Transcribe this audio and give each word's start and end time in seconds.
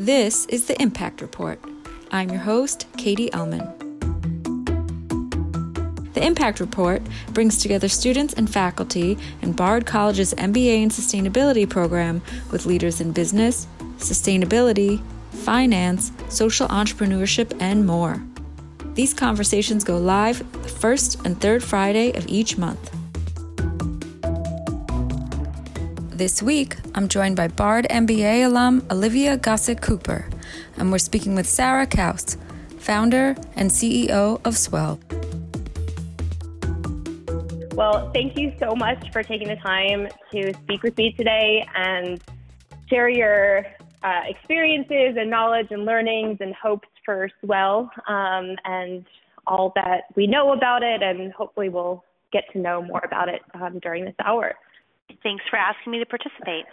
This 0.00 0.46
is 0.46 0.66
the 0.66 0.80
Impact 0.80 1.20
Report. 1.20 1.58
I'm 2.12 2.30
your 2.30 2.38
host, 2.38 2.86
Katie 2.96 3.30
Ellman. 3.30 3.74
The 6.14 6.24
Impact 6.24 6.60
Report 6.60 7.02
brings 7.32 7.58
together 7.58 7.88
students 7.88 8.32
and 8.32 8.48
faculty 8.48 9.18
in 9.42 9.54
Bard 9.54 9.86
College's 9.86 10.34
MBA 10.34 10.84
in 10.84 10.90
Sustainability 10.90 11.68
program 11.68 12.22
with 12.52 12.64
leaders 12.64 13.00
in 13.00 13.10
business, 13.10 13.66
sustainability, 13.96 15.02
finance, 15.32 16.12
social 16.28 16.68
entrepreneurship, 16.68 17.56
and 17.58 17.84
more. 17.84 18.22
These 18.94 19.14
conversations 19.14 19.82
go 19.82 19.98
live 19.98 20.38
the 20.62 20.68
first 20.68 21.26
and 21.26 21.40
third 21.40 21.64
Friday 21.64 22.12
of 22.12 22.24
each 22.28 22.56
month. 22.56 22.96
This 26.18 26.42
week, 26.42 26.74
I'm 26.96 27.06
joined 27.06 27.36
by 27.36 27.46
Bard 27.46 27.86
MBA 27.88 28.44
alum 28.44 28.84
Olivia 28.90 29.36
Gossett 29.36 29.80
Cooper, 29.80 30.28
and 30.76 30.90
we're 30.90 30.98
speaking 30.98 31.36
with 31.36 31.48
Sarah 31.48 31.86
Kauss, 31.86 32.36
founder 32.80 33.36
and 33.54 33.70
CEO 33.70 34.40
of 34.44 34.54
S'well. 34.54 34.98
Well, 37.72 38.10
thank 38.10 38.36
you 38.36 38.52
so 38.58 38.74
much 38.74 39.12
for 39.12 39.22
taking 39.22 39.46
the 39.46 39.54
time 39.54 40.08
to 40.32 40.52
speak 40.64 40.82
with 40.82 40.96
me 40.96 41.12
today 41.12 41.64
and 41.76 42.20
share 42.90 43.08
your 43.08 43.64
uh, 44.02 44.22
experiences 44.26 45.14
and 45.16 45.30
knowledge 45.30 45.68
and 45.70 45.84
learnings 45.84 46.38
and 46.40 46.52
hopes 46.52 46.88
for 47.04 47.30
S'well 47.44 47.90
um, 48.08 48.56
and 48.64 49.06
all 49.46 49.70
that 49.76 50.06
we 50.16 50.26
know 50.26 50.50
about 50.52 50.82
it, 50.82 51.00
and 51.00 51.32
hopefully 51.32 51.68
we'll 51.68 52.02
get 52.32 52.42
to 52.54 52.58
know 52.58 52.82
more 52.82 53.02
about 53.04 53.28
it 53.28 53.40
um, 53.54 53.78
during 53.78 54.04
this 54.04 54.16
hour. 54.24 54.56
Thanks 55.22 55.44
for 55.50 55.56
asking 55.56 55.92
me 55.92 55.98
to 55.98 56.06
participate. 56.06 56.64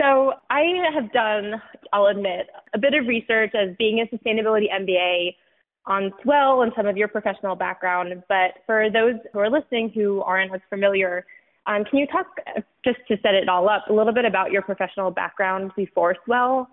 So, 0.00 0.34
I 0.50 0.62
have 0.92 1.12
done, 1.12 1.62
I'll 1.92 2.06
admit, 2.06 2.48
a 2.74 2.78
bit 2.78 2.94
of 2.94 3.06
research 3.06 3.52
as 3.54 3.76
being 3.78 4.00
a 4.00 4.14
sustainability 4.14 4.66
MBA 4.72 5.34
on 5.86 6.12
S'well 6.22 6.62
and 6.62 6.72
some 6.76 6.86
of 6.86 6.96
your 6.96 7.08
professional 7.08 7.54
background. 7.54 8.22
But 8.28 8.62
for 8.66 8.90
those 8.90 9.14
who 9.32 9.38
are 9.38 9.50
listening 9.50 9.90
who 9.90 10.20
aren't 10.22 10.54
as 10.54 10.60
familiar, 10.68 11.24
um, 11.66 11.84
can 11.84 11.98
you 11.98 12.06
talk, 12.06 12.26
just 12.84 12.98
to 13.08 13.16
set 13.22 13.34
it 13.34 13.48
all 13.48 13.68
up, 13.68 13.84
a 13.88 13.92
little 13.92 14.12
bit 14.12 14.24
about 14.24 14.50
your 14.50 14.62
professional 14.62 15.10
background 15.10 15.70
before 15.76 16.16
S'well 16.26 16.66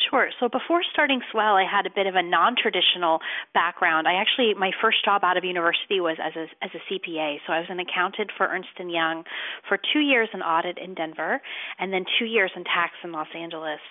Sure. 0.00 0.30
So 0.40 0.48
before 0.48 0.80
starting 0.90 1.20
S'well, 1.28 1.52
I 1.52 1.68
had 1.68 1.84
a 1.84 1.92
bit 1.94 2.06
of 2.06 2.14
a 2.14 2.22
non-traditional 2.22 3.20
background. 3.52 4.08
I 4.08 4.14
actually 4.14 4.54
my 4.56 4.70
first 4.80 5.04
job 5.04 5.20
out 5.22 5.36
of 5.36 5.44
university 5.44 6.00
was 6.00 6.16
as 6.16 6.32
a 6.32 6.48
as 6.64 6.70
a 6.72 6.80
CPA. 6.88 7.44
So 7.46 7.52
I 7.52 7.60
was 7.60 7.68
an 7.68 7.78
accountant 7.78 8.30
for 8.34 8.48
Ernst 8.48 8.72
and 8.78 8.90
Young 8.90 9.24
for 9.68 9.76
two 9.92 10.00
years 10.00 10.30
in 10.32 10.40
audit 10.40 10.78
in 10.78 10.94
Denver, 10.94 11.42
and 11.78 11.92
then 11.92 12.06
two 12.18 12.24
years 12.24 12.50
in 12.56 12.64
tax 12.64 12.96
in 13.04 13.12
Los 13.12 13.28
Angeles. 13.36 13.84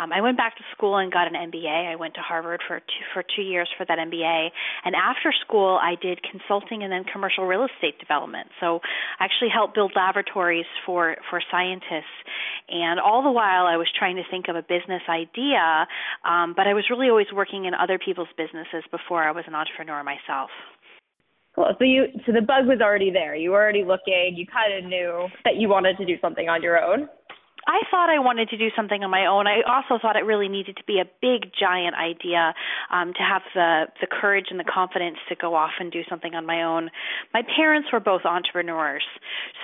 Um, 0.00 0.12
I 0.12 0.20
went 0.20 0.36
back 0.36 0.56
to 0.56 0.64
school 0.74 0.98
and 0.98 1.12
got 1.12 1.28
an 1.28 1.34
MBA. 1.34 1.92
I 1.92 1.94
went 1.94 2.14
to 2.14 2.20
Harvard 2.20 2.60
for 2.66 2.80
two, 2.80 3.04
for 3.14 3.22
two 3.22 3.42
years 3.42 3.68
for 3.78 3.86
that 3.86 3.98
MBA, 3.98 4.48
and 4.84 4.96
after 4.96 5.32
school 5.46 5.78
I 5.80 5.94
did 6.02 6.18
consulting 6.26 6.82
and 6.82 6.90
then 6.90 7.04
commercial 7.04 7.46
real 7.46 7.62
estate 7.62 8.00
development. 8.00 8.48
So 8.58 8.80
I 9.20 9.24
actually 9.24 9.54
helped 9.54 9.76
build 9.76 9.92
laboratories 9.94 10.66
for 10.84 11.14
for 11.30 11.40
scientists, 11.52 12.18
and 12.68 12.98
all 12.98 13.22
the 13.22 13.30
while 13.30 13.66
I 13.66 13.76
was 13.76 13.86
trying 13.96 14.16
to 14.16 14.26
think 14.28 14.48
of 14.48 14.56
a 14.56 14.62
business 14.62 15.02
idea 15.08 15.43
idea, 15.44 15.86
um, 16.24 16.54
but 16.56 16.66
I 16.66 16.74
was 16.74 16.84
really 16.90 17.08
always 17.08 17.26
working 17.32 17.64
in 17.66 17.74
other 17.74 17.98
people's 17.98 18.28
businesses 18.36 18.84
before 18.90 19.22
I 19.22 19.30
was 19.30 19.44
an 19.46 19.54
entrepreneur 19.54 20.02
myself. 20.02 20.50
Cool. 21.54 21.72
So 21.78 21.84
you, 21.84 22.06
so 22.26 22.32
the 22.32 22.40
bug 22.40 22.66
was 22.66 22.80
already 22.82 23.10
there. 23.10 23.36
You 23.36 23.50
were 23.50 23.62
already 23.62 23.84
looking. 23.84 24.34
You 24.34 24.44
kind 24.46 24.74
of 24.74 24.90
knew 24.90 25.28
that 25.44 25.56
you 25.56 25.68
wanted 25.68 25.96
to 25.98 26.04
do 26.04 26.16
something 26.20 26.48
on 26.48 26.62
your 26.62 26.82
own. 26.82 27.08
I 27.66 27.80
thought 27.90 28.10
I 28.10 28.18
wanted 28.18 28.48
to 28.50 28.56
do 28.56 28.68
something 28.76 29.02
on 29.02 29.10
my 29.10 29.26
own. 29.26 29.46
I 29.46 29.62
also 29.66 30.00
thought 30.00 30.16
it 30.16 30.24
really 30.24 30.48
needed 30.48 30.76
to 30.76 30.84
be 30.84 31.00
a 31.00 31.08
big, 31.20 31.52
giant 31.58 31.94
idea 31.96 32.54
um, 32.92 33.12
to 33.14 33.22
have 33.22 33.42
the 33.54 33.86
the 34.00 34.06
courage 34.06 34.46
and 34.50 34.60
the 34.60 34.64
confidence 34.64 35.16
to 35.28 35.34
go 35.34 35.54
off 35.54 35.72
and 35.80 35.90
do 35.90 36.02
something 36.08 36.34
on 36.34 36.46
my 36.46 36.62
own. 36.62 36.90
My 37.32 37.42
parents 37.56 37.88
were 37.92 38.00
both 38.00 38.24
entrepreneurs, 38.24 39.04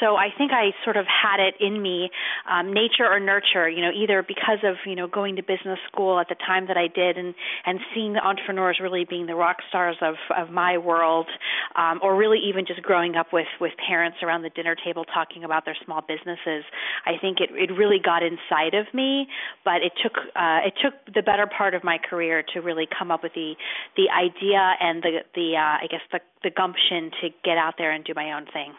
so 0.01 0.17
I 0.17 0.29
think 0.37 0.53
I 0.53 0.73
sort 0.85 0.97
of 0.97 1.07
had 1.07 1.41
it 1.41 1.55
in 1.61 1.83
me, 1.83 2.11
um, 2.51 2.73
nature 2.73 3.05
or 3.05 3.21
nurture. 3.21 3.69
You 3.69 3.83
know, 3.83 3.91
either 3.95 4.23
because 4.27 4.65
of 4.65 4.77
you 4.87 4.97
know 4.97 5.07
going 5.07 5.37
to 5.37 5.43
business 5.43 5.79
school 5.93 6.19
at 6.21 6.29
the 6.29 6.37
time 6.37 6.69
that 6.69 6.77
I 6.77 6.89
did, 6.89 7.19
and 7.19 7.35
and 7.67 7.81
seeing 7.95 8.15
the 8.15 8.25
entrepreneurs 8.25 8.79
really 8.81 9.05
being 9.05 9.27
the 9.27 9.35
rock 9.37 9.59
stars 9.69 9.97
of 10.01 10.15
of 10.37 10.51
my 10.51 10.79
world, 10.79 11.27
um, 11.77 12.01
or 12.03 12.17
really 12.17 12.39
even 12.39 12.67
just 12.67 12.83
growing 12.83 13.17
up 13.17 13.29
with 13.33 13.47
with 13.61 13.73
parents 13.87 14.19
around 14.23 14.43
the 14.43 14.51
dinner 14.51 14.75
table 14.75 15.05
talking 15.05 15.45
about 15.45 15.65
their 15.65 15.77
small 15.85 16.01
businesses. 16.01 16.65
I 17.07 17.19
think 17.21 17.39
it 17.41 17.51
it 17.53 17.73
really 17.75 17.99
got 18.03 18.23
inside 18.23 18.75
of 18.75 18.93
me, 18.95 19.27
but 19.65 19.83
it 19.83 19.93
took 20.03 20.17
uh, 20.37 20.61
it 20.67 20.75
took 20.83 20.95
the 21.15 21.23
better 21.23 21.47
part 21.47 21.75
of 21.75 21.85
my 21.85 21.99
career 21.99 22.43
to 22.55 22.61
really 22.61 22.87
come 22.87 23.11
up 23.11 23.23
with 23.23 23.35
the 23.35 23.55
the 23.97 24.09
idea 24.11 24.75
and 24.81 25.03
the 25.03 25.21
the 25.35 25.57
uh, 25.57 25.85
I 25.85 25.87
guess 25.91 26.03
the 26.13 26.21
the 26.43 26.51
gumption 26.51 27.11
to 27.23 27.29
get 27.45 27.59
out 27.59 27.75
there 27.79 27.93
and 27.93 28.05
do 28.05 28.13
my 28.15 28.33
own 28.33 28.47
thing. 28.53 28.73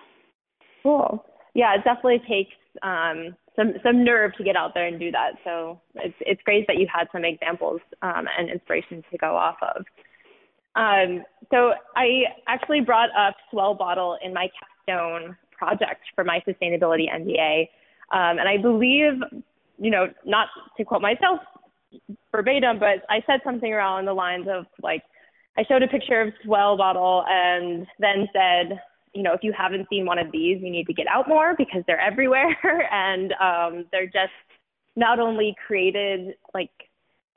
Cool. 0.84 1.23
Yeah, 1.53 1.75
it 1.75 1.84
definitely 1.84 2.22
takes 2.28 2.56
um, 2.81 3.35
some 3.56 3.73
some 3.84 4.03
nerve 4.03 4.31
to 4.38 4.44
get 4.44 4.56
out 4.56 4.73
there 4.73 4.88
and 4.88 5.00
do 5.00 5.12
that. 5.12 5.34
So 5.44 5.79
it's 5.96 6.16
it's 6.22 6.41
great 6.44 6.68
that 6.68 6.78
you 6.78 6.88
had 6.91 7.08
some 7.12 7.25
examples 7.25 7.81
um, 8.02 8.25
and 8.38 8.50
inspiration 8.50 9.03
to 9.12 9.18
go 9.18 9.35
off 9.35 9.58
of. 9.62 9.85
Um, 10.76 11.24
so 11.52 11.74
I 11.96 12.24
actually 12.48 12.82
brought 12.82 13.09
up 13.18 13.36
S'well 13.52 13.78
Bottle 13.78 14.18
in 14.24 14.34
my 14.34 14.50
capstone 14.59 15.36
project 15.52 16.02
for 16.16 16.24
my 16.24 16.42
sustainability 16.48 17.06
MBA. 17.14 17.62
Um, 18.12 18.40
and 18.40 18.48
I 18.48 18.58
believe, 18.58 19.14
you 19.78 19.92
know, 19.92 20.08
not 20.26 20.48
to 20.78 20.86
quote 20.86 21.02
myself 21.02 21.40
verbatim, 22.32 22.80
but 22.80 23.04
I 23.09 23.22
said 23.28 23.42
something 23.44 23.72
around 23.72 24.06
the 24.06 24.14
lines 24.14 24.48
of 24.50 24.66
like, 24.82 25.04
I 25.58 25.64
showed 25.68 25.84
a 25.84 25.88
picture 25.88 26.22
of 26.22 26.34
S'well 26.46 26.78
bottle 26.78 27.26
and 27.28 27.86
then 28.00 28.28
said, 28.34 28.80
you 29.14 29.24
know, 29.24 29.34
if 29.34 29.42
you 29.44 29.53
haven't 29.58 29.88
seen 29.90 30.06
one 30.06 30.18
of 30.18 30.32
these, 30.32 30.62
you 30.62 30.72
need 30.72 30.88
to 30.88 30.94
get 30.94 31.08
out 31.08 31.28
more 31.28 31.53
because 31.58 31.84
they're 31.86 32.00
everywhere 32.00 32.56
and 32.92 33.34
um, 33.34 33.86
they're 33.92 34.06
just 34.06 34.32
not 34.96 35.20
only 35.20 35.56
created 35.68 36.36
like 36.53 36.72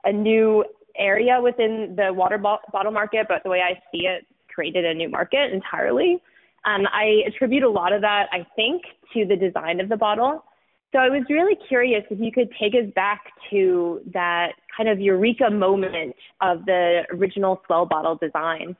a 0.05 0.11
new 0.11 0.63
area 0.97 1.39
within 1.41 1.95
the 1.95 2.13
water 2.13 2.37
bo- 2.37 2.59
bottle 2.71 2.91
market, 2.91 3.27
but 3.27 3.43
the 3.43 3.49
way 3.49 3.61
I 3.61 3.73
see 3.91 4.05
it, 4.07 4.25
created 4.55 4.85
a 4.85 4.93
new 4.93 5.09
market 5.09 5.51
entirely. 5.51 6.21
And 6.63 6.87
I 6.87 7.23
attribute 7.27 7.63
a 7.63 7.69
lot 7.69 7.93
of 7.93 8.01
that, 8.01 8.27
I 8.31 8.45
think, 8.55 8.83
to 9.13 9.25
the 9.25 9.35
design 9.35 9.79
of 9.79 9.89
the 9.89 9.97
bottle. 9.97 10.43
So 10.91 10.99
I 10.99 11.09
was 11.09 11.23
really 11.29 11.57
curious 11.67 12.03
if 12.09 12.19
you 12.19 12.31
could 12.31 12.49
take 12.59 12.73
us 12.73 12.89
back 12.95 13.21
to 13.51 14.01
that 14.13 14.53
kind 14.75 14.87
of 14.87 14.99
eureka 14.99 15.49
moment 15.49 16.15
of 16.41 16.65
the 16.65 17.01
original 17.11 17.61
S'well 17.67 17.87
bottle 17.87 18.15
design. 18.15 18.77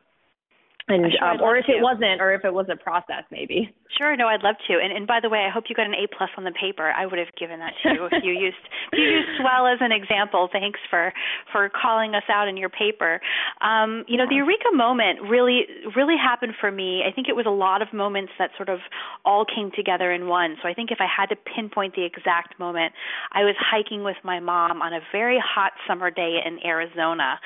And 0.87 1.05
um, 1.21 1.41
or 1.41 1.57
if 1.57 1.65
it 1.67 1.81
wasn't, 1.81 2.21
or 2.21 2.33
if 2.33 2.45
it 2.45 2.53
was 2.53 2.67
a 2.71 2.77
process, 2.77 3.23
maybe. 3.31 3.73
Sure, 3.93 4.17
no, 4.17 4.27
I'd 4.27 4.41
love 4.41 4.55
to. 4.67 4.73
And, 4.81 4.91
and 4.91 5.05
by 5.05 5.19
the 5.21 5.29
way, 5.29 5.45
I 5.45 5.49
hope 5.53 5.65
you 5.69 5.75
got 5.75 5.85
an 5.85 5.93
A 5.93 6.07
plus 6.07 6.29
on 6.37 6.43
the 6.43 6.51
paper. 6.51 6.89
I 6.89 7.05
would 7.05 7.19
have 7.19 7.29
given 7.37 7.59
that 7.59 7.73
to 7.83 7.93
you 7.93 8.05
if 8.11 8.23
you 8.23 8.33
used 8.33 8.57
if 8.91 8.97
you 8.97 9.05
used 9.05 9.29
S'well 9.39 9.71
as 9.71 9.79
an 9.79 9.91
example. 9.91 10.49
Thanks 10.51 10.79
for 10.89 11.13
for 11.51 11.69
calling 11.69 12.15
us 12.15 12.23
out 12.27 12.47
in 12.47 12.57
your 12.57 12.69
paper. 12.69 13.21
Um, 13.61 14.03
you 14.07 14.17
know, 14.17 14.25
the 14.27 14.35
eureka 14.35 14.73
moment 14.73 15.21
really 15.29 15.67
really 15.95 16.17
happened 16.17 16.53
for 16.59 16.71
me. 16.71 17.03
I 17.07 17.11
think 17.13 17.29
it 17.29 17.35
was 17.35 17.45
a 17.45 17.53
lot 17.53 17.83
of 17.83 17.93
moments 17.93 18.33
that 18.39 18.49
sort 18.57 18.69
of 18.69 18.79
all 19.23 19.45
came 19.45 19.71
together 19.75 20.11
in 20.11 20.27
one. 20.27 20.57
So 20.63 20.67
I 20.67 20.73
think 20.73 20.89
if 20.89 20.97
I 20.99 21.07
had 21.07 21.27
to 21.29 21.35
pinpoint 21.35 21.95
the 21.95 22.05
exact 22.05 22.59
moment, 22.59 22.93
I 23.33 23.43
was 23.43 23.55
hiking 23.59 24.03
with 24.03 24.17
my 24.23 24.39
mom 24.39 24.81
on 24.81 24.93
a 24.93 24.99
very 25.11 25.37
hot 25.37 25.73
summer 25.87 26.09
day 26.09 26.39
in 26.43 26.57
Arizona 26.65 27.39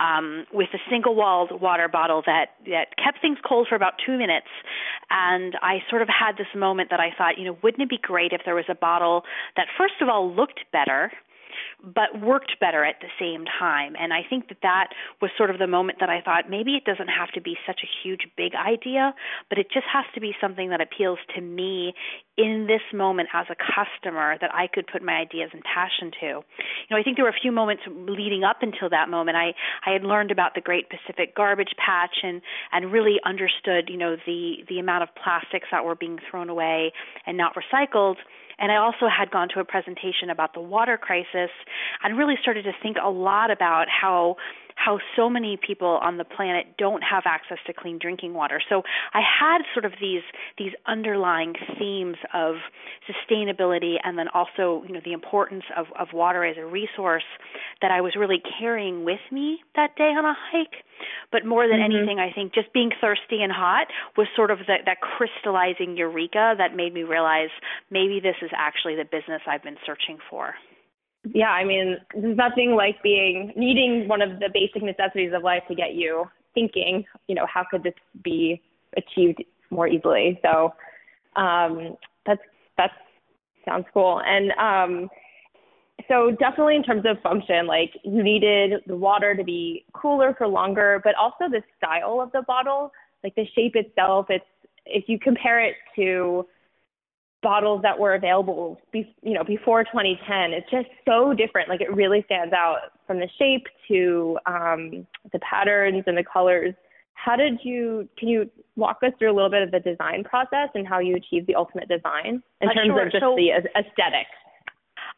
um, 0.00 0.44
with 0.52 0.68
a 0.74 0.78
single 0.90 1.14
walled 1.14 1.62
water 1.62 1.86
bottle 1.86 2.22
that 2.26 2.58
that 2.66 2.96
kept 2.98 3.20
things 3.22 3.38
cold 3.46 3.68
for 3.68 3.76
about 3.76 3.94
two 4.04 4.18
minutes, 4.18 4.50
and 5.08 5.54
I 5.62 5.83
sort 5.88 6.02
of 6.02 6.08
had 6.08 6.36
this 6.36 6.46
moment 6.54 6.90
that 6.90 7.00
I 7.00 7.10
thought, 7.16 7.38
you 7.38 7.44
know, 7.44 7.56
wouldn't 7.62 7.82
it 7.82 7.88
be 7.88 7.98
great 7.98 8.32
if 8.32 8.42
there 8.44 8.54
was 8.54 8.64
a 8.68 8.74
bottle 8.74 9.24
that 9.56 9.66
first 9.76 9.94
of 10.00 10.08
all 10.08 10.32
looked 10.32 10.60
better 10.72 11.12
but 11.84 12.20
worked 12.20 12.58
better 12.60 12.84
at 12.84 12.96
the 13.00 13.08
same 13.18 13.44
time. 13.44 13.94
And 13.98 14.12
I 14.12 14.22
think 14.28 14.48
that 14.48 14.58
that 14.62 14.88
was 15.20 15.30
sort 15.36 15.50
of 15.50 15.58
the 15.58 15.66
moment 15.66 15.98
that 16.00 16.08
I 16.08 16.20
thought 16.20 16.48
maybe 16.48 16.72
it 16.72 16.84
doesn't 16.84 17.08
have 17.08 17.30
to 17.32 17.40
be 17.40 17.56
such 17.66 17.80
a 17.84 17.88
huge, 18.02 18.26
big 18.36 18.54
idea, 18.54 19.14
but 19.48 19.58
it 19.58 19.66
just 19.72 19.86
has 19.92 20.04
to 20.14 20.20
be 20.20 20.32
something 20.40 20.70
that 20.70 20.80
appeals 20.80 21.18
to 21.34 21.40
me 21.40 21.94
in 22.36 22.66
this 22.66 22.82
moment 22.92 23.28
as 23.32 23.46
a 23.50 23.54
customer 23.54 24.36
that 24.40 24.52
I 24.52 24.66
could 24.66 24.86
put 24.86 25.02
my 25.02 25.12
ideas 25.12 25.50
and 25.52 25.62
passion 25.62 26.10
to. 26.20 26.26
You 26.26 26.90
know, 26.90 26.96
I 26.96 27.02
think 27.02 27.16
there 27.16 27.24
were 27.24 27.30
a 27.30 27.40
few 27.40 27.52
moments 27.52 27.82
leading 27.86 28.42
up 28.44 28.58
until 28.62 28.88
that 28.90 29.08
moment. 29.08 29.36
I 29.36 29.54
I 29.86 29.92
had 29.92 30.02
learned 30.02 30.30
about 30.30 30.54
the 30.54 30.60
Great 30.60 30.86
Pacific 30.88 31.36
Garbage 31.36 31.74
Patch 31.76 32.16
and 32.22 32.40
and 32.72 32.90
really 32.90 33.20
understood, 33.24 33.88
you 33.88 33.96
know, 33.96 34.16
the 34.26 34.64
the 34.68 34.78
amount 34.78 35.04
of 35.04 35.10
plastics 35.14 35.68
that 35.70 35.84
were 35.84 35.94
being 35.94 36.18
thrown 36.30 36.48
away 36.48 36.92
and 37.26 37.36
not 37.36 37.54
recycled 37.54 38.16
and 38.58 38.70
I 38.72 38.76
also 38.76 39.08
had 39.08 39.30
gone 39.30 39.48
to 39.54 39.60
a 39.60 39.64
presentation 39.64 40.30
about 40.30 40.54
the 40.54 40.60
water 40.60 40.96
crisis 40.96 41.50
and 42.02 42.16
really 42.16 42.36
started 42.40 42.64
to 42.64 42.72
think 42.82 42.96
a 43.02 43.10
lot 43.10 43.50
about 43.50 43.86
how 43.88 44.36
how 44.84 44.98
so 45.16 45.30
many 45.30 45.56
people 45.56 45.98
on 46.02 46.18
the 46.18 46.24
planet 46.24 46.66
don't 46.76 47.02
have 47.02 47.22
access 47.26 47.58
to 47.66 47.72
clean 47.72 47.98
drinking 47.98 48.34
water. 48.34 48.60
So 48.68 48.82
I 49.14 49.20
had 49.20 49.62
sort 49.72 49.84
of 49.84 49.92
these 50.00 50.22
these 50.58 50.72
underlying 50.86 51.54
themes 51.78 52.16
of 52.34 52.56
sustainability 53.08 53.96
and 54.02 54.18
then 54.18 54.28
also, 54.28 54.84
you 54.86 54.92
know, 54.92 55.00
the 55.04 55.12
importance 55.12 55.64
of, 55.76 55.86
of 55.98 56.08
water 56.12 56.44
as 56.44 56.56
a 56.58 56.64
resource 56.64 57.24
that 57.80 57.90
I 57.90 58.00
was 58.00 58.14
really 58.16 58.42
carrying 58.58 59.04
with 59.04 59.20
me 59.32 59.60
that 59.76 59.96
day 59.96 60.12
on 60.16 60.24
a 60.24 60.34
hike. 60.52 60.84
But 61.32 61.44
more 61.44 61.66
than 61.66 61.78
mm-hmm. 61.80 61.96
anything, 61.96 62.18
I 62.18 62.32
think 62.32 62.54
just 62.54 62.72
being 62.72 62.90
thirsty 63.00 63.42
and 63.42 63.52
hot 63.52 63.88
was 64.16 64.26
sort 64.36 64.50
of 64.50 64.58
the, 64.58 64.76
that 64.84 64.98
crystallizing 65.00 65.96
eureka 65.96 66.54
that 66.58 66.76
made 66.76 66.92
me 66.92 67.02
realize 67.02 67.50
maybe 67.90 68.20
this 68.20 68.36
is 68.42 68.50
actually 68.56 68.96
the 68.96 69.04
business 69.04 69.42
I've 69.46 69.62
been 69.62 69.78
searching 69.86 70.18
for. 70.30 70.54
Yeah, 71.32 71.50
I 71.50 71.64
mean, 71.64 71.96
there's 72.14 72.36
nothing 72.36 72.74
like 72.76 73.02
being 73.02 73.52
needing 73.56 74.08
one 74.08 74.20
of 74.20 74.38
the 74.40 74.50
basic 74.52 74.82
necessities 74.82 75.32
of 75.34 75.42
life 75.42 75.62
to 75.68 75.74
get 75.74 75.94
you 75.94 76.26
thinking, 76.54 77.04
you 77.28 77.34
know, 77.34 77.46
how 77.52 77.64
could 77.68 77.82
this 77.82 77.94
be 78.22 78.62
achieved 78.96 79.42
more 79.70 79.88
easily? 79.88 80.38
So 80.42 80.74
um, 81.36 81.96
that's 82.26 82.42
that 82.76 82.90
sounds 83.64 83.86
cool. 83.94 84.20
And 84.24 84.52
um, 84.52 85.08
so 86.08 86.30
definitely 86.38 86.76
in 86.76 86.82
terms 86.82 87.04
of 87.06 87.20
function, 87.22 87.66
like 87.66 87.92
you 88.02 88.22
needed 88.22 88.82
the 88.86 88.96
water 88.96 89.34
to 89.34 89.44
be 89.44 89.84
cooler 89.94 90.34
for 90.36 90.46
longer, 90.46 91.00
but 91.04 91.14
also 91.14 91.48
the 91.50 91.62
style 91.78 92.20
of 92.20 92.32
the 92.32 92.42
bottle, 92.42 92.92
like 93.22 93.34
the 93.34 93.46
shape 93.54 93.76
itself. 93.76 94.26
It's 94.28 94.44
if 94.86 95.04
you 95.08 95.18
compare 95.18 95.60
it 95.60 95.76
to 95.96 96.46
bottles 97.44 97.82
that 97.82 97.96
were 97.96 98.14
available, 98.14 98.80
be, 98.90 99.14
you 99.22 99.34
know, 99.34 99.44
before 99.44 99.84
2010, 99.84 100.52
it's 100.52 100.68
just 100.70 100.88
so 101.04 101.34
different. 101.34 101.68
Like 101.68 101.82
it 101.82 101.94
really 101.94 102.22
stands 102.24 102.52
out 102.52 102.78
from 103.06 103.20
the 103.20 103.28
shape 103.38 103.66
to 103.88 104.38
um, 104.46 105.06
the 105.32 105.38
patterns 105.38 106.02
and 106.06 106.16
the 106.16 106.24
colors. 106.24 106.74
How 107.12 107.36
did 107.36 107.60
you? 107.62 108.08
Can 108.18 108.28
you 108.28 108.50
walk 108.76 108.98
us 109.04 109.12
through 109.18 109.30
a 109.30 109.36
little 109.36 109.50
bit 109.50 109.62
of 109.62 109.70
the 109.70 109.78
design 109.78 110.24
process 110.24 110.70
and 110.74 110.88
how 110.88 110.98
you 110.98 111.14
achieved 111.14 111.46
the 111.46 111.54
ultimate 111.54 111.88
design 111.88 112.42
in 112.60 112.68
uh, 112.68 112.72
terms 112.72 112.88
sure. 112.88 113.06
of 113.06 113.12
just 113.12 113.22
so, 113.22 113.36
the 113.36 113.50
aesthetic? 113.50 114.26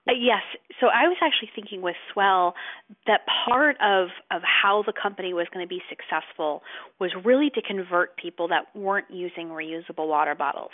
Uh, 0.08 0.12
yes. 0.12 0.42
So 0.80 0.86
I 0.86 1.08
was 1.08 1.16
actually 1.22 1.50
thinking 1.54 1.82
with 1.82 1.96
S'well 2.12 2.52
that 3.06 3.22
part 3.44 3.76
of 3.80 4.08
of 4.30 4.42
how 4.42 4.84
the 4.86 4.92
company 4.92 5.32
was 5.34 5.46
going 5.52 5.64
to 5.64 5.68
be 5.68 5.82
successful 5.88 6.62
was 7.00 7.10
really 7.24 7.50
to 7.50 7.62
convert 7.62 8.16
people 8.16 8.46
that 8.48 8.66
weren't 8.74 9.10
using 9.10 9.48
reusable 9.48 10.06
water 10.06 10.34
bottles. 10.34 10.70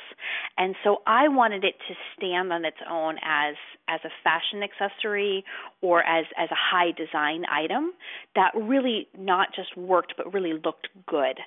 And 0.58 0.74
so 0.84 1.02
I 1.06 1.28
wanted 1.28 1.64
it 1.64 1.74
to 1.88 1.94
stand 2.16 2.52
on 2.52 2.64
its 2.64 2.76
own 2.90 3.16
as 3.22 3.54
as 3.88 4.00
a 4.04 4.10
fashion 4.22 4.62
accessory 4.62 5.44
or 5.80 6.02
as 6.04 6.26
as 6.36 6.50
a 6.50 6.58
high 6.58 6.92
design 6.92 7.44
item 7.50 7.92
that 8.34 8.50
really 8.54 9.08
not 9.16 9.48
just 9.54 9.76
worked 9.76 10.14
but 10.16 10.32
really 10.34 10.52
looked 10.52 10.88
good. 11.06 11.38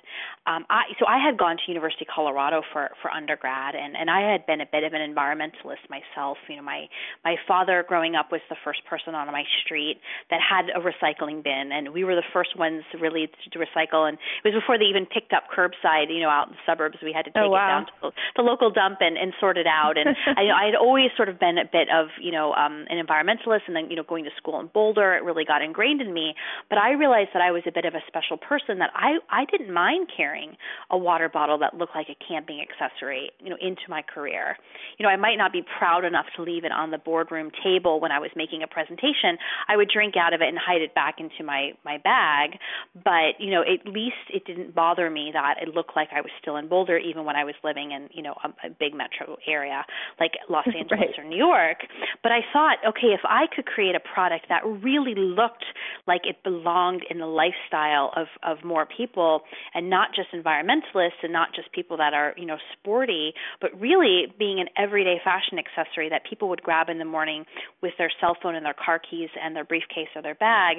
Um, 0.46 0.66
I 0.70 0.82
so 0.98 1.06
I 1.06 1.18
had 1.24 1.38
gone 1.38 1.56
to 1.56 1.62
University 1.68 2.04
of 2.08 2.14
Colorado 2.14 2.62
for 2.72 2.90
for 3.00 3.10
undergrad 3.10 3.74
and 3.76 3.96
and 3.96 4.10
I 4.10 4.32
had 4.32 4.46
been 4.46 4.60
a 4.60 4.66
bit 4.66 4.82
of 4.82 4.92
an 4.92 5.02
environmentalist 5.02 5.88
myself. 5.88 6.38
You 6.48 6.56
know, 6.56 6.62
my 6.62 6.88
my 7.24 7.36
father 7.46 7.75
growing 7.82 8.14
up 8.14 8.30
was 8.30 8.40
the 8.48 8.56
first 8.64 8.84
person 8.86 9.14
on 9.14 9.26
my 9.28 9.42
street 9.64 9.98
that 10.30 10.40
had 10.40 10.70
a 10.70 10.80
recycling 10.80 11.42
bin 11.42 11.70
and 11.72 11.92
we 11.92 12.04
were 12.04 12.14
the 12.14 12.26
first 12.32 12.56
ones 12.56 12.84
really 13.00 13.28
to 13.52 13.58
recycle 13.58 14.08
and 14.08 14.18
it 14.44 14.54
was 14.54 14.54
before 14.54 14.78
they 14.78 14.86
even 14.86 15.06
picked 15.06 15.32
up 15.32 15.44
curbside, 15.50 16.08
you 16.08 16.20
know, 16.20 16.30
out 16.30 16.48
in 16.48 16.54
the 16.54 16.62
suburbs. 16.64 16.96
We 17.02 17.12
had 17.12 17.24
to 17.26 17.30
take 17.30 17.42
oh, 17.42 17.50
wow. 17.50 17.82
it 17.82 17.90
down 18.00 18.12
to 18.12 18.16
the, 18.36 18.42
local 18.46 18.70
dump 18.70 18.98
and 19.00 19.18
and 19.18 19.32
sort 19.40 19.58
it 19.58 19.66
out 19.66 19.98
and 19.98 20.14
I 20.38 20.46
I 20.46 20.64
had 20.70 20.78
always 20.78 21.10
sort 21.16 21.28
of 21.28 21.40
been 21.40 21.58
a 21.58 21.66
bit 21.66 21.88
of, 21.92 22.08
you 22.22 22.30
know, 22.30 22.36
know, 22.36 22.52
um, 22.52 22.84
an 22.88 23.04
environmentalist 23.04 23.62
and 23.66 23.74
then, 23.74 23.90
you 23.90 23.96
know, 23.96 24.04
going 24.06 24.24
to 24.24 24.30
school 24.36 24.60
in 24.60 24.68
Boulder, 24.72 25.14
it 25.14 25.24
really 25.24 25.44
got 25.44 25.62
ingrained 25.62 26.00
in 26.00 26.12
me. 26.12 26.34
But 26.68 26.78
I 26.78 26.92
realized 26.92 27.30
that 27.34 27.42
I 27.42 27.50
was 27.50 27.62
a 27.66 27.72
bit 27.72 27.84
of 27.84 27.94
a 27.94 28.00
special 28.06 28.36
person 28.36 28.78
that 28.78 28.90
I, 28.94 29.18
I 29.30 29.44
didn't 29.50 29.72
mind 29.72 30.08
carrying 30.14 30.56
a 30.90 30.98
water 30.98 31.28
bottle 31.28 31.58
that 31.58 31.74
looked 31.74 31.94
like 31.94 32.08
a 32.08 32.16
camping 32.26 32.60
accessory, 32.60 33.30
you 33.40 33.50
know, 33.50 33.56
into 33.60 33.82
my 33.88 34.02
career. 34.02 34.56
You 34.98 35.04
know, 35.04 35.10
I 35.10 35.16
might 35.16 35.36
not 35.36 35.52
be 35.52 35.62
proud 35.78 36.04
enough 36.04 36.26
to 36.36 36.42
leave 36.42 36.64
it 36.64 36.72
on 36.72 36.90
the 36.90 36.98
boardroom 36.98 37.50
table 37.66 37.98
when 37.98 38.12
I 38.12 38.20
was 38.20 38.30
making 38.36 38.62
a 38.62 38.68
presentation. 38.70 39.38
I 39.66 39.76
would 39.76 39.90
drink 39.90 40.14
out 40.16 40.32
of 40.32 40.40
it 40.40 40.48
and 40.48 40.58
hide 40.58 40.82
it 40.82 40.94
back 40.94 41.16
into 41.18 41.42
my, 41.42 41.72
my 41.84 41.98
bag. 41.98 42.58
But, 42.94 43.40
you 43.42 43.50
know, 43.50 43.62
at 43.62 43.90
least 43.90 44.30
it 44.32 44.46
didn't 44.46 44.74
bother 44.74 45.10
me 45.10 45.30
that 45.32 45.56
it 45.60 45.74
looked 45.74 45.96
like 45.96 46.08
I 46.14 46.20
was 46.20 46.30
still 46.40 46.56
in 46.56 46.68
Boulder 46.68 46.98
even 46.98 47.24
when 47.24 47.34
I 47.34 47.44
was 47.44 47.54
living 47.64 47.90
in, 47.90 48.08
you 48.12 48.22
know, 48.22 48.34
a, 48.44 48.68
a 48.68 48.70
big 48.70 48.94
metro 48.94 49.36
area 49.46 49.84
like 50.20 50.32
Los 50.48 50.66
Angeles 50.78 51.10
right. 51.16 51.18
or 51.18 51.24
New 51.24 51.36
York. 51.36 51.78
But 52.22 52.32
I 52.32 52.40
thought, 52.52 52.78
okay, 52.86 53.08
if 53.08 53.20
I 53.24 53.46
could 53.54 53.66
create 53.66 53.94
a 53.94 54.00
product 54.00 54.46
that 54.48 54.62
really 54.64 55.14
looked 55.16 55.64
like 56.06 56.22
it 56.24 56.42
belonged 56.44 57.02
in 57.10 57.18
the 57.18 57.26
lifestyle 57.26 58.12
of 58.16 58.26
of 58.42 58.64
more 58.64 58.86
people 58.86 59.42
and 59.74 59.90
not 59.90 60.08
just 60.14 60.28
environmentalists 60.32 61.22
and 61.22 61.32
not 61.32 61.48
just 61.54 61.70
people 61.72 61.96
that 61.96 62.14
are, 62.14 62.34
you 62.36 62.46
know, 62.46 62.58
sporty, 62.72 63.32
but 63.60 63.70
really 63.80 64.32
being 64.38 64.60
an 64.60 64.68
everyday 64.76 65.20
fashion 65.24 65.58
accessory 65.58 66.08
that 66.08 66.22
people 66.28 66.48
would 66.48 66.62
grab 66.62 66.88
in 66.88 66.98
the 66.98 67.04
morning 67.04 67.44
with 67.82 67.92
their 67.98 68.10
cell 68.20 68.36
phone 68.42 68.54
and 68.54 68.64
their 68.64 68.74
car 68.74 68.98
keys 68.98 69.30
and 69.42 69.54
their 69.54 69.64
briefcase 69.64 70.08
or 70.14 70.22
their 70.22 70.34
bag, 70.34 70.78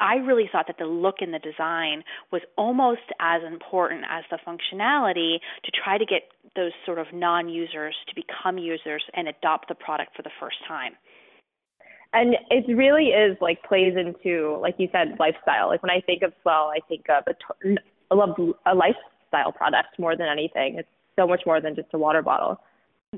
I 0.00 0.16
really 0.16 0.48
thought 0.50 0.66
that 0.66 0.78
the 0.78 0.86
look 0.86 1.16
and 1.20 1.32
the 1.32 1.38
design 1.38 2.02
was 2.32 2.42
almost 2.56 3.06
as 3.20 3.42
important 3.46 4.04
as 4.10 4.24
the 4.30 4.38
functionality 4.46 5.38
to 5.64 5.70
try 5.72 5.98
to 5.98 6.04
get 6.04 6.22
those 6.56 6.72
sort 6.86 6.98
of 6.98 7.06
non-users 7.12 7.96
to 8.08 8.14
become 8.14 8.58
users 8.58 9.02
and 9.14 9.28
adopt 9.28 9.68
the 9.68 9.74
product 9.74 10.16
for 10.16 10.22
the 10.22 10.30
first 10.40 10.56
time. 10.68 10.92
And 12.12 12.36
it 12.48 12.72
really 12.72 13.06
is 13.06 13.36
like 13.40 13.62
plays 13.64 13.94
into, 13.96 14.56
like 14.62 14.76
you 14.78 14.88
said, 14.92 15.16
lifestyle. 15.18 15.68
Like 15.68 15.82
when 15.82 15.90
I 15.90 16.00
think 16.00 16.22
of 16.22 16.32
S'well, 16.44 16.70
I 16.70 16.78
think 16.88 17.06
of 17.08 17.24
a, 17.26 18.14
love 18.14 18.36
a 18.66 18.74
lifestyle 18.74 19.50
product 19.50 19.98
more 19.98 20.16
than 20.16 20.28
anything. 20.28 20.76
It's 20.78 20.88
so 21.18 21.26
much 21.26 21.42
more 21.44 21.60
than 21.60 21.74
just 21.74 21.88
a 21.92 21.98
water 21.98 22.22
bottle. 22.22 22.60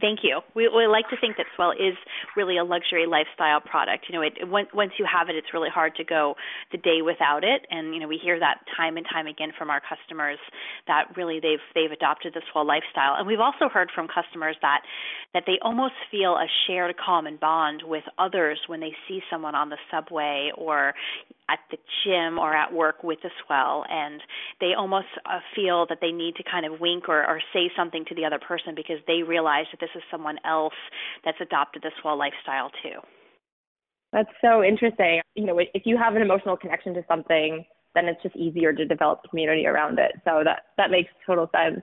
Thank 0.01 0.21
you. 0.23 0.41
We, 0.55 0.69
we 0.69 0.87
like 0.87 1.09
to 1.11 1.17
think 1.21 1.37
that 1.37 1.47
S'well 1.57 1.73
is 1.73 1.97
really 2.37 2.59
a 2.59 2.65
luxury 2.65 3.07
lifestyle 3.07 3.61
product. 3.61 4.07
You 4.09 4.17
know, 4.17 4.23
it, 4.23 4.35
it, 4.41 4.49
once 4.49 4.93
you 4.99 5.07
have 5.07 5.29
it, 5.29 5.37
it's 5.37 5.55
really 5.55 5.71
hard 5.73 5.95
to 5.97 6.05
go 6.05 6.35
the 6.73 6.79
day 6.79 7.01
without 7.03 7.45
it. 7.45 7.67
And 7.71 7.95
you 7.95 8.01
know, 8.01 8.09
we 8.09 8.19
hear 8.23 8.39
that 8.39 8.61
time 8.77 8.97
and 8.97 9.07
time 9.11 9.27
again 9.27 9.53
from 9.57 9.71
our 9.71 9.81
customers 9.81 10.39
that 10.87 11.17
really 11.17 11.41
they've 11.41 11.63
they've 11.75 11.93
adopted 11.93 12.35
the 12.35 12.43
S'well 12.53 12.67
lifestyle. 12.67 13.17
And 13.17 13.27
we've 13.27 13.41
also 13.41 13.69
heard 13.73 13.89
from 13.95 14.09
customers 14.09 14.57
that 14.63 14.83
that 15.33 15.45
they 15.47 15.59
almost 15.63 15.95
feel 16.11 16.33
a 16.33 16.47
shared 16.67 16.95
common 16.97 17.39
bond 17.41 17.83
with 17.85 18.05
others 18.19 18.59
when 18.67 18.81
they 18.81 18.93
see 19.09 19.21
someone 19.31 19.55
on 19.55 19.71
the 19.71 19.79
subway 19.91 20.51
or 20.57 20.95
at 21.49 21.61
the 21.71 21.79
gym 22.05 22.39
or 22.39 22.55
at 22.55 22.73
work 22.73 23.03
with 23.05 23.19
a 23.25 23.31
S'well 23.43 23.85
and 23.89 24.21
they 24.61 24.73
almost 24.77 25.07
uh, 25.27 25.39
feel 25.55 25.87
that 25.89 25.99
they 26.01 26.11
need 26.11 26.35
to 26.37 26.43
kind 26.43 26.67
of 26.67 26.81
wink 26.81 27.09
or, 27.09 27.25
or 27.25 27.41
say 27.53 27.71
something 27.77 28.05
to 28.09 28.15
the 28.15 28.25
other 28.25 28.39
person 28.39 28.75
because 28.75 28.99
they 29.07 29.23
realize 29.23 29.67
that 29.71 29.81
this 29.81 29.91
is 29.95 30.03
someone 30.11 30.39
else 30.45 30.75
that's 31.25 31.39
adopted 31.41 31.83
the 31.83 31.91
S'well 32.03 32.19
lifestyle 32.19 32.71
too. 32.83 32.99
That's 34.13 34.31
so 34.41 34.63
interesting. 34.63 35.21
You 35.35 35.47
know 35.47 35.59
if 35.59 35.83
you 35.85 35.97
have 35.97 36.17
an 36.17 36.23
emotional 36.23 36.57
connection 36.57 36.95
to 36.95 37.05
something 37.09 37.65
then 37.95 38.07
it's 38.07 38.23
just 38.23 38.37
easier 38.37 38.73
to 38.73 38.85
develop 38.85 39.21
community 39.31 39.67
around 39.67 39.99
it. 39.99 40.13
So 40.25 40.43
that 40.45 40.63
that 40.77 40.91
makes 40.91 41.11
total 41.27 41.49
sense. 41.55 41.83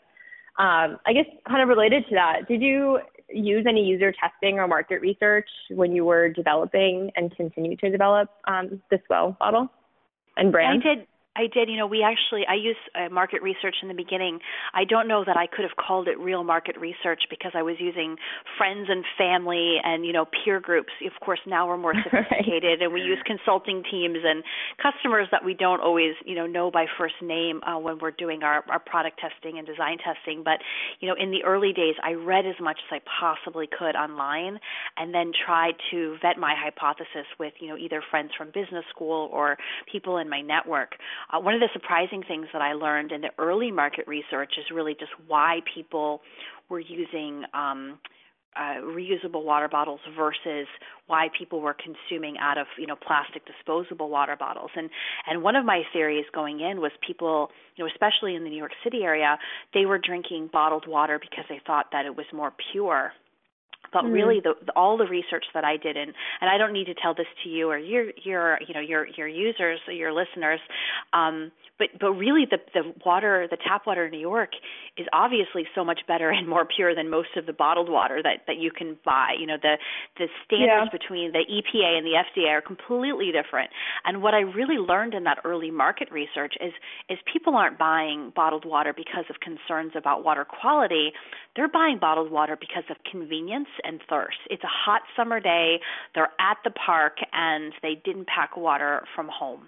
Um, 0.60 1.00
i 1.08 1.14
guess 1.14 1.26
kind 1.48 1.64
of 1.64 1.68
related 1.68 2.04
to 2.10 2.14
that 2.16 2.48
did 2.48 2.62
you 2.62 3.00
use 3.30 3.65
any 3.68 3.84
user 3.84 4.13
testing 4.13 4.60
or 4.60 4.68
market 4.68 5.01
research 5.01 5.48
when 5.70 5.92
you 5.92 6.06
were 6.06 6.30
developing 6.30 7.12
and 7.15 7.36
continue 7.36 7.75
to 7.77 7.89
develop 7.89 8.30
um, 8.46 8.82
the 8.89 9.00
S'well 9.10 9.38
model 9.39 9.70
and 10.38 10.51
brand? 10.51 10.84
Did. 10.84 11.08
I 11.36 11.48
did. 11.52 11.68
You 11.68 11.78
know, 11.78 11.88
we 11.88 12.04
actually 12.04 12.44
I 12.48 12.54
used 12.54 12.78
uh, 12.94 13.10
market 13.10 13.42
research 13.42 13.75
in 13.82 13.88
the 13.88 13.96
beginning. 13.96 14.40
I 14.74 14.84
don't 14.84 15.08
know 15.08 15.24
that 15.25 15.36
I 15.36 15.48
could 15.48 15.63
have 15.66 15.75
called 15.75 16.08
it 16.08 16.20
real 16.20 16.44
market 16.44 16.78
research 16.78 17.24
because 17.30 17.54
I 17.56 17.63
was 17.63 17.78
using 17.80 18.18
friends 18.58 18.88
and 18.90 19.04
family 19.18 19.78
and 19.84 20.06
you 20.06 20.13
know 20.13 20.25
peer 20.25 20.60
groups. 20.60 20.94
Of 21.04 21.20
course, 21.25 21.40
now 21.48 21.68
we're 21.68 21.78
more 21.78 21.96
sophisticated 22.04 22.63
right. 22.63 22.82
and 22.82 22.94
we 22.94 23.02
use 23.02 23.18
consulting 23.25 23.84
teams 23.90 24.20
and 24.24 24.44
customers 24.78 25.28
that 25.32 25.44
we 25.44 25.56
don't 25.56 25.82
always 25.82 26.13
you 26.24 26.36
know 26.36 26.46
know 26.46 26.70
by 26.70 26.86
first 27.00 27.16
name 27.22 27.62
uh, 27.63 27.80
when 27.80 27.98
we're 27.98 28.12
doing 28.12 28.44
our 28.44 28.63
our 28.70 28.80
product 28.80 29.20
testing 29.20 29.58
and 29.58 29.66
design 29.66 29.98
testing. 29.98 30.44
But 30.44 30.60
you 31.00 31.08
know, 31.08 31.16
in 31.20 31.32
the 31.32 31.44
early 31.44 31.74
days, 31.74 31.96
I 32.04 32.13
read 32.13 32.46
as 32.46 32.56
much 32.62 32.78
as 32.92 33.02
I 33.02 33.10
possibly 33.20 33.68
could 33.68 33.96
online 33.96 34.60
and 34.98 35.13
then 35.13 35.32
tried 35.34 35.74
to 35.90 36.16
vet 36.22 36.38
my 36.38 36.54
hypothesis 36.56 37.25
with 37.40 37.54
you 37.60 37.70
know 37.70 37.78
either 37.78 38.04
friends 38.12 38.30
from 38.38 38.50
business 38.54 38.86
school 38.94 39.30
or 39.34 39.58
people 39.92 40.18
in 40.18 40.30
my 40.30 40.42
network. 40.42 40.92
Uh, 41.32 41.39
one 41.39 41.53
of 41.53 41.60
the 41.60 41.70
surprising 41.74 42.24
things 42.27 42.48
that 42.53 42.62
I 42.62 42.74
learned 42.74 43.12
in 43.12 43.22
the 43.22 43.30
early 43.38 43.72
market 43.72 44.08
research 44.08 44.53
is 44.58 44.65
really 44.74 44.94
just 44.94 45.12
why 45.27 45.60
people 45.74 46.22
were 46.70 46.80
using 46.80 47.44
um, 47.53 48.00
uh, 48.56 48.82
reusable 48.82 49.44
water 49.44 49.68
bottles 49.68 50.00
versus 50.15 50.68
why 51.08 51.27
people 51.38 51.60
were 51.60 51.75
consuming 51.75 52.38
out 52.39 52.58
of 52.58 52.68
you 52.77 52.86
know 52.86 52.96
plastic 52.96 53.44
disposable 53.46 54.10
water 54.10 54.36
bottles. 54.36 54.72
And 54.75 54.89
and 55.27 55.42
one 55.42 55.56
of 55.56 55.65
my 55.65 55.84
theories 55.92 56.25
going 56.34 56.60
in 56.60 56.80
was 56.80 56.92
people 57.06 57.50
you 57.75 57.84
know 57.84 57.89
especially 57.92 58.36
in 58.36 58.44
the 58.44 58.50
New 58.50 58.58
York 58.58 58.74
City 58.84 59.03
area 59.03 59.38
they 59.74 59.86
were 59.86 59.98
drinking 59.98 60.50
bottled 60.51 60.88
water 60.88 61.20
because 61.20 61.46
they 61.50 61.62
thought 61.65 61.88
that 61.92 62.06
it 62.06 62.15
was 62.15 62.25
more 62.34 62.53
pure 62.72 63.12
but 63.94 64.04
mm. 64.04 64.14
really 64.14 64.40
the, 64.44 64.54
the, 64.66 64.72
all 64.74 64.98
the 64.98 65.06
research 65.06 65.46
that 65.54 65.64
I 65.64 65.78
did 65.78 65.96
and 65.98 66.14
and 66.42 66.50
I 66.50 66.58
don't 66.58 66.74
need 66.74 66.86
to 66.86 66.96
tell 66.96 67.14
this 67.14 67.28
to 67.44 67.50
you 67.50 67.70
or 67.70 67.78
your 67.78 68.12
your 68.24 68.60
you 68.68 68.74
know 68.74 68.82
your 68.82 69.08
your 69.16 69.28
users 69.28 69.80
or 69.88 69.94
your 69.94 70.12
listeners 70.12 70.60
um 71.14 71.52
but 71.80 71.88
but 72.00 72.12
really 72.14 72.46
the 72.50 72.58
the 72.74 72.94
water 73.06 73.48
the 73.50 73.58
tap 73.58 73.86
water 73.88 74.06
in 74.06 74.12
New 74.12 74.20
York 74.20 74.52
is 74.98 75.08
obviously 75.14 75.66
so 75.76 75.84
much 75.84 76.02
better 76.08 76.30
and 76.36 76.48
more 76.48 76.66
pure 76.66 76.96
than 76.96 77.10
most 77.10 77.30
of 77.38 77.46
the 77.46 77.54
bottled 77.54 77.90
water 77.90 78.22
that 78.22 78.46
that 78.48 78.58
you 78.58 78.72
can 78.72 78.98
buy 79.06 79.34
you 79.40 79.48
know 79.48 79.58
the 79.62 79.78
the 80.18 80.28
standards 80.46 80.92
yeah. 80.92 80.98
between 80.98 81.32
the 81.32 81.46
EPA 81.50 81.98
and 81.98 82.06
the 82.06 82.16
FDA 82.18 82.50
are 82.50 82.62
completely 82.62 83.32
different 83.32 83.70
and 84.06 84.22
what 84.22 84.34
I 84.34 84.42
really 84.42 84.78
learned 84.78 85.14
in 85.14 85.24
that 85.24 85.40
early 85.44 85.72
market 85.72 86.12
research 86.12 86.54
is 86.62 86.74
is 87.10 87.18
people 87.32 87.56
aren't 87.56 87.78
buying 87.78 88.32
bottled 88.36 88.66
water 88.66 88.94
because 88.96 89.26
of 89.30 89.38
concerns 89.40 89.94
about 89.96 90.24
water 90.24 90.46
quality 90.46 91.12
they're 91.56 91.68
buying 91.68 92.00
bottled 92.00 92.32
water 92.32 92.58
because 92.60 92.84
of 92.90 92.98
convenience 93.10 93.68
and 93.84 94.02
thirst. 94.10 94.38
It's 94.50 94.63
a 94.63 94.68
hot 94.68 95.02
summer 95.16 95.40
day. 95.40 95.80
They're 96.16 96.32
at 96.40 96.58
the 96.63 96.72
park 96.72 97.18
and 97.32 97.74
they 97.82 98.02
didn't 98.04 98.28
pack 98.28 98.58
water 98.58 99.04
from 99.16 99.30
home. 99.30 99.68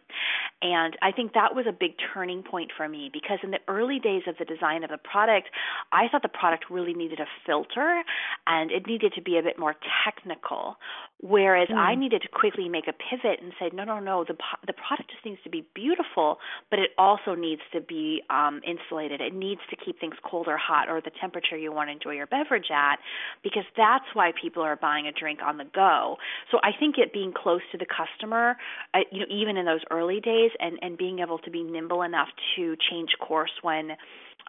And 0.62 0.98
I 1.02 1.12
think 1.12 1.34
that 1.34 1.54
was 1.56 1.66
a 1.68 1.72
big 1.72 1.92
turning 2.14 2.42
point 2.44 2.72
for 2.76 2.88
me 2.88 3.10
because 3.12 3.40
in 3.44 3.52
the 3.52 3.60
early 3.68 4.00
days 4.00 4.24
of 4.28 4.36
the 4.38 4.46
design 4.46 4.84
of 4.84 4.90
the 4.90 4.98
product, 4.98 5.50
I 5.92 6.08
thought 6.12 6.22
the 6.22 6.30
product 6.30 6.66
really 6.70 6.94
needed 6.94 7.20
a 7.20 7.28
filter 7.46 8.04
and 8.48 8.72
it 8.72 8.88
needed 8.88 9.14
to 9.16 9.22
be 9.22 9.38
a 9.38 9.44
bit 9.44 9.60
more 9.60 9.76
technical. 10.04 10.78
Whereas 11.22 11.70
mm. 11.70 11.78
I 11.78 11.96
needed 11.96 12.22
to 12.24 12.28
quickly 12.28 12.68
make 12.68 12.88
a 12.88 12.94
pivot 12.94 13.40
and 13.42 13.54
say, 13.60 13.70
no, 13.74 13.84
no, 13.84 14.00
no, 14.00 14.26
the 14.26 14.36
the 14.68 14.74
product 14.74 15.12
just 15.12 15.26
needs 15.26 15.42
to 15.44 15.50
be 15.50 15.66
beautiful, 15.74 16.40
but 16.70 16.78
it 16.78 16.92
also 16.98 17.36
needs 17.36 17.62
to 17.72 17.80
be 17.82 18.22
um, 18.30 18.62
insulated. 18.68 19.22
It 19.22 19.34
needs 19.34 19.62
to 19.70 19.76
keep 19.76 20.00
things 20.00 20.16
cold 20.30 20.48
or 20.48 20.58
hot 20.58 20.90
or 20.90 21.02
the 21.02 21.12
temperature 21.22 21.58
you 21.58 21.72
want 21.72 21.88
to 21.88 21.94
enjoy 21.94 22.12
your 22.12 22.28
beverage 22.28 22.70
at, 22.70 22.98
because 23.44 23.64
that's 23.78 24.06
why 24.14 24.34
people 24.40 24.62
are 24.62 24.76
buying 24.76 25.08
a 25.08 25.12
drink 25.12 25.40
on 25.44 25.58
the 25.58 25.66
go. 25.74 26.18
So 26.52 26.60
I 26.64 26.72
think 26.78 26.98
it 26.98 27.14
being 27.14 27.34
close 27.34 27.62
to 27.72 27.78
the 27.78 27.88
customer, 27.88 28.58
uh, 28.94 29.00
you 29.12 29.20
know, 29.20 29.26
even 29.30 29.58
in 29.58 29.66
those 29.66 29.82
early 29.92 30.20
days, 30.20 30.52
and 30.60 30.78
and 30.82 30.98
being 30.98 31.20
able 31.20 31.40
to 31.40 31.50
be 31.50 31.64
nimble 31.64 32.02
enough 32.02 32.30
to 32.58 32.76
change 32.90 33.12
course 33.20 33.52
when 33.62 33.92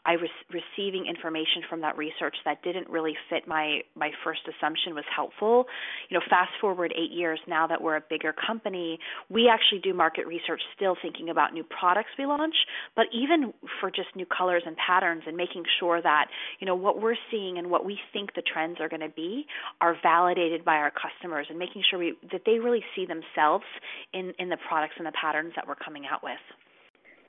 I 0.07 0.17
was 0.17 0.31
receiving 0.55 1.07
information 1.07 1.63
from 1.69 1.81
that 1.81 1.99
research 1.99 2.37
that 2.45 2.63
didn't 2.63 2.89
really 2.89 3.15
fit 3.29 3.49
my 3.49 3.81
my 3.97 4.11
first 4.23 4.43
assumption 4.47 4.95
was 4.95 5.05
helpful. 5.15 5.67
You 6.09 6.17
know, 6.17 6.25
fast 6.31 6.53
forward 6.61 6.95
8 6.97 7.11
years 7.11 7.41
now 7.49 7.67
that 7.67 7.83
we're 7.83 7.97
a 7.97 8.03
bigger 8.09 8.33
company, 8.33 8.99
we 9.29 9.49
actually 9.49 9.81
do 9.81 9.93
market 9.93 10.27
research 10.27 10.63
still 10.77 10.97
thinking 11.03 11.29
about 11.29 11.53
new 11.53 11.65
products 11.65 12.11
we 12.17 12.25
launch, 12.25 12.55
but 12.95 13.07
even 13.13 13.53
for 13.81 13.91
just 13.91 14.15
new 14.15 14.27
colors 14.27 14.63
and 14.65 14.77
patterns 14.77 15.25
and 15.27 15.37
making 15.37 15.65
sure 15.81 16.01
that, 16.01 16.27
you 16.61 16.67
know, 16.67 16.77
what 16.77 17.03
we're 17.03 17.17
seeing 17.31 17.59
and 17.59 17.69
what 17.69 17.85
we 17.85 17.99
think 18.13 18.35
the 18.35 18.43
trends 18.43 18.79
are 18.81 18.89
going 18.89 19.01
to 19.01 19.09
be 19.09 19.45
are 19.81 19.97
validated 20.03 20.65
by 20.65 20.77
our 20.77 20.93
customers 20.93 21.47
and 21.51 21.59
making 21.59 21.83
sure 21.91 21.99
we 21.99 22.15
that 22.31 22.43
they 22.47 22.61
really 22.61 22.85
see 22.95 23.07
themselves 23.07 23.65
in 24.13 24.33
in 24.39 24.49
the 24.49 24.59
products 24.69 24.95
and 24.99 25.07
the 25.07 25.13
patterns 25.21 25.53
that 25.57 25.67
we're 25.67 25.75
coming 25.75 26.05
out 26.07 26.23
with. 26.23 26.39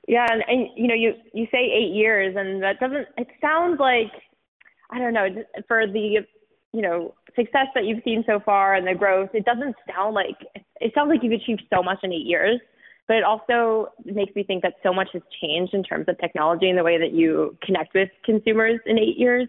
Yeah, 0.08 0.26
and, 0.30 0.42
and 0.48 0.68
you 0.74 0.88
know, 0.88 0.94
you 0.94 1.12
you 1.34 1.46
say 1.52 1.58
eight 1.58 1.94
years, 1.94 2.34
and 2.36 2.62
that 2.62 2.80
doesn't. 2.80 3.06
It 3.18 3.28
sounds 3.42 3.78
like 3.78 4.10
I 4.90 4.98
don't 4.98 5.12
know 5.12 5.28
for 5.68 5.86
the 5.86 6.20
you 6.72 6.82
know 6.82 7.14
success 7.36 7.66
that 7.74 7.84
you've 7.84 8.02
seen 8.04 8.24
so 8.26 8.40
far 8.40 8.74
and 8.74 8.86
the 8.86 8.94
growth. 8.94 9.28
It 9.34 9.44
doesn't 9.44 9.76
sound 9.86 10.14
like 10.14 10.38
it 10.80 10.92
sounds 10.94 11.10
like 11.10 11.22
you've 11.22 11.38
achieved 11.38 11.62
so 11.72 11.82
much 11.82 11.98
in 12.02 12.12
eight 12.14 12.24
years, 12.24 12.58
but 13.06 13.18
it 13.18 13.22
also 13.22 13.88
makes 14.06 14.34
me 14.34 14.44
think 14.44 14.62
that 14.62 14.76
so 14.82 14.94
much 14.94 15.08
has 15.12 15.20
changed 15.42 15.74
in 15.74 15.82
terms 15.82 16.06
of 16.08 16.18
technology 16.18 16.70
and 16.70 16.78
the 16.78 16.84
way 16.84 16.98
that 16.98 17.12
you 17.12 17.58
connect 17.62 17.92
with 17.94 18.08
consumers 18.24 18.80
in 18.86 18.98
eight 18.98 19.18
years. 19.18 19.46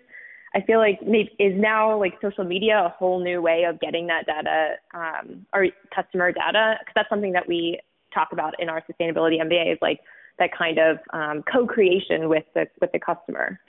I 0.53 0.61
feel 0.61 0.79
like 0.79 0.99
maybe 1.07 1.29
is 1.39 1.53
now 1.55 1.97
like 1.97 2.15
social 2.21 2.43
media 2.43 2.83
a 2.85 2.89
whole 2.89 3.23
new 3.23 3.41
way 3.41 3.63
of 3.63 3.79
getting 3.79 4.07
that 4.07 4.25
data 4.25 4.73
um, 4.93 5.45
or 5.53 5.67
customer 5.95 6.33
data 6.33 6.75
because 6.79 6.93
that's 6.95 7.09
something 7.09 7.31
that 7.31 7.47
we 7.47 7.79
talk 8.13 8.29
about 8.33 8.55
in 8.59 8.67
our 8.67 8.81
sustainability 8.81 9.39
MBA 9.39 9.71
is 9.71 9.77
like 9.81 10.01
that 10.39 10.51
kind 10.57 10.77
of 10.79 10.97
um, 11.13 11.43
co-creation 11.51 12.29
with 12.29 12.45
the 12.53 12.67
with 12.81 12.91
the 12.91 12.99
customer. 12.99 13.59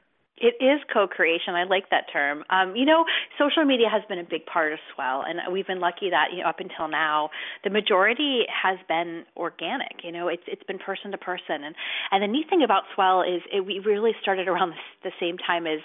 It 0.41 0.57
is 0.59 0.81
co-creation. 0.91 1.55
I 1.55 1.65
like 1.65 1.91
that 1.91 2.05
term. 2.11 2.45
Um, 2.49 2.75
you 2.75 2.87
know, 2.87 3.05
social 3.39 3.67
media 3.67 3.89
has 3.93 4.01
been 4.09 4.19
a 4.19 4.25
big 4.25 4.47
part 4.47 4.73
of 4.73 4.79
S'well, 4.89 5.23
and 5.29 5.39
we've 5.53 5.67
been 5.67 5.81
lucky 5.81 6.09
that 6.09 6.29
you 6.33 6.43
know 6.43 6.49
up 6.49 6.61
until 6.61 6.89
now, 6.89 7.29
the 7.63 7.69
majority 7.69 8.45
has 8.49 8.79
been 8.89 9.25
organic. 9.37 10.03
You 10.03 10.13
know, 10.13 10.29
it's 10.29 10.43
it's 10.47 10.63
been 10.63 10.79
person 10.79 11.11
to 11.11 11.19
person, 11.19 11.63
and 11.63 11.75
and 12.11 12.23
the 12.23 12.27
neat 12.27 12.49
thing 12.49 12.63
about 12.63 12.85
S'well 12.97 13.21
is 13.21 13.43
it, 13.53 13.67
we 13.67 13.81
really 13.81 14.13
started 14.23 14.49
around 14.49 14.71
the, 14.71 15.11
the 15.11 15.13
same 15.21 15.37
time 15.37 15.67
as 15.67 15.81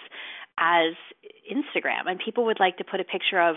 as 0.57 0.93
Instagram 1.51 2.07
and 2.07 2.19
people 2.23 2.45
would 2.45 2.59
like 2.59 2.77
to 2.77 2.83
put 2.83 2.99
a 2.99 3.03
picture 3.03 3.41
of 3.41 3.55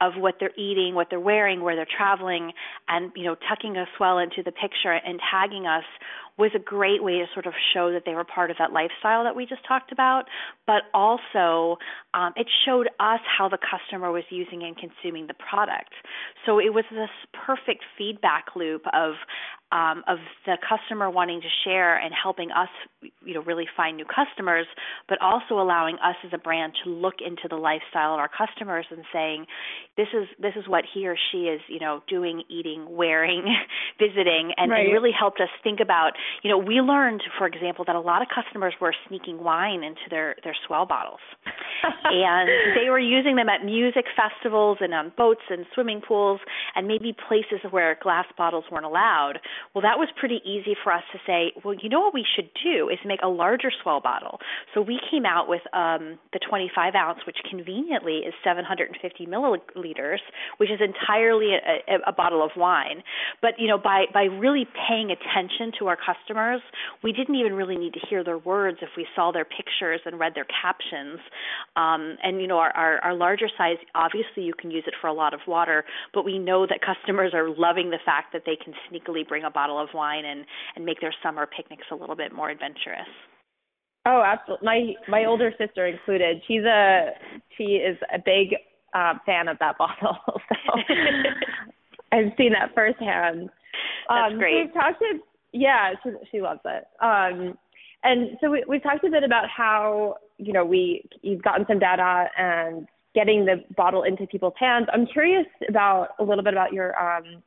of 0.00 0.14
what 0.16 0.36
they're 0.40 0.54
eating, 0.56 0.94
what 0.94 1.08
they're 1.10 1.20
wearing, 1.20 1.62
where 1.62 1.76
they're 1.76 1.86
traveling 1.86 2.52
and 2.88 3.12
you 3.14 3.24
know 3.24 3.36
tucking 3.48 3.76
us 3.76 3.88
well 3.98 4.18
into 4.18 4.42
the 4.42 4.52
picture 4.52 4.92
and 4.92 5.20
tagging 5.30 5.66
us 5.66 5.84
was 6.38 6.50
a 6.54 6.58
great 6.58 7.02
way 7.02 7.12
to 7.18 7.24
sort 7.32 7.46
of 7.46 7.54
show 7.72 7.90
that 7.92 8.02
they 8.04 8.14
were 8.14 8.24
part 8.24 8.50
of 8.50 8.58
that 8.58 8.70
lifestyle 8.70 9.24
that 9.24 9.34
we 9.34 9.46
just 9.46 9.64
talked 9.66 9.90
about, 9.90 10.24
but 10.66 10.82
also 10.92 11.78
um, 12.12 12.32
it 12.36 12.46
showed 12.66 12.88
us 13.00 13.20
how 13.24 13.48
the 13.48 13.56
customer 13.58 14.12
was 14.12 14.24
using 14.28 14.62
and 14.62 14.76
consuming 14.76 15.26
the 15.26 15.34
product. 15.34 15.94
So 16.44 16.58
it 16.58 16.74
was 16.74 16.84
this 16.90 17.08
perfect 17.32 17.84
feedback 17.96 18.48
loop 18.54 18.82
of 18.92 19.14
um, 19.72 20.04
of 20.06 20.18
the 20.46 20.56
customer 20.62 21.10
wanting 21.10 21.40
to 21.40 21.48
share 21.64 21.98
and 21.98 22.12
helping 22.14 22.50
us, 22.50 22.68
you 23.24 23.34
know, 23.34 23.42
really 23.42 23.66
find 23.76 23.96
new 23.96 24.04
customers, 24.04 24.66
but 25.08 25.18
also 25.20 25.60
allowing 25.60 25.96
us 25.96 26.16
as 26.24 26.30
a 26.32 26.38
brand 26.38 26.72
to 26.84 26.90
look 26.90 27.16
into 27.24 27.48
the 27.48 27.56
lifestyle 27.56 28.14
of 28.14 28.20
our 28.20 28.30
customers 28.30 28.86
and 28.90 29.02
saying, 29.12 29.46
this 29.96 30.08
is 30.14 30.28
this 30.40 30.52
is 30.56 30.68
what 30.68 30.84
he 30.92 31.06
or 31.06 31.16
she 31.32 31.48
is, 31.48 31.60
you 31.68 31.80
know, 31.80 32.02
doing, 32.08 32.42
eating, 32.48 32.86
wearing, 32.90 33.44
visiting, 33.98 34.52
and, 34.56 34.70
right. 34.70 34.84
and 34.84 34.92
really 34.92 35.12
helped 35.12 35.40
us 35.40 35.50
think 35.64 35.80
about 35.80 36.12
you 36.42 36.50
know, 36.50 36.58
we 36.58 36.80
learned, 36.80 37.22
for 37.38 37.46
example, 37.46 37.84
that 37.86 37.96
a 37.96 38.00
lot 38.00 38.22
of 38.22 38.28
customers 38.28 38.74
were 38.80 38.94
sneaking 39.08 39.42
wine 39.42 39.82
into 39.82 40.06
their 40.10 40.36
their 40.44 40.54
S'well 40.66 40.88
bottles, 40.88 41.20
and 42.04 42.48
they 42.76 42.88
were 42.88 42.98
using 42.98 43.36
them 43.36 43.48
at 43.48 43.64
music 43.64 44.04
festivals 44.14 44.78
and 44.80 44.94
on 44.94 45.12
boats 45.16 45.42
and 45.50 45.66
swimming 45.74 46.00
pools, 46.06 46.40
and 46.74 46.86
maybe 46.86 47.14
places 47.28 47.60
where 47.70 47.98
glass 48.02 48.26
bottles 48.36 48.64
weren't 48.70 48.86
allowed. 48.86 49.38
Well, 49.74 49.82
that 49.82 49.98
was 49.98 50.08
pretty 50.18 50.40
easy 50.44 50.76
for 50.82 50.92
us 50.92 51.02
to 51.12 51.18
say. 51.26 51.52
Well, 51.64 51.74
you 51.74 51.88
know 51.88 52.00
what 52.00 52.14
we 52.14 52.24
should 52.24 52.50
do 52.62 52.88
is 52.88 52.98
make 53.04 53.20
a 53.22 53.28
larger 53.28 53.70
S'well 53.82 54.02
bottle. 54.02 54.38
So 54.74 54.80
we 54.80 55.00
came 55.10 55.26
out 55.26 55.48
with 55.48 55.62
um, 55.72 56.18
the 56.32 56.40
25 56.40 56.94
ounce, 56.94 57.20
which 57.26 57.38
conveniently 57.48 58.24
is 58.26 58.34
750 58.44 59.26
milliliters, 59.26 60.18
which 60.58 60.70
is 60.70 60.80
entirely 60.80 61.52
a, 61.54 61.94
a, 61.94 62.10
a 62.10 62.12
bottle 62.12 62.44
of 62.44 62.50
wine. 62.56 63.02
But 63.42 63.58
you 63.58 63.68
know, 63.68 63.78
by 63.78 64.06
by 64.12 64.24
really 64.24 64.66
paying 64.88 65.10
attention 65.10 65.72
to 65.78 65.86
our 65.88 65.96
customers 65.96 66.60
we 67.02 67.12
didn't 67.12 67.34
even 67.36 67.54
really 67.54 67.76
need 67.76 67.92
to 67.94 68.00
hear 68.08 68.24
their 68.24 68.38
words 68.38 68.78
if 68.82 68.90
we 68.96 69.06
saw 69.14 69.32
their 69.32 69.44
pictures 69.44 70.00
and 70.04 70.18
read 70.18 70.34
their 70.34 70.46
captions. 70.46 71.20
Um, 71.76 72.16
and 72.22 72.40
you 72.40 72.46
know, 72.46 72.58
our, 72.58 72.70
our, 72.70 72.98
our 72.98 73.14
larger 73.14 73.48
size, 73.56 73.76
obviously, 73.94 74.44
you 74.44 74.54
can 74.54 74.70
use 74.70 74.84
it 74.86 74.94
for 75.00 75.06
a 75.06 75.12
lot 75.12 75.34
of 75.34 75.40
water, 75.46 75.84
but 76.14 76.24
we 76.24 76.38
know 76.38 76.66
that 76.66 76.80
customers 76.80 77.32
are 77.34 77.48
loving 77.48 77.90
the 77.90 77.98
fact 78.04 78.32
that 78.32 78.42
they 78.46 78.56
can 78.56 78.74
sneakily 78.90 79.26
bring 79.26 79.44
a 79.46 79.50
bottle 79.50 79.78
of 79.80 79.88
wine 79.94 80.24
and 80.24 80.44
and 80.74 80.84
make 80.84 81.00
their 81.00 81.14
summer 81.22 81.46
picnics 81.46 81.86
a 81.90 81.94
little 81.94 82.16
bit 82.16 82.32
more 82.32 82.50
adventurous. 82.50 83.08
Oh, 84.06 84.22
absolutely. 84.24 84.66
My 84.66 84.92
my 85.08 85.24
older 85.24 85.52
sister 85.58 85.86
included. 85.86 86.42
She's 86.46 86.62
a 86.62 87.10
she 87.56 87.64
is 87.80 87.96
a 88.14 88.18
big 88.18 88.54
uh, 88.94 89.14
fan 89.24 89.48
of 89.48 89.58
that 89.58 89.78
bottle. 89.78 90.18
So 90.26 90.72
I've 92.12 92.32
seen 92.36 92.52
that 92.52 92.74
firsthand. 92.74 93.50
That's 94.08 94.32
um, 94.32 94.38
great. 94.38 94.52
So 94.52 94.64
we've 94.64 94.74
talked 94.74 94.98
to 95.00 95.18
yeah, 95.52 95.92
she 96.02 96.10
she 96.30 96.40
loves 96.40 96.60
it. 96.64 96.84
Um, 97.02 97.58
and 98.04 98.36
so 98.40 98.50
we 98.50 98.64
we've 98.68 98.82
talked 98.82 99.04
a 99.04 99.10
bit 99.10 99.24
about 99.24 99.48
how 99.48 100.16
you 100.38 100.52
know 100.52 100.64
we 100.64 101.04
you've 101.22 101.42
gotten 101.42 101.66
some 101.66 101.78
data 101.78 102.26
and 102.38 102.86
getting 103.14 103.46
the 103.46 103.64
bottle 103.76 104.04
into 104.04 104.26
people's 104.26 104.54
hands. 104.58 104.86
I'm 104.92 105.06
curious 105.06 105.46
about 105.68 106.10
a 106.20 106.24
little 106.24 106.44
bit 106.44 106.52
about 106.52 106.72
your 106.72 106.96
um, 107.00 107.42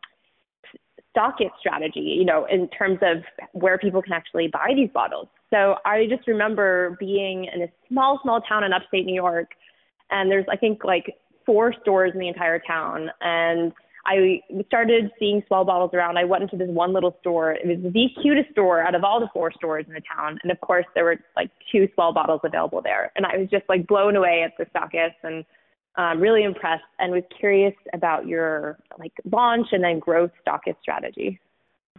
stockist 1.15 1.51
strategy. 1.59 1.99
You 1.99 2.25
know, 2.25 2.45
in 2.49 2.67
terms 2.69 2.99
of 3.01 3.23
where 3.53 3.77
people 3.77 4.01
can 4.01 4.13
actually 4.13 4.47
buy 4.47 4.73
these 4.75 4.89
bottles. 4.93 5.27
So 5.49 5.75
I 5.85 6.05
just 6.07 6.27
remember 6.27 6.97
being 6.99 7.45
in 7.53 7.63
a 7.63 7.67
small 7.87 8.19
small 8.23 8.41
town 8.41 8.63
in 8.63 8.73
upstate 8.73 9.05
New 9.05 9.15
York, 9.15 9.49
and 10.11 10.29
there's 10.29 10.45
I 10.51 10.55
think 10.55 10.83
like 10.83 11.15
four 11.45 11.73
stores 11.81 12.11
in 12.13 12.19
the 12.19 12.27
entire 12.27 12.59
town 12.59 13.09
and 13.21 13.73
I 14.05 14.41
started 14.67 15.11
seeing 15.19 15.43
S'well 15.49 15.65
bottles 15.65 15.91
around. 15.93 16.17
I 16.17 16.23
went 16.23 16.43
into 16.43 16.57
this 16.57 16.69
one 16.69 16.93
little 16.93 17.15
store. 17.19 17.51
It 17.51 17.67
was 17.67 17.93
the 17.93 18.07
cutest 18.21 18.51
store 18.51 18.81
out 18.81 18.95
of 18.95 19.03
all 19.03 19.19
the 19.19 19.29
four 19.33 19.51
stores 19.51 19.85
in 19.87 19.93
the 19.93 20.01
town. 20.01 20.39
And 20.41 20.51
of 20.51 20.59
course, 20.61 20.85
there 20.95 21.03
were 21.03 21.17
like 21.35 21.51
two 21.71 21.87
S'well 21.95 22.13
bottles 22.13 22.41
available 22.43 22.81
there. 22.81 23.11
And 23.15 23.25
I 23.25 23.37
was 23.37 23.49
just 23.49 23.65
like 23.69 23.85
blown 23.87 24.15
away 24.15 24.43
at 24.43 24.53
the 24.57 24.65
stockist 24.73 25.15
and 25.23 25.45
um, 25.95 26.19
really 26.19 26.43
impressed 26.43 26.83
and 26.99 27.11
was 27.11 27.23
curious 27.37 27.73
about 27.93 28.27
your 28.27 28.77
like 28.97 29.13
launch 29.31 29.67
and 29.71 29.83
then 29.83 29.99
growth 29.99 30.31
stockist 30.45 30.75
strategy. 30.81 31.39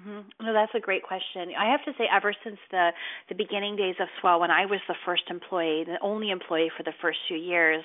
Mm-hmm. 0.01 0.47
No, 0.47 0.53
that's 0.55 0.73
a 0.75 0.81
great 0.81 1.03
question. 1.03 1.53
I 1.59 1.71
have 1.71 1.85
to 1.85 1.93
say, 1.99 2.07
ever 2.11 2.33
since 2.43 2.57
the 2.71 2.91
the 3.29 3.35
beginning 3.35 3.77
days 3.77 3.97
of 4.01 4.09
S'well, 4.21 4.41
when 4.41 4.51
I 4.51 4.65
was 4.65 4.81
the 4.89 4.95
first 5.05 5.25
employee, 5.29 5.85
the 5.85 5.99
only 6.01 6.31
employee 6.31 6.71
for 6.75 6.83
the 6.83 6.93
first 7.03 7.19
few 7.29 7.37
years, 7.37 7.85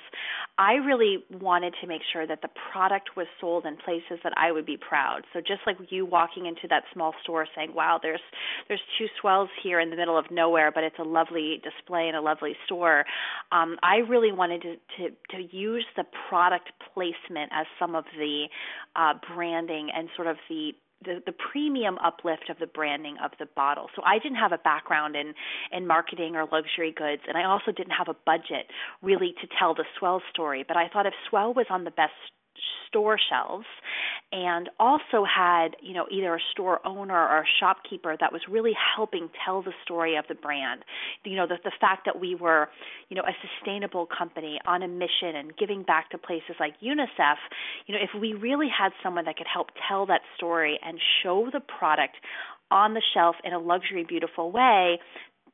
I 0.58 0.74
really 0.76 1.26
wanted 1.42 1.74
to 1.82 1.88
make 1.88 2.02
sure 2.14 2.26
that 2.26 2.42
the 2.42 2.50
product 2.72 3.18
was 3.18 3.28
sold 3.42 3.66
in 3.66 3.76
places 3.78 4.20
that 4.24 4.32
I 4.38 4.52
would 4.54 4.66
be 4.66 4.78
proud. 4.78 5.24
So 5.34 5.42
just 5.42 5.62
like 5.68 5.78
you 5.90 6.06
walking 6.06 6.46
into 6.46 6.68
that 6.70 6.84
small 6.94 7.14
store 7.24 7.48
saying, 7.56 7.74
"Wow, 7.74 8.00
there's 8.02 8.22
there's 8.70 8.82
two 8.98 9.08
S'wells 9.20 9.50
here 9.62 9.82
in 9.82 9.90
the 9.90 9.98
middle 9.98 10.18
of 10.18 10.32
nowhere, 10.32 10.72
but 10.72 10.86
it's 10.86 11.00
a 11.00 11.04
lovely 11.04 11.62
display 11.64 12.08
and 12.08 12.16
a 12.16 12.22
lovely 12.22 12.56
store," 12.66 13.06
um, 13.52 13.78
I 13.84 13.98
really 13.98 14.32
wanted 14.32 14.62
to, 14.62 14.76
to 14.98 15.16
to 15.32 15.56
use 15.56 15.86
the 15.98 16.06
product 16.30 16.72
placement 16.94 17.52
as 17.52 17.66
some 17.78 17.94
of 17.94 18.06
the 18.18 18.48
uh, 18.96 19.16
branding 19.36 19.90
and 19.94 20.08
sort 20.16 20.28
of 20.28 20.38
the 20.48 20.74
the, 21.04 21.22
the 21.26 21.34
premium 21.52 21.98
uplift 22.04 22.50
of 22.50 22.58
the 22.60 22.68
branding 22.68 23.18
of 23.24 23.32
the 23.40 23.48
bottle. 23.56 23.88
So 23.96 24.02
I 24.06 24.20
didn't 24.20 24.38
have 24.38 24.52
a 24.52 24.58
background 24.58 25.16
in 25.16 25.34
in 25.72 25.88
marketing 25.88 26.36
or 26.36 26.48
luxury 26.52 26.94
goods, 26.96 27.22
and 27.28 27.38
I 27.38 27.46
also 27.46 27.72
didn't 27.72 27.94
have 27.94 28.08
a 28.08 28.16
budget 28.26 28.68
really 29.02 29.34
to 29.42 29.48
tell 29.60 29.74
the 29.74 29.86
S'well 30.00 30.22
story. 30.32 30.64
But 30.68 30.78
I 30.78 30.88
thought 30.88 31.06
if 31.06 31.14
S'well 31.30 31.56
was 31.56 31.68
on 31.70 31.84
the 31.84 31.92
best 31.92 32.14
store 32.88 33.18
shelves 33.30 33.66
and 34.32 34.70
also 34.80 35.24
had 35.24 35.76
you 35.82 35.94
know 35.94 36.06
either 36.12 36.36
a 36.36 36.40
store 36.52 36.86
owner 36.86 37.18
or 37.18 37.40
a 37.40 37.46
shopkeeper 37.60 38.16
that 38.20 38.32
was 38.32 38.42
really 38.50 38.74
helping 38.96 39.30
tell 39.44 39.62
the 39.62 39.74
story 39.84 40.16
of 40.16 40.26
the 40.28 40.36
brand. 40.36 40.84
You 41.24 41.36
know 41.36 41.48
the 41.48 41.58
the 41.64 41.72
fact 41.80 42.06
that 42.06 42.20
we 42.20 42.36
were 42.36 42.70
you 43.10 43.16
know 43.16 43.24
a 43.24 43.36
sustainable 43.42 44.08
company 44.08 44.60
on 44.66 44.84
a 44.84 44.88
mission 44.88 45.36
and 45.36 45.56
giving 45.58 45.84
back 45.84 46.10
to 46.12 46.18
places 46.18 46.56
like 46.60 46.74
UNICEF 46.82 47.38
you 47.88 47.96
know 47.96 48.02
if 48.02 48.20
we 48.20 48.34
really 48.34 48.70
had 48.70 48.92
someone 49.04 49.26
that 49.26 49.38
could 49.38 49.48
help 49.52 49.70
tell 49.88 50.06
that 50.06 50.22
story 50.36 50.80
and 50.84 51.00
show 51.24 51.50
the 51.52 51.60
product 51.60 52.16
on 52.72 52.94
the 52.94 53.02
shelf 53.14 53.36
in 53.44 53.54
a 53.54 53.60
luxury 53.60 54.04
beautiful 54.04 54.52
way 54.52 55.00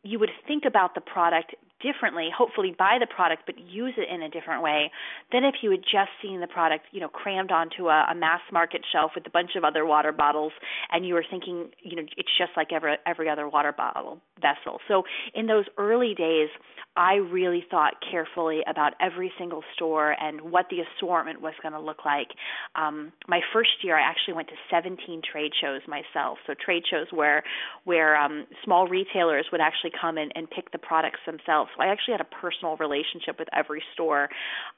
you 0.03 0.17
would 0.17 0.31
think 0.47 0.63
about 0.65 0.95
the 0.95 1.01
product 1.01 1.53
differently, 1.83 2.29
hopefully 2.35 2.75
buy 2.77 2.97
the 2.99 3.07
product 3.07 3.43
but 3.45 3.57
use 3.59 3.93
it 3.97 4.07
in 4.13 4.21
a 4.21 4.29
different 4.29 4.63
way 4.63 4.91
than 5.31 5.43
if 5.43 5.55
you 5.61 5.71
had 5.71 5.81
just 5.81 6.11
seen 6.21 6.39
the 6.39 6.47
product, 6.47 6.85
you 6.91 6.99
know, 6.99 7.09
crammed 7.09 7.51
onto 7.51 7.87
a, 7.87 8.07
a 8.11 8.15
mass 8.15 8.41
market 8.51 8.81
shelf 8.91 9.11
with 9.15 9.25
a 9.27 9.29
bunch 9.29 9.51
of 9.55 9.63
other 9.63 9.85
water 9.85 10.11
bottles 10.11 10.53
and 10.91 11.05
you 11.05 11.13
were 11.13 11.25
thinking, 11.29 11.69
you 11.81 11.95
know, 11.95 12.03
it's 12.17 12.29
just 12.37 12.51
like 12.55 12.71
every 12.71 12.95
every 13.05 13.29
other 13.29 13.47
water 13.47 13.71
bottle 13.71 14.19
vessel. 14.41 14.79
So 14.87 15.03
in 15.33 15.47
those 15.47 15.65
early 15.77 16.13
days, 16.15 16.49
I 16.97 17.15
really 17.15 17.63
thought 17.71 17.93
carefully 18.09 18.61
about 18.69 18.93
every 18.99 19.31
single 19.37 19.63
store 19.75 20.15
and 20.19 20.41
what 20.51 20.65
the 20.69 20.79
assortment 20.81 21.41
was 21.41 21.53
going 21.61 21.73
to 21.73 21.79
look 21.79 22.03
like. 22.03 22.27
Um, 22.75 23.13
my 23.29 23.39
first 23.53 23.69
year, 23.81 23.97
I 23.97 24.01
actually 24.01 24.33
went 24.33 24.49
to 24.49 24.55
17 24.69 25.21
trade 25.31 25.51
shows 25.61 25.81
myself. 25.87 26.39
So 26.45 26.53
trade 26.53 26.83
shows 26.89 27.07
where 27.11 27.43
where 27.85 28.17
um, 28.17 28.45
small 28.65 28.87
retailers 28.87 29.45
would 29.51 29.61
actually 29.61 29.91
come 29.99 30.17
in 30.17 30.31
and 30.35 30.49
pick 30.49 30.71
the 30.71 30.77
products 30.77 31.19
themselves. 31.25 31.70
So 31.75 31.83
I 31.83 31.87
actually 31.87 32.13
had 32.13 32.21
a 32.21 32.35
personal 32.41 32.77
relationship 32.77 33.39
with 33.39 33.47
every 33.53 33.83
store. 33.93 34.29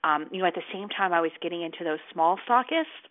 Um, 0.04 0.28
you 0.32 0.40
know, 0.40 0.48
at 0.48 0.56
the 0.56 0.68
same 0.74 0.90
time, 0.90 1.14
I 1.14 1.22
was 1.22 1.32
getting 1.42 1.62
into 1.62 1.84
those 1.84 2.00
small 2.12 2.38
stockists. 2.48 3.10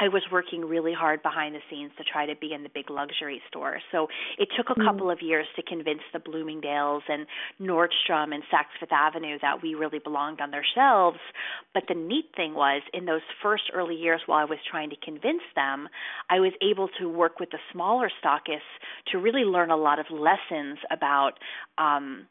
I 0.00 0.08
was 0.08 0.22
working 0.32 0.64
really 0.64 0.92
hard 0.92 1.22
behind 1.22 1.54
the 1.54 1.60
scenes 1.70 1.92
to 1.98 2.04
try 2.04 2.26
to 2.26 2.34
be 2.34 2.52
in 2.52 2.64
the 2.64 2.68
big 2.74 2.90
luxury 2.90 3.40
stores. 3.46 3.82
So 3.92 4.08
it 4.36 4.48
took 4.56 4.70
a 4.70 4.78
mm. 4.78 4.84
couple 4.84 5.10
of 5.10 5.22
years 5.22 5.46
to 5.54 5.62
convince 5.62 6.00
the 6.12 6.18
Bloomingdale's 6.18 7.04
and 7.08 7.26
Nordstrom 7.60 8.34
and 8.34 8.42
Saks 8.52 8.74
Fifth 8.80 8.92
Avenue 8.92 9.38
that 9.42 9.62
we 9.62 9.74
really 9.74 10.00
belonged 10.00 10.40
on 10.40 10.50
their 10.50 10.64
shelves. 10.74 11.18
But 11.74 11.84
the 11.88 11.94
neat 11.94 12.30
thing 12.34 12.54
was, 12.54 12.82
in 12.92 13.04
those 13.04 13.20
first 13.42 13.64
early 13.72 13.94
years 13.94 14.22
while 14.26 14.38
I 14.38 14.44
was 14.44 14.58
trying 14.68 14.90
to 14.90 14.96
convince 14.96 15.42
them, 15.54 15.88
I 16.28 16.40
was 16.40 16.52
able 16.62 16.88
to 16.98 17.08
work 17.08 17.38
with 17.38 17.50
the 17.50 17.58
smaller 17.70 18.10
stockists 18.24 18.74
to 19.12 19.18
really 19.18 19.44
learn 19.44 19.70
a 19.70 19.76
lot 19.76 20.00
of 20.00 20.06
lessons 20.10 20.78
about 20.90 21.32
um, 21.78 22.26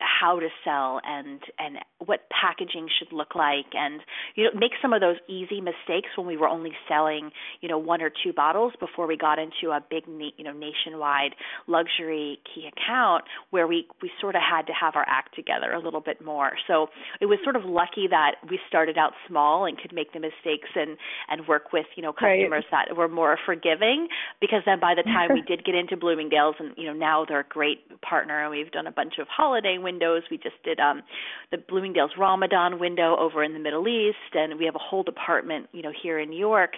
how 0.00 0.38
to 0.38 0.48
sell 0.64 1.00
and 1.04 1.40
and 1.58 1.78
what 2.04 2.20
packaging 2.30 2.88
should 2.98 3.12
look 3.12 3.34
like 3.34 3.66
and 3.72 4.00
you 4.36 4.44
know 4.44 4.50
make 4.58 4.72
some 4.80 4.92
of 4.92 5.00
those 5.00 5.16
easy 5.28 5.60
mistakes 5.60 6.08
when 6.16 6.26
we 6.26 6.36
were 6.36 6.46
only 6.46 6.72
selling 6.88 7.30
you 7.60 7.68
know 7.68 7.78
one 7.78 8.00
or 8.00 8.10
two 8.10 8.32
bottles 8.32 8.72
before 8.78 9.06
we 9.06 9.16
got 9.16 9.38
into 9.38 9.72
a 9.74 9.80
big 9.90 10.04
you 10.36 10.44
know 10.44 10.52
nationwide 10.52 11.34
luxury 11.66 12.38
key 12.54 12.68
account 12.68 13.24
where 13.50 13.66
we 13.66 13.86
we 14.00 14.10
sort 14.20 14.36
of 14.36 14.42
had 14.42 14.66
to 14.66 14.72
have 14.72 14.94
our 14.94 15.04
act 15.08 15.34
together 15.34 15.72
a 15.72 15.80
little 15.80 16.00
bit 16.00 16.24
more 16.24 16.52
so 16.68 16.86
it 17.20 17.26
was 17.26 17.38
sort 17.42 17.56
of 17.56 17.64
lucky 17.64 18.06
that 18.08 18.36
we 18.48 18.58
started 18.68 18.96
out 18.96 19.12
small 19.26 19.64
and 19.64 19.78
could 19.78 19.92
make 19.92 20.12
the 20.12 20.20
mistakes 20.20 20.68
and 20.76 20.96
and 21.28 21.48
work 21.48 21.72
with 21.72 21.86
you 21.96 22.02
know 22.02 22.12
customers 22.12 22.64
right. 22.70 22.86
that 22.88 22.96
were 22.96 23.08
more 23.08 23.36
forgiving 23.44 24.06
because 24.40 24.62
then 24.64 24.78
by 24.78 24.94
the 24.94 25.02
time 25.02 25.30
we 25.32 25.42
did 25.48 25.64
get 25.64 25.74
into 25.74 25.96
Bloomingdale's 25.96 26.54
and 26.60 26.72
you 26.76 26.86
know 26.86 26.92
now 26.92 27.24
they're 27.26 27.40
a 27.40 27.48
great 27.48 28.00
partner 28.00 28.42
and 28.42 28.50
we've 28.50 28.70
done 28.70 28.86
a 28.86 28.92
bunch 28.92 29.14
of 29.18 29.26
holiday 29.28 29.76
windows. 29.88 30.22
We 30.30 30.36
just 30.36 30.62
did 30.64 30.78
um, 30.80 31.02
the 31.50 31.56
Bloomingdale's 31.56 32.10
Ramadan 32.18 32.78
window 32.78 33.16
over 33.18 33.42
in 33.42 33.54
the 33.54 33.58
Middle 33.58 33.88
East, 33.88 34.34
and 34.34 34.58
we 34.58 34.66
have 34.66 34.74
a 34.74 34.84
whole 34.90 35.02
department, 35.02 35.68
you 35.72 35.82
know, 35.82 35.92
here 36.02 36.18
in 36.18 36.28
New 36.28 36.38
York. 36.38 36.72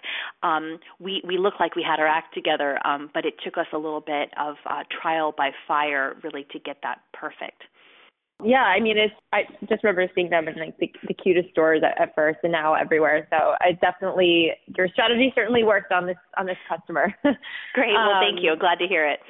Um, 0.45 0.79
we 1.01 1.23
we 1.27 1.39
look 1.39 1.55
like 1.59 1.75
we 1.75 1.83
had 1.83 1.99
our 1.99 2.07
act 2.07 2.35
together, 2.35 2.79
um, 2.87 3.11
but 3.13 3.25
it 3.25 3.35
took 3.45 3.59
us 3.59 3.67
a 3.73 3.77
little 3.77 4.01
bit 4.01 4.31
of 4.39 4.55
uh, 4.65 4.85
trial 5.03 5.35
by 5.37 5.51
fire, 5.67 6.17
really, 6.23 6.47
to 6.53 6.59
get 6.61 6.77
that 6.85 6.99
perfect. 7.13 7.63
Yeah, 8.43 8.63
I 8.63 8.81
mean, 8.81 8.97
it's. 8.97 9.15
I 9.33 9.43
just 9.69 9.83
remember 9.83 10.07
seeing 10.15 10.31
them 10.31 10.49
in 10.49 10.57
like 10.59 10.79
the, 10.79 10.91
the 11.09 11.15
cutest 11.15 11.51
stores 11.51 11.83
at, 11.85 12.01
at 12.01 12.15
first, 12.15 12.39
and 12.43 12.53
now 12.53 12.75
everywhere. 12.75 13.27
So 13.31 13.55
I 13.61 13.73
definitely 13.81 14.53
your 14.79 14.89
strategy 14.89 15.33
certainly 15.35 15.65
worked 15.65 15.93
on 15.93 16.07
this 16.07 16.17
on 16.39 16.47
this 16.47 16.61
customer. 16.69 17.13
Great. 17.75 17.93
Well, 17.93 18.17
um, 18.17 18.23
thank 18.23 18.43
you. 18.43 18.55
Glad 18.57 18.79
to 18.79 18.87
hear 18.87 19.07
it 19.07 19.21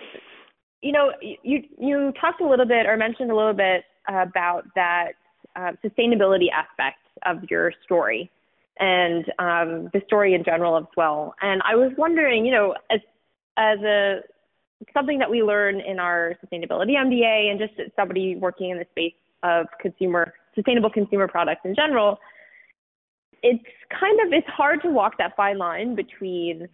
you 0.82 0.92
know, 0.92 1.12
you 1.20 1.62
you 1.78 2.12
talked 2.20 2.40
a 2.40 2.48
little 2.48 2.66
bit 2.66 2.86
or 2.86 2.96
mentioned 2.96 3.30
a 3.30 3.36
little 3.36 3.54
bit 3.54 3.84
about 4.08 4.64
that 4.74 5.12
uh, 5.56 5.72
sustainability 5.84 6.46
aspect 6.50 6.98
of 7.26 7.38
your 7.50 7.72
story 7.84 8.30
and 8.78 9.26
um, 9.38 9.90
the 9.92 10.00
story 10.06 10.34
in 10.34 10.42
general 10.42 10.76
as 10.78 10.84
well. 10.96 11.34
And 11.42 11.60
I 11.68 11.76
was 11.76 11.92
wondering, 11.98 12.44
you 12.46 12.52
know, 12.52 12.74
as 12.90 13.00
as 13.56 13.78
a 13.80 14.20
something 14.94 15.18
that 15.18 15.30
we 15.30 15.42
learn 15.42 15.80
in 15.80 15.98
our 15.98 16.34
sustainability 16.42 16.92
MBA 16.92 17.50
and 17.50 17.58
just 17.58 17.74
somebody 17.94 18.36
working 18.36 18.70
in 18.70 18.78
the 18.78 18.86
space 18.90 19.12
of 19.42 19.66
consumer 19.80 20.32
sustainable 20.54 20.90
consumer 20.90 21.28
products 21.28 21.60
in 21.64 21.74
general, 21.74 22.18
it's 23.42 23.64
kind 23.98 24.18
of 24.26 24.32
it's 24.32 24.48
hard 24.48 24.80
to 24.82 24.88
walk 24.88 25.18
that 25.18 25.36
fine 25.36 25.58
line 25.58 25.94
between 25.94 26.68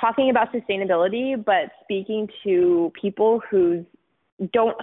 talking 0.00 0.30
about 0.30 0.52
sustainability, 0.52 1.42
but 1.42 1.70
speaking 1.82 2.28
to 2.44 2.92
people 3.00 3.40
who 3.50 3.84
don't, 4.52 4.76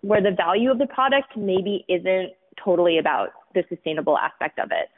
where 0.00 0.22
the 0.22 0.32
value 0.32 0.70
of 0.70 0.78
the 0.78 0.86
product 0.86 1.36
maybe 1.36 1.84
isn't 1.88 2.32
totally 2.62 2.98
about 2.98 3.30
the 3.54 3.64
sustainable 3.68 4.18
aspect 4.18 4.58
of 4.58 4.70
it. 4.70 4.88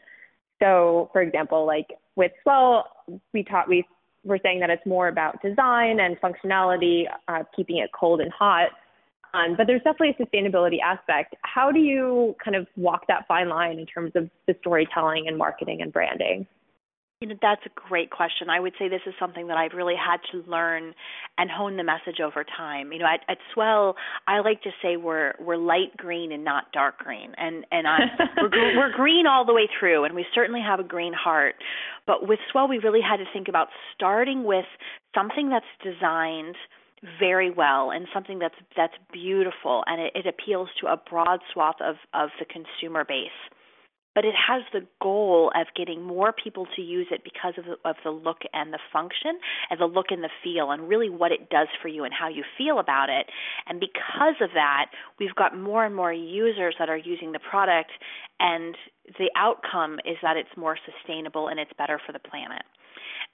So, 0.60 1.10
for 1.12 1.22
example, 1.22 1.66
like 1.66 1.86
with 2.16 2.32
S'well, 2.44 2.84
we 3.32 3.44
taught 3.44 3.68
we 3.68 3.84
were 4.24 4.38
saying 4.42 4.60
that 4.60 4.70
it's 4.70 4.84
more 4.84 5.08
about 5.08 5.40
design 5.42 6.00
and 6.00 6.20
functionality, 6.20 7.04
uh, 7.28 7.44
keeping 7.54 7.78
it 7.78 7.90
cold 7.98 8.20
and 8.20 8.32
hot. 8.32 8.70
Um, 9.34 9.56
but 9.56 9.66
there's 9.66 9.82
definitely 9.82 10.16
a 10.18 10.24
sustainability 10.24 10.78
aspect. 10.84 11.34
How 11.42 11.70
do 11.70 11.80
you 11.80 12.34
kind 12.42 12.56
of 12.56 12.66
walk 12.76 13.06
that 13.08 13.26
fine 13.28 13.48
line 13.48 13.78
in 13.78 13.86
terms 13.86 14.12
of 14.14 14.28
the 14.46 14.56
storytelling 14.60 15.28
and 15.28 15.36
marketing 15.36 15.82
and 15.82 15.92
branding? 15.92 16.46
You 17.20 17.26
know, 17.26 17.34
that's 17.42 17.62
a 17.66 17.70
great 17.74 18.10
question. 18.10 18.48
I 18.48 18.60
would 18.60 18.74
say 18.78 18.88
this 18.88 19.00
is 19.04 19.12
something 19.18 19.48
that 19.48 19.56
I've 19.56 19.72
really 19.72 19.96
had 19.96 20.18
to 20.30 20.48
learn 20.48 20.94
and 21.36 21.50
hone 21.50 21.76
the 21.76 21.82
message 21.82 22.20
over 22.24 22.44
time. 22.44 22.92
You 22.92 23.00
know, 23.00 23.06
at, 23.06 23.28
at 23.28 23.38
S'well, 23.52 23.94
I 24.28 24.38
like 24.38 24.62
to 24.62 24.70
say 24.80 24.96
we're 24.96 25.32
we're 25.40 25.56
light 25.56 25.96
green 25.96 26.30
and 26.30 26.44
not 26.44 26.70
dark 26.70 26.98
green, 26.98 27.32
and 27.36 27.66
and 27.72 27.88
I, 27.88 27.98
we're 28.40 28.76
we're 28.76 28.92
green 28.92 29.26
all 29.26 29.44
the 29.44 29.52
way 29.52 29.68
through, 29.80 30.04
and 30.04 30.14
we 30.14 30.26
certainly 30.32 30.60
have 30.60 30.78
a 30.78 30.84
green 30.84 31.12
heart. 31.12 31.56
But 32.06 32.28
with 32.28 32.38
S'well, 32.54 32.68
we 32.68 32.78
really 32.78 33.02
had 33.02 33.16
to 33.16 33.24
think 33.32 33.48
about 33.48 33.66
starting 33.96 34.44
with 34.44 34.66
something 35.12 35.48
that's 35.48 35.66
designed 35.82 36.54
very 37.18 37.50
well 37.50 37.90
and 37.90 38.06
something 38.14 38.38
that's 38.38 38.54
that's 38.76 38.94
beautiful 39.12 39.84
and 39.86 40.00
it, 40.00 40.12
it 40.16 40.26
appeals 40.26 40.68
to 40.80 40.86
a 40.88 40.96
broad 40.96 41.40
swath 41.52 41.76
of 41.80 41.94
of 42.12 42.30
the 42.40 42.44
consumer 42.44 43.04
base 43.04 43.30
but 44.18 44.24
it 44.24 44.34
has 44.34 44.62
the 44.72 44.84
goal 45.00 45.52
of 45.54 45.68
getting 45.76 46.02
more 46.02 46.32
people 46.32 46.66
to 46.74 46.82
use 46.82 47.06
it 47.12 47.22
because 47.22 47.54
of 47.56 47.64
the, 47.66 47.88
of 47.88 47.94
the 48.02 48.10
look 48.10 48.38
and 48.52 48.72
the 48.72 48.78
function 48.92 49.38
and 49.70 49.80
the 49.80 49.86
look 49.86 50.06
and 50.10 50.24
the 50.24 50.28
feel 50.42 50.72
and 50.72 50.88
really 50.88 51.08
what 51.08 51.30
it 51.30 51.48
does 51.50 51.68
for 51.80 51.86
you 51.86 52.02
and 52.02 52.12
how 52.12 52.26
you 52.26 52.42
feel 52.58 52.80
about 52.80 53.10
it. 53.10 53.26
And 53.68 53.78
because 53.78 54.34
of 54.40 54.50
that, 54.54 54.86
we've 55.20 55.36
got 55.36 55.56
more 55.56 55.84
and 55.84 55.94
more 55.94 56.12
users 56.12 56.74
that 56.80 56.88
are 56.88 56.96
using 56.96 57.30
the 57.30 57.38
product 57.38 57.92
and 58.40 58.74
the 59.20 59.30
outcome 59.36 60.00
is 60.04 60.16
that 60.20 60.36
it's 60.36 60.50
more 60.56 60.76
sustainable 60.84 61.46
and 61.46 61.60
it's 61.60 61.70
better 61.78 62.00
for 62.04 62.10
the 62.10 62.18
planet. 62.18 62.62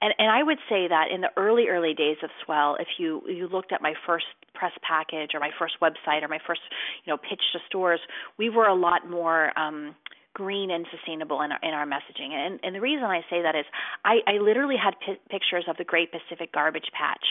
And, 0.01 0.13
and 0.19 0.29
I 0.29 0.43
would 0.43 0.57
say 0.69 0.87
that 0.87 1.05
in 1.13 1.21
the 1.21 1.29
early, 1.37 1.67
early 1.69 1.93
days 1.93 2.17
of 2.21 2.29
S'well, 2.45 2.75
if 2.79 2.87
you 2.97 3.21
you 3.27 3.47
looked 3.47 3.71
at 3.71 3.81
my 3.81 3.93
first 4.05 4.25
press 4.53 4.73
package 4.87 5.31
or 5.33 5.39
my 5.39 5.51
first 5.57 5.75
website 5.81 6.21
or 6.21 6.27
my 6.27 6.39
first, 6.45 6.61
you 7.05 7.11
know, 7.11 7.17
pitch 7.17 7.41
to 7.53 7.59
stores, 7.67 7.99
we 8.37 8.49
were 8.49 8.67
a 8.67 8.75
lot 8.75 9.09
more 9.09 9.57
um, 9.57 9.95
green 10.35 10.69
and 10.69 10.85
sustainable 10.91 11.41
in 11.41 11.51
our, 11.51 11.59
in 11.63 11.73
our 11.73 11.87
messaging. 11.87 12.35
And, 12.35 12.59
and 12.61 12.75
the 12.75 12.81
reason 12.81 13.05
I 13.05 13.21
say 13.31 13.41
that 13.41 13.55
is 13.55 13.65
I, 14.03 14.19
I 14.27 14.33
literally 14.37 14.75
had 14.75 14.93
p- 14.99 15.17
pictures 15.31 15.65
of 15.67 15.77
the 15.77 15.87
Great 15.87 16.11
Pacific 16.11 16.51
Garbage 16.51 16.91
Patch, 16.93 17.25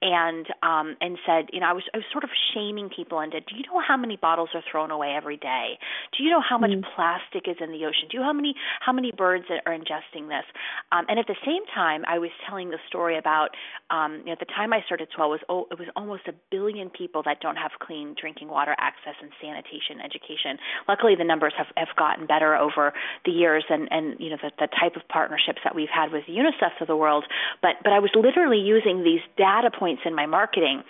and 0.00 0.46
um, 0.62 0.96
and 1.00 1.18
said, 1.26 1.50
you 1.52 1.60
know, 1.60 1.66
I 1.66 1.72
was 1.72 1.82
I 1.92 1.98
was 1.98 2.06
sort 2.12 2.24
of 2.24 2.30
shaming 2.54 2.88
people 2.94 3.20
into, 3.20 3.40
do 3.40 3.56
you 3.56 3.64
know 3.66 3.82
how 3.86 3.96
many 3.96 4.16
bottles 4.16 4.50
are 4.54 4.62
thrown 4.70 4.90
away 4.90 5.14
every 5.16 5.36
day? 5.36 5.78
Do 6.16 6.22
you 6.22 6.30
know 6.30 6.40
how 6.40 6.56
much 6.56 6.70
mm. 6.70 6.84
plastic 6.94 7.48
is 7.48 7.56
in 7.60 7.72
the 7.72 7.84
ocean? 7.84 8.06
Do 8.10 8.16
you 8.16 8.20
know 8.20 8.26
how 8.26 8.32
many 8.32 8.54
how 8.80 8.92
many 8.92 9.12
birds 9.12 9.44
are 9.50 9.72
ingesting 9.72 10.28
this? 10.28 10.46
Um, 10.92 11.04
and 11.08 11.18
at 11.18 11.26
the 11.26 11.36
same 11.44 11.66
time, 11.74 12.04
I 12.06 12.18
was 12.18 12.30
telling 12.48 12.70
the 12.70 12.78
story 12.86 13.18
about, 13.18 13.50
um, 13.90 14.22
you 14.22 14.26
know, 14.26 14.32
at 14.32 14.38
the 14.38 14.52
time 14.52 14.72
I 14.72 14.80
started 14.86 15.08
S'well 15.16 15.30
was 15.30 15.40
oh, 15.48 15.66
it 15.70 15.78
was 15.78 15.88
almost 15.96 16.28
a 16.28 16.34
billion 16.50 16.90
people 16.90 17.22
that 17.24 17.40
don't 17.40 17.56
have 17.56 17.72
clean 17.80 18.14
drinking 18.20 18.48
water 18.48 18.76
access 18.78 19.16
and 19.20 19.30
sanitation 19.42 19.98
education. 20.04 20.58
Luckily, 20.86 21.14
the 21.16 21.24
numbers 21.24 21.54
have 21.56 21.68
have 21.76 21.96
gotten 21.96 22.26
better 22.26 22.43
better 22.44 22.56
over 22.56 22.92
the 23.24 23.30
years 23.30 23.64
and 23.68 23.88
and 23.90 24.16
you 24.18 24.30
know 24.30 24.36
the, 24.42 24.50
the 24.58 24.68
type 24.68 24.96
of 24.96 25.06
partnerships 25.08 25.60
that 25.64 25.74
we've 25.74 25.92
had 25.92 26.12
with 26.12 26.24
UNICEF 26.28 26.80
of 26.80 26.86
the 26.86 26.96
world. 26.96 27.24
But 27.62 27.76
but 27.82 27.92
I 27.92 27.98
was 27.98 28.10
literally 28.14 28.58
using 28.58 29.02
these 29.02 29.20
data 29.36 29.70
points 29.76 30.02
in 30.04 30.14
my 30.14 30.26
marketing. 30.26 30.82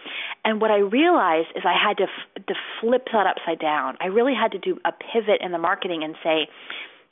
And 0.44 0.60
what 0.60 0.70
I 0.70 0.78
realized 0.78 1.48
is 1.54 1.62
I 1.64 1.74
had 1.76 1.96
to 1.98 2.04
f- 2.04 2.46
to 2.46 2.54
flip 2.80 3.08
that 3.12 3.26
upside 3.26 3.60
down. 3.60 3.96
I 4.00 4.06
really 4.06 4.34
had 4.34 4.52
to 4.52 4.58
do 4.58 4.78
a 4.84 4.92
pivot 4.92 5.40
in 5.40 5.52
the 5.52 5.58
marketing 5.58 6.02
and 6.04 6.14
say 6.22 6.48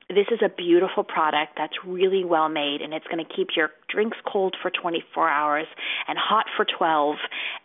this 0.08 0.26
is 0.30 0.40
a 0.44 0.48
beautiful 0.48 1.04
product 1.04 1.52
that's 1.56 1.74
really 1.86 2.24
well 2.24 2.48
made 2.48 2.80
and 2.82 2.92
it's 2.92 3.06
going 3.06 3.24
to 3.24 3.34
keep 3.34 3.48
your 3.56 3.70
drinks 3.88 4.18
cold 4.30 4.56
for 4.60 4.70
24 4.70 5.28
hours 5.28 5.66
and 6.08 6.18
hot 6.18 6.46
for 6.56 6.64
12 6.64 7.16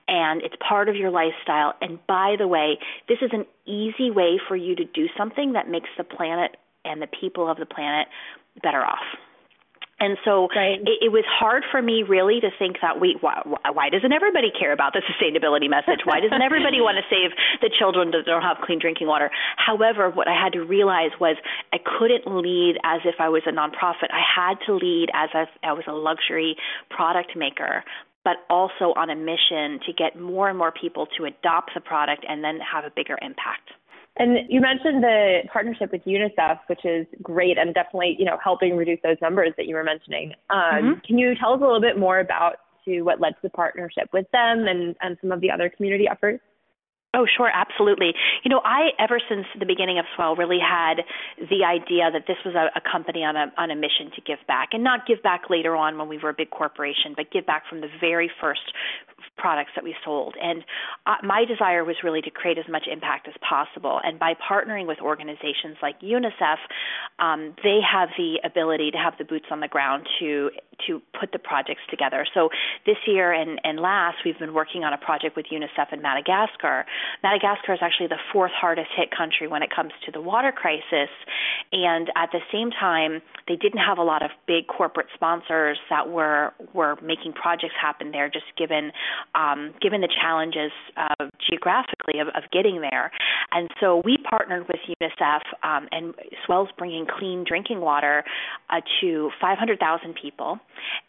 and 0.07 0.41
it's 0.41 0.55
part 0.67 0.89
of 0.89 0.95
your 0.95 1.11
lifestyle. 1.11 1.73
And 1.81 1.99
by 2.07 2.35
the 2.37 2.47
way 2.47 2.77
this 3.07 3.19
is 3.21 3.31
an 3.33 3.45
easy 3.65 4.11
way 4.11 4.39
for 4.47 4.55
you 4.55 4.75
to 4.75 4.85
do 4.85 5.07
something 5.17 5.53
that 5.53 5.69
makes 5.69 5.89
the 5.97 6.03
planet 6.03 6.57
and 6.87 7.01
the 7.01 7.07
people 7.07 7.49
of 7.49 7.57
the 7.57 7.65
planet 7.65 8.07
better 8.63 8.83
off. 8.83 9.03
And 9.99 10.17
so 10.23 10.47
right. 10.55 10.77
it, 10.77 11.09
it 11.09 11.11
was 11.11 11.25
hard 11.25 11.63
for 11.71 11.81
me 11.81 12.03
really 12.03 12.39
to 12.41 12.49
think 12.59 12.77
that 12.81 13.01
we 13.01 13.17
why, 13.19 13.41
why 13.73 13.89
doesn't 13.89 14.13
everybody 14.13 14.51
care 14.53 14.71
about 14.71 14.93
the 14.93 15.01
sustainability 15.01 15.69
message? 15.69 16.05
Why 16.05 16.19
doesn't 16.21 16.41
everybody 16.41 16.81
want 16.81 17.01
to 17.01 17.05
save 17.09 17.33
the 17.61 17.73
children 17.73 18.11
that 18.11 18.25
don't 18.25 18.43
have 18.43 18.57
clean 18.61 18.77
drinking 18.77 19.07
water? 19.07 19.31
However, 19.57 20.11
what 20.11 20.27
I 20.27 20.37
had 20.37 20.53
to 20.53 20.61
realize 20.61 21.17
was 21.19 21.35
I 21.73 21.77
couldn't 21.81 22.29
lead 22.29 22.77
as 22.85 23.01
if 23.05 23.15
I 23.17 23.29
was 23.29 23.41
a 23.47 23.51
nonprofit. 23.51 24.13
I 24.13 24.21
had 24.21 24.61
to 24.67 24.75
lead 24.77 25.09
as 25.15 25.29
if 25.33 25.49
I 25.63 25.73
was 25.73 25.85
a 25.87 25.93
luxury 25.93 26.55
product 26.89 27.35
maker 27.35 27.83
but 28.23 28.43
also 28.49 28.91
on 28.97 29.09
a 29.09 29.15
mission 29.15 29.79
to 29.85 29.93
get 29.93 30.19
more 30.19 30.49
and 30.49 30.57
more 30.57 30.69
people 30.69 31.07
to 31.17 31.23
adopt 31.23 31.71
the 31.73 31.79
product 31.79 32.25
and 32.27 32.43
then 32.43 32.59
have 32.59 32.83
a 32.83 32.91
bigger 32.93 33.17
impact. 33.21 33.71
And 34.19 34.49
you 34.49 34.61
mentioned 34.61 35.03
the 35.03 35.41
partnership 35.51 35.91
with 35.91 36.03
UNICEF, 36.05 36.59
which 36.67 36.85
is 36.85 37.05
great 37.21 37.57
and 37.57 37.73
definitely, 37.73 38.15
you 38.17 38.25
know, 38.25 38.37
helping 38.43 38.75
reduce 38.75 38.99
those 39.03 39.17
numbers 39.21 39.51
that 39.57 39.67
you 39.67 39.75
were 39.75 39.83
mentioning. 39.83 40.33
Um, 40.49 40.59
mm-hmm. 40.59 40.99
Can 41.05 41.17
you 41.17 41.35
tell 41.35 41.53
us 41.53 41.59
a 41.61 41.63
little 41.63 41.81
bit 41.81 41.97
more 41.99 42.19
about 42.19 42.55
to 42.85 43.01
what 43.01 43.21
led 43.21 43.31
to 43.31 43.39
the 43.43 43.49
partnership 43.49 44.09
with 44.13 44.25
them 44.31 44.65
and, 44.67 44.95
and 45.01 45.17
some 45.21 45.31
of 45.31 45.41
the 45.41 45.51
other 45.51 45.69
community 45.69 46.07
efforts? 46.09 46.41
Oh, 47.17 47.25
sure, 47.25 47.49
absolutely. 47.51 48.13
You 48.43 48.49
know, 48.49 48.61
I 48.63 48.89
ever 48.99 49.19
since 49.27 49.47
the 49.57 49.65
beginning 49.65 49.97
of 49.97 50.05
S'well 50.15 50.37
really 50.37 50.59
had 50.61 51.01
the 51.49 51.65
idea 51.65 52.11
that 52.13 52.27
this 52.27 52.37
was 52.45 52.53
a, 52.53 52.69
a 52.77 52.81
company 52.81 53.23
on 53.23 53.35
a 53.35 53.51
on 53.57 53.71
a 53.71 53.75
mission 53.75 54.11
to 54.15 54.21
give 54.21 54.37
back, 54.47 54.69
and 54.73 54.83
not 54.83 55.07
give 55.07 55.23
back 55.23 55.49
later 55.49 55.75
on 55.75 55.97
when 55.97 56.07
we 56.07 56.19
were 56.19 56.29
a 56.29 56.37
big 56.37 56.51
corporation, 56.51 57.17
but 57.17 57.31
give 57.31 57.47
back 57.47 57.63
from 57.67 57.81
the 57.81 57.89
very 57.99 58.29
first 58.39 58.61
products 59.35 59.71
that 59.75 59.83
we 59.83 59.95
sold. 60.05 60.35
And 60.41 60.63
uh, 61.05 61.15
my 61.23 61.45
desire 61.45 61.83
was 61.83 61.95
really 62.03 62.21
to 62.21 62.29
create 62.29 62.57
as 62.57 62.65
much 62.69 62.85
impact 62.91 63.27
as 63.27 63.33
possible. 63.47 63.99
And 64.03 64.19
by 64.19 64.33
partnering 64.33 64.87
with 64.87 64.99
organizations 64.99 65.77
like 65.81 65.99
UNICEF, 66.01 66.57
um, 67.19 67.55
they 67.63 67.79
have 67.81 68.09
the 68.17 68.39
ability 68.43 68.91
to 68.91 68.97
have 68.97 69.13
the 69.17 69.25
boots 69.25 69.45
on 69.51 69.59
the 69.59 69.67
ground 69.67 70.07
to 70.19 70.51
to 70.85 71.01
put 71.19 71.31
the 71.31 71.39
projects 71.39 71.81
together. 71.89 72.23
So 72.35 72.49
this 72.85 72.97
year 73.07 73.33
and, 73.33 73.59
and 73.63 73.79
last, 73.79 74.17
we've 74.23 74.37
been 74.37 74.53
working 74.53 74.83
on 74.83 74.93
a 74.93 74.97
project 74.97 75.35
with 75.35 75.47
UNICEF 75.51 75.91
in 75.91 76.03
Madagascar. 76.03 76.85
Madagascar 77.23 77.73
is 77.73 77.79
actually 77.81 78.07
the 78.07 78.19
fourth 78.31 78.51
hardest 78.51 78.89
hit 78.95 79.09
country 79.11 79.47
when 79.47 79.63
it 79.63 79.69
comes 79.73 79.91
to 80.05 80.11
the 80.11 80.21
water 80.21 80.51
crisis. 80.51 81.09
And 81.71 82.09
at 82.15 82.29
the 82.31 82.39
same 82.51 82.71
time, 82.71 83.21
they 83.47 83.55
didn't 83.55 83.79
have 83.79 83.97
a 83.97 84.03
lot 84.03 84.23
of 84.23 84.31
big 84.47 84.67
corporate 84.67 85.07
sponsors 85.13 85.77
that 85.89 86.09
were 86.09 86.53
were 86.73 86.95
making 87.01 87.33
projects 87.33 87.75
happen 87.79 88.11
there, 88.11 88.29
just 88.29 88.45
given 88.57 88.91
um, 89.35 89.73
given 89.81 90.01
the 90.01 90.09
challenges 90.21 90.71
uh, 90.95 91.27
geographically 91.49 92.19
of, 92.19 92.27
of 92.29 92.43
getting 92.51 92.81
there. 92.81 93.11
And 93.51 93.69
so 93.79 94.01
we 94.03 94.17
partnered 94.17 94.67
with 94.67 94.77
UNICEF, 94.87 95.41
um, 95.63 95.87
and 95.91 96.13
S'well's 96.45 96.69
bringing 96.77 97.05
clean 97.05 97.45
drinking 97.47 97.79
water 97.79 98.23
uh, 98.69 98.81
to 99.01 99.29
500,000 99.39 100.15
people, 100.21 100.59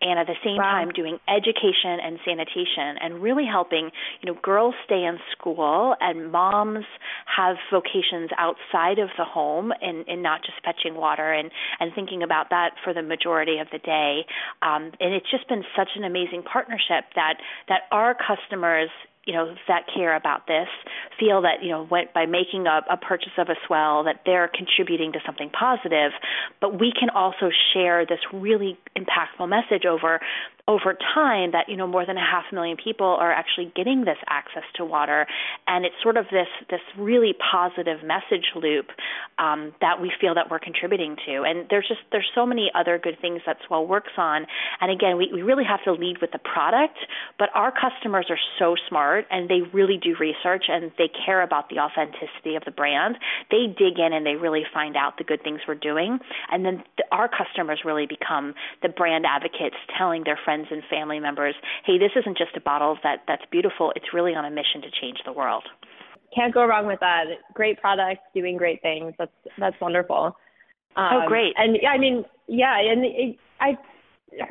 and 0.01 0.19
at 0.19 0.27
the 0.27 0.37
same 0.45 0.57
wow. 0.57 0.73
time 0.73 0.91
doing 0.91 1.19
education 1.29 1.99
and 2.03 2.19
sanitation, 2.25 2.97
and 3.01 3.23
really 3.23 3.47
helping 3.47 3.91
you 4.23 4.33
know 4.33 4.39
girls 4.43 4.75
stay 4.85 5.05
in 5.05 5.19
school 5.33 5.88
and 6.01 6.31
moms 6.33 6.85
have 7.25 7.57
vocations 7.71 8.31
outside 8.39 8.99
of 8.99 9.09
the 9.17 9.25
home 9.25 9.73
and, 9.83 10.05
not 10.19 10.41
just 10.43 10.59
fetching 10.65 10.97
water 10.97 11.33
and 11.33 11.51
and 11.79 11.93
thinking 11.95 12.25
about 12.25 12.51
that 12.51 12.71
for 12.83 12.93
the 12.93 13.03
majority 13.03 13.59
of 13.59 13.69
the 13.71 13.79
day. 13.79 14.27
Um, 14.63 14.91
and 14.99 15.15
it's 15.15 15.31
just 15.31 15.49
been 15.49 15.63
such 15.77 15.91
an 15.95 16.03
amazing 16.03 16.43
partnership 16.43 17.05
that 17.15 17.35
that 17.69 17.83
our 17.93 18.17
customers 18.17 18.91
you 19.29 19.35
know 19.35 19.55
that 19.69 19.83
care 19.95 20.17
about 20.17 20.47
this 20.47 20.69
feel 21.21 21.43
that 21.43 21.63
you 21.63 21.69
know 21.69 21.87
by 22.15 22.25
making 22.25 22.67
a, 22.67 22.81
a 22.91 22.97
purchase 22.97 23.37
of 23.37 23.49
a 23.49 23.57
S'well 23.67 24.05
that 24.05 24.23
they're 24.25 24.49
contributing 24.49 25.13
to 25.13 25.19
something 25.25 25.51
positive 25.51 26.13
but 26.61 26.81
we 26.81 26.93
can 26.99 27.11
also 27.11 27.51
share 27.75 28.07
this 28.07 28.21
really 28.33 28.79
impactful 28.97 29.47
message 29.47 29.85
over 29.85 30.19
over 30.69 30.97
time 31.15 31.51
that 31.53 31.69
you 31.69 31.77
know 31.77 31.87
more 31.87 32.07
than 32.07 32.17
a 32.17 32.25
half 32.25 32.45
million 32.53 32.77
people 32.77 33.07
are 33.07 33.33
actually 33.33 33.73
getting 33.75 34.05
this 34.05 34.19
access 34.29 34.65
to 34.77 34.85
water. 34.85 35.27
And 35.67 35.85
it's 35.85 35.97
sort 36.03 36.17
of 36.17 36.27
this 36.31 36.49
this 36.71 36.85
really 36.97 37.35
positive 37.35 38.05
message 38.05 38.53
loop 38.55 38.87
um, 39.39 39.75
that 39.81 40.01
we 40.01 40.13
feel 40.21 40.35
that 40.35 40.51
we're 40.51 40.61
contributing 40.61 41.17
to. 41.27 41.43
And 41.43 41.67
there's 41.71 41.89
just 41.89 42.01
there's 42.13 42.31
so 42.35 42.47
many 42.47 42.71
other 42.75 42.99
good 42.99 43.19
things 43.21 43.41
that 43.47 43.57
S'well 43.69 43.89
works 43.89 44.13
on. 44.17 44.47
And 44.81 44.93
again 44.93 45.17
we, 45.17 45.31
we 45.33 45.43
really 45.43 45.65
have 45.65 45.83
to 45.85 45.93
lead 45.93 46.19
with 46.21 46.31
the 46.31 46.39
product 46.39 46.99
but 47.39 47.51
our 47.55 47.73
customers 47.73 48.27
are 48.31 48.39
so 48.59 48.75
smart 48.89 49.27
and 49.31 49.49
they 49.49 49.61
really 49.73 49.97
do 49.97 50.15
research 50.19 50.65
and 50.69 50.91
they 50.99 51.09
care 51.09 51.43
about 51.43 51.69
the 51.69 51.79
authenticity 51.79 52.57
of 52.57 52.65
the 52.65 52.71
brand. 52.71 53.17
They 53.51 53.67
dig 53.67 53.99
in 53.99 54.13
and 54.13 54.27
they 54.27 54.35
really 54.35 54.65
find 54.73 54.97
out 54.97 55.19
the 55.19 55.25
good 55.25 55.43
things 55.43 55.61
we're 55.67 55.75
doing. 55.75 56.19
And 56.51 56.65
then 56.65 56.83
the, 56.97 57.05
our 57.13 57.29
customers 57.29 57.83
really 57.85 58.07
become 58.07 58.55
the 58.83 58.89
brand 58.89 59.25
advocates 59.27 59.77
telling 59.97 60.25
their 60.25 60.39
friends 60.45 60.58
friends 60.59 60.69
and 60.71 60.83
family 60.91 61.21
members, 61.21 61.55
hey, 61.85 61.99
this 61.99 62.11
isn't 62.17 62.37
just 62.37 62.57
a 62.57 62.61
bottle 62.61 62.97
that 63.03 63.23
that's 63.27 63.43
beautiful. 63.51 63.93
It's 63.97 64.13
really 64.13 64.35
on 64.35 64.45
a 64.45 64.51
mission 64.51 64.83
to 64.83 64.89
change 65.01 65.19
the 65.25 65.33
world. 65.33 65.65
Can't 66.35 66.53
go 66.53 66.67
wrong 66.67 66.87
with 66.87 67.01
that. 67.01 67.25
Great 67.55 67.81
product, 67.81 68.21
doing 68.35 68.57
great 68.57 68.83
things. 68.83 69.15
That's 69.19 69.33
that's 69.59 69.77
wonderful. 69.81 70.37
Um, 70.97 71.11
oh, 71.13 71.29
great. 71.29 71.55
And 71.57 71.79
yeah, 71.81 71.91
I 71.91 71.99
mean, 71.99 72.25
yeah, 72.47 72.79
and 72.79 73.05
it, 73.05 73.37
I, 73.61 73.77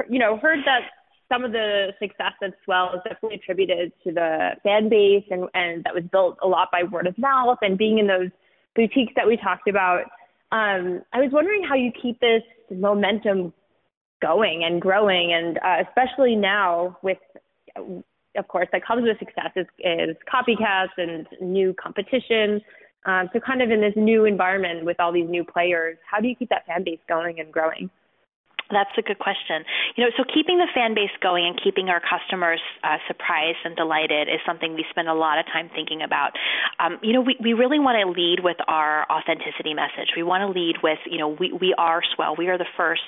you 0.09 0.19
know, 0.19 0.37
heard 0.37 0.59
that 0.65 0.81
some 1.29 1.43
of 1.43 1.51
the 1.51 1.89
success 1.99 2.33
at 2.41 2.53
S'well 2.65 2.95
is 2.95 3.01
definitely 3.03 3.35
attributed 3.35 3.91
to 4.05 4.13
the 4.13 4.51
fan 4.63 4.89
base 4.89 5.25
and 5.29 5.49
and 5.53 5.83
that 5.83 5.93
was 5.93 6.03
built 6.11 6.37
a 6.41 6.47
lot 6.47 6.69
by 6.71 6.83
word 6.83 7.07
of 7.07 7.17
mouth 7.17 7.57
and 7.61 7.77
being 7.77 7.99
in 7.99 8.07
those 8.07 8.29
boutiques 8.75 9.13
that 9.15 9.27
we 9.27 9.37
talked 9.37 9.67
about. 9.67 10.03
Um, 10.51 11.01
I 11.11 11.19
was 11.19 11.29
wondering 11.33 11.63
how 11.67 11.75
you 11.75 11.91
keep 12.01 12.19
this 12.21 12.41
momentum 12.71 13.53
going 14.21 14.63
and 14.63 14.81
growing, 14.81 15.33
and 15.33 15.57
uh, 15.57 15.83
especially 15.87 16.35
now 16.35 16.97
with, 17.01 17.17
of 17.75 18.47
course, 18.47 18.67
that 18.71 18.85
comes 18.85 19.03
with 19.03 19.17
success 19.19 19.51
is, 19.55 19.67
is 19.79 20.15
copycats 20.31 20.95
and 20.97 21.27
new 21.41 21.73
competition. 21.81 22.61
Um, 23.05 23.29
so, 23.31 23.39
kind 23.39 23.61
of 23.61 23.71
in 23.71 23.81
this 23.81 23.93
new 23.95 24.25
environment 24.25 24.85
with 24.85 24.99
all 24.99 25.11
these 25.11 25.29
new 25.29 25.43
players, 25.43 25.97
how 26.09 26.19
do 26.19 26.27
you 26.27 26.35
keep 26.35 26.49
that 26.49 26.65
fan 26.65 26.83
base 26.83 26.99
going 27.07 27.39
and 27.39 27.51
growing? 27.51 27.89
That's 28.71 28.91
a 28.97 29.01
good 29.01 29.19
question. 29.19 29.63
You 29.95 30.03
know, 30.03 30.11
so 30.17 30.23
keeping 30.23 30.57
the 30.57 30.67
fan 30.73 30.93
base 30.93 31.13
going 31.21 31.45
and 31.45 31.59
keeping 31.61 31.89
our 31.89 32.01
customers 32.01 32.59
uh, 32.83 32.97
surprised 33.07 33.63
and 33.63 33.75
delighted 33.75 34.27
is 34.27 34.39
something 34.45 34.73
we 34.75 34.85
spend 34.89 35.07
a 35.07 35.13
lot 35.13 35.39
of 35.39 35.45
time 35.45 35.69
thinking 35.73 36.01
about. 36.01 36.31
Um, 36.79 36.99
you 37.01 37.13
know, 37.13 37.21
we, 37.21 37.37
we 37.41 37.53
really 37.53 37.79
want 37.79 37.95
to 37.95 38.09
lead 38.11 38.43
with 38.43 38.57
our 38.67 39.07
authenticity 39.09 39.73
message. 39.73 40.11
We 40.15 40.23
want 40.23 40.41
to 40.41 40.51
lead 40.51 40.83
with, 40.83 40.99
you 41.09 41.17
know, 41.17 41.29
we, 41.29 41.53
we 41.53 41.73
are 41.77 42.01
S'well. 42.15 42.37
We 42.37 42.47
are 42.47 42.57
the 42.57 42.67
first 42.75 43.07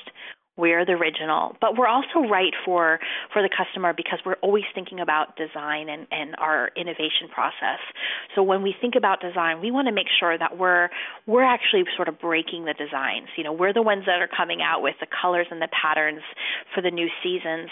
we're 0.59 0.85
the 0.85 0.91
original 0.93 1.55
but 1.61 1.77
we're 1.77 1.87
also 1.87 2.27
right 2.29 2.53
for 2.65 2.99
for 3.31 3.41
the 3.41 3.49
customer 3.49 3.93
because 3.93 4.19
we're 4.25 4.39
always 4.41 4.65
thinking 4.75 4.99
about 4.99 5.35
design 5.37 5.89
and 5.89 6.05
and 6.11 6.35
our 6.37 6.69
innovation 6.75 7.27
process. 7.33 7.79
So 8.35 8.43
when 8.43 8.61
we 8.61 8.75
think 8.79 8.95
about 8.95 9.21
design 9.21 9.61
we 9.61 9.71
want 9.71 9.87
to 9.87 9.93
make 9.93 10.07
sure 10.19 10.37
that 10.37 10.57
we're 10.57 10.89
we're 11.25 11.43
actually 11.43 11.83
sort 11.95 12.07
of 12.07 12.19
breaking 12.19 12.65
the 12.65 12.73
designs. 12.73 13.29
You 13.37 13.43
know 13.43 13.53
we're 13.53 13.73
the 13.73 13.81
ones 13.81 14.03
that 14.05 14.21
are 14.21 14.29
coming 14.29 14.61
out 14.61 14.81
with 14.81 14.95
the 14.99 15.07
colors 15.07 15.47
and 15.49 15.61
the 15.61 15.69
patterns 15.69 16.21
for 16.75 16.81
the 16.81 16.91
new 16.91 17.07
seasons 17.23 17.69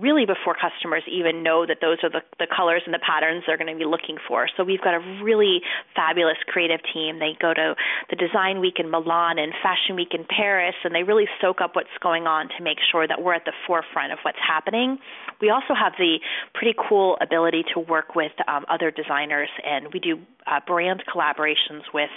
really 0.00 0.26
before 0.26 0.54
customers 0.54 1.02
even 1.10 1.42
know 1.42 1.66
that 1.66 1.78
those 1.80 1.98
are 2.02 2.10
the, 2.10 2.22
the 2.38 2.46
colors 2.46 2.82
and 2.86 2.94
the 2.94 3.02
patterns 3.02 3.44
they're 3.46 3.56
going 3.56 3.72
to 3.72 3.78
be 3.78 3.84
looking 3.84 4.16
for. 4.26 4.48
So 4.56 4.64
we've 4.64 4.80
got 4.80 4.94
a 4.94 5.02
really 5.22 5.60
fabulous 5.94 6.38
creative 6.46 6.80
team. 6.92 7.18
They 7.18 7.36
go 7.40 7.52
to 7.54 7.74
the 8.10 8.16
Design 8.16 8.60
Week 8.60 8.78
in 8.78 8.90
Milan 8.90 9.38
and 9.38 9.52
Fashion 9.62 9.96
Week 9.96 10.14
in 10.14 10.24
Paris, 10.24 10.74
and 10.84 10.94
they 10.94 11.02
really 11.02 11.26
soak 11.40 11.60
up 11.60 11.74
what's 11.74 11.88
going 12.00 12.26
on 12.26 12.48
to 12.56 12.62
make 12.62 12.78
sure 12.90 13.06
that 13.06 13.22
we're 13.22 13.34
at 13.34 13.44
the 13.44 13.52
forefront 13.66 14.12
of 14.12 14.18
what's 14.22 14.38
happening. 14.40 14.98
We 15.40 15.50
also 15.50 15.74
have 15.74 15.92
the 15.98 16.18
pretty 16.54 16.74
cool 16.88 17.16
ability 17.20 17.64
to 17.74 17.80
work 17.80 18.14
with 18.14 18.32
um, 18.46 18.64
other 18.68 18.90
designers, 18.90 19.50
and 19.64 19.92
we 19.92 20.00
do 20.00 20.18
uh, 20.50 20.60
brand 20.66 21.02
collaborations 21.06 21.82
with 21.92 22.10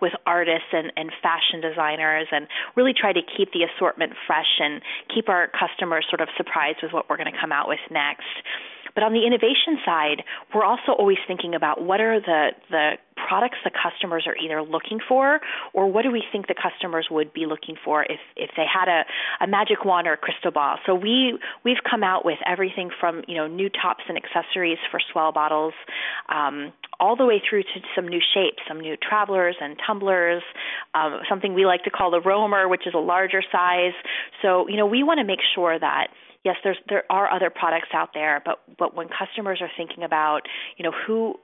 with 0.00 0.12
artists 0.26 0.68
and, 0.72 0.92
and 0.96 1.10
fashion 1.22 1.60
designers, 1.60 2.26
and 2.30 2.46
really 2.76 2.92
try 2.92 3.12
to 3.12 3.20
keep 3.36 3.52
the 3.52 3.64
assortment 3.64 4.12
fresh 4.26 4.60
and 4.60 4.82
keep 5.12 5.28
our 5.28 5.48
customers 5.48 6.06
sort 6.08 6.20
of 6.20 6.28
surprised 6.36 6.78
with 6.82 6.92
what 6.92 7.08
we're 7.08 7.16
going 7.16 7.32
to 7.32 7.40
come 7.40 7.52
out 7.52 7.68
with 7.68 7.80
next. 7.90 8.26
But 8.94 9.04
on 9.04 9.12
the 9.12 9.26
innovation 9.26 9.78
side, 9.84 10.22
we're 10.54 10.64
also 10.64 10.92
always 10.92 11.18
thinking 11.26 11.54
about 11.54 11.82
what 11.82 12.00
are 12.00 12.20
the, 12.20 12.50
the 12.70 12.92
products 13.16 13.58
the 13.64 13.70
customers 13.70 14.24
are 14.26 14.36
either 14.36 14.62
looking 14.62 15.00
for 15.06 15.40
or 15.72 15.90
what 15.90 16.02
do 16.02 16.10
we 16.10 16.22
think 16.30 16.46
the 16.46 16.54
customers 16.54 17.08
would 17.10 17.32
be 17.32 17.46
looking 17.46 17.76
for 17.84 18.04
if, 18.04 18.20
if 18.36 18.50
they 18.56 18.64
had 18.64 18.88
a, 18.88 19.04
a 19.42 19.46
magic 19.46 19.84
wand 19.84 20.06
or 20.06 20.12
a 20.12 20.16
crystal 20.16 20.50
ball. 20.50 20.76
So 20.86 20.94
we 20.94 21.38
we've 21.64 21.82
come 21.88 22.02
out 22.02 22.24
with 22.24 22.38
everything 22.46 22.90
from 23.00 23.22
you 23.26 23.36
know 23.36 23.46
new 23.46 23.68
tops 23.68 24.04
and 24.08 24.16
accessories 24.16 24.78
for 24.90 25.00
swell 25.12 25.32
bottles, 25.32 25.74
um, 26.28 26.72
all 27.00 27.16
the 27.16 27.26
way 27.26 27.42
through 27.48 27.62
to 27.62 27.80
some 27.94 28.08
new 28.08 28.20
shapes, 28.20 28.62
some 28.66 28.80
new 28.80 28.96
travelers 28.96 29.56
and 29.60 29.76
tumblers, 29.84 30.42
um, 30.94 31.20
something 31.28 31.54
we 31.54 31.66
like 31.66 31.84
to 31.84 31.90
call 31.90 32.10
the 32.10 32.20
roamer, 32.20 32.68
which 32.68 32.86
is 32.86 32.94
a 32.94 32.98
larger 32.98 33.42
size. 33.52 33.94
So 34.42 34.68
you 34.68 34.76
know 34.76 34.86
we 34.86 35.02
want 35.02 35.18
to 35.18 35.24
make 35.24 35.40
sure 35.54 35.78
that 35.78 36.08
yes, 36.44 36.56
there's 36.62 36.78
there 36.88 37.04
are 37.10 37.30
other 37.30 37.50
products 37.50 37.88
out 37.92 38.10
there, 38.14 38.42
but 38.44 38.60
but 38.78 38.94
when 38.94 39.08
customers 39.08 39.60
are 39.60 39.70
thinking 39.76 40.04
about 40.04 40.42
you 40.76 40.82
know 40.82 40.92
who 40.92 41.34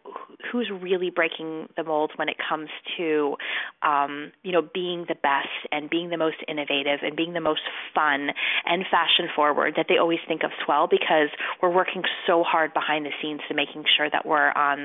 who's 0.50 0.70
really 0.70 1.10
breaking 1.10 1.68
the 1.76 1.84
mold 1.84 2.12
when 2.16 2.28
it 2.28 2.36
comes 2.48 2.68
to 2.96 3.36
um, 3.82 4.32
you 4.42 4.52
know 4.52 4.62
being 4.62 5.04
the 5.08 5.14
best 5.14 5.48
and 5.72 5.90
being 5.90 6.10
the 6.10 6.16
most 6.16 6.36
innovative 6.48 7.00
and 7.02 7.16
being 7.16 7.32
the 7.32 7.40
most 7.40 7.62
fun 7.94 8.30
and 8.66 8.84
fashion 8.90 9.28
forward, 9.34 9.74
that 9.76 9.86
they 9.88 9.98
always 9.98 10.20
think 10.26 10.42
of 10.42 10.50
S'well 10.64 10.88
because 10.88 11.28
we're 11.60 11.74
working 11.74 12.02
so 12.26 12.42
hard 12.42 12.72
behind 12.72 13.04
the 13.04 13.12
scenes 13.20 13.40
to 13.48 13.54
making 13.54 13.84
sure 13.96 14.08
that 14.10 14.24
we're 14.24 14.52
on 14.52 14.84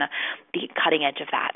the 0.54 0.70
cutting 0.84 1.04
edge 1.06 1.22
of 1.22 1.28
that. 1.32 1.52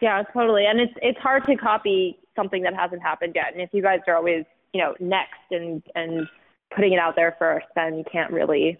Yeah, 0.00 0.22
totally. 0.32 0.66
And 0.66 0.80
it's 0.80 0.92
it's 1.02 1.18
hard 1.18 1.44
to 1.46 1.56
copy 1.56 2.18
something 2.34 2.62
that 2.62 2.74
hasn't 2.74 3.02
happened 3.02 3.32
yet. 3.34 3.52
And 3.52 3.62
if 3.62 3.70
you 3.72 3.82
guys 3.82 4.00
are 4.06 4.16
always, 4.16 4.44
you 4.72 4.80
know, 4.80 4.94
next 5.00 5.40
and 5.50 5.82
and 5.94 6.26
putting 6.74 6.92
it 6.92 6.98
out 6.98 7.16
there 7.16 7.36
first, 7.38 7.66
then 7.74 7.96
you 7.96 8.04
can't 8.10 8.32
really 8.32 8.78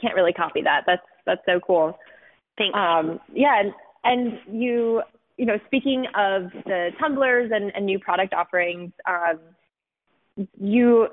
can't 0.00 0.14
really 0.14 0.32
copy 0.32 0.62
that. 0.62 0.84
That's 0.86 1.02
that's 1.26 1.42
so 1.46 1.60
cool. 1.60 1.98
Thanks. 2.58 2.76
Um, 2.76 3.20
yeah, 3.32 3.60
and, 3.60 3.72
and 4.04 4.38
you 4.60 5.02
you 5.36 5.46
know 5.46 5.58
speaking 5.66 6.06
of 6.14 6.50
the 6.64 6.90
tumblers 7.00 7.50
and, 7.52 7.72
and 7.74 7.86
new 7.86 7.98
product 7.98 8.34
offerings, 8.34 8.92
um, 9.06 9.40
you 10.60 11.08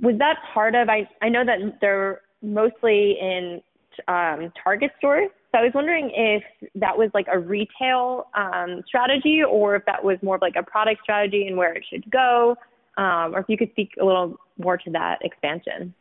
was 0.00 0.16
that 0.18 0.36
part 0.52 0.74
of? 0.74 0.88
I 0.88 1.08
I 1.22 1.28
know 1.28 1.44
that 1.44 1.78
they're 1.80 2.22
mostly 2.42 3.16
in 3.20 3.60
um, 4.08 4.52
Target 4.62 4.92
stores. 4.98 5.30
So 5.54 5.60
I 5.60 5.62
was 5.62 5.72
wondering 5.72 6.10
if 6.12 6.42
that 6.74 6.98
was 6.98 7.10
like 7.14 7.26
a 7.32 7.38
retail 7.38 8.26
um, 8.34 8.82
strategy 8.88 9.40
or 9.48 9.76
if 9.76 9.84
that 9.86 10.02
was 10.02 10.18
more 10.20 10.34
of 10.34 10.42
like 10.42 10.56
a 10.58 10.64
product 10.64 11.02
strategy 11.04 11.46
and 11.46 11.56
where 11.56 11.72
it 11.72 11.84
should 11.88 12.10
go, 12.10 12.56
um, 12.96 13.36
or 13.36 13.38
if 13.38 13.46
you 13.48 13.56
could 13.56 13.70
speak 13.70 13.90
a 14.02 14.04
little 14.04 14.36
more 14.58 14.76
to 14.76 14.90
that 14.90 15.20
expansion. 15.22 15.94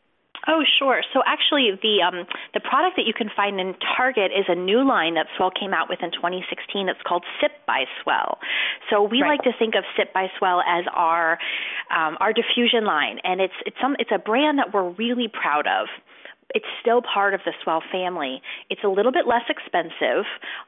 Oh, 0.48 0.63
sure. 0.80 1.04
So 1.13 1.22
actually, 1.26 1.70
the 1.84 2.02
um, 2.02 2.26
the 2.56 2.60
product 2.60 2.98
that 2.98 3.06
you 3.06 3.13
can 3.13 3.30
find 3.34 3.60
in 3.62 3.76
Target 3.96 4.32
is 4.36 4.46
a 4.50 4.56
new 4.56 4.86
line 4.86 5.13
that 5.13 5.28
S'well 5.38 5.52
came 5.54 5.72
out 5.72 5.88
with 5.88 6.00
in 6.02 6.12
2016. 6.12 6.89
It's 6.89 7.00
called 7.08 7.24
Sip 7.39 7.52
by 7.68 7.86
S'well. 8.02 8.38
So 8.89 9.04
we 9.04 9.22
right. 9.22 9.38
like 9.38 9.44
to 9.44 9.54
think 9.58 9.76
of 9.76 9.86
Sip 9.96 10.12
by 10.13 10.28
S'well 10.36 10.62
as 10.68 10.84
our 10.92 11.38
um, 11.96 12.18
our 12.20 12.34
diffusion 12.34 12.86
line, 12.86 13.20
and 13.24 13.39
it's 13.39 13.54
it's 13.68 13.78
some 13.80 13.96
it's 14.00 14.12
a 14.12 14.20
brand 14.20 14.58
that 14.58 14.74
we're 14.74 14.89
really 14.89 15.30
proud 15.30 15.68
of 15.68 15.88
it's 16.53 16.65
still 16.82 17.01
part 17.01 17.34
of 17.34 17.41
the 17.45 17.53
S'well 17.63 17.82
family. 17.91 18.41
It's 18.69 18.84
a 18.84 18.88
little 18.88 19.12
bit 19.12 19.27
less 19.27 19.43
expensive, 19.49 20.25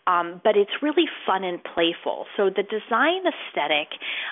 um, 0.08 0.42
but 0.44 0.58
it's 0.58 0.72
really 0.82 1.06
fun 1.26 1.44
and 1.44 1.60
playful. 1.64 2.26
So 2.38 2.50
the 2.50 2.64
design 2.64 3.22
aesthetic, 3.26 3.90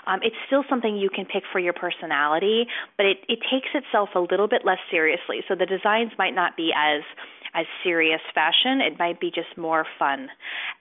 um, 0.07 0.19
it's 0.23 0.35
still 0.47 0.63
something 0.69 0.95
you 0.95 1.09
can 1.09 1.25
pick 1.25 1.43
for 1.51 1.59
your 1.59 1.73
personality, 1.73 2.65
but 2.97 3.05
it, 3.05 3.17
it 3.27 3.39
takes 3.51 3.69
itself 3.73 4.09
a 4.15 4.19
little 4.19 4.47
bit 4.47 4.65
less 4.65 4.79
seriously. 4.89 5.43
So 5.47 5.55
the 5.55 5.65
designs 5.65 6.11
might 6.17 6.35
not 6.35 6.57
be 6.57 6.71
as 6.75 7.03
as 7.53 7.65
serious 7.83 8.21
fashion. 8.33 8.81
It 8.81 8.97
might 8.97 9.19
be 9.19 9.29
just 9.29 9.57
more 9.57 9.85
fun. 9.99 10.29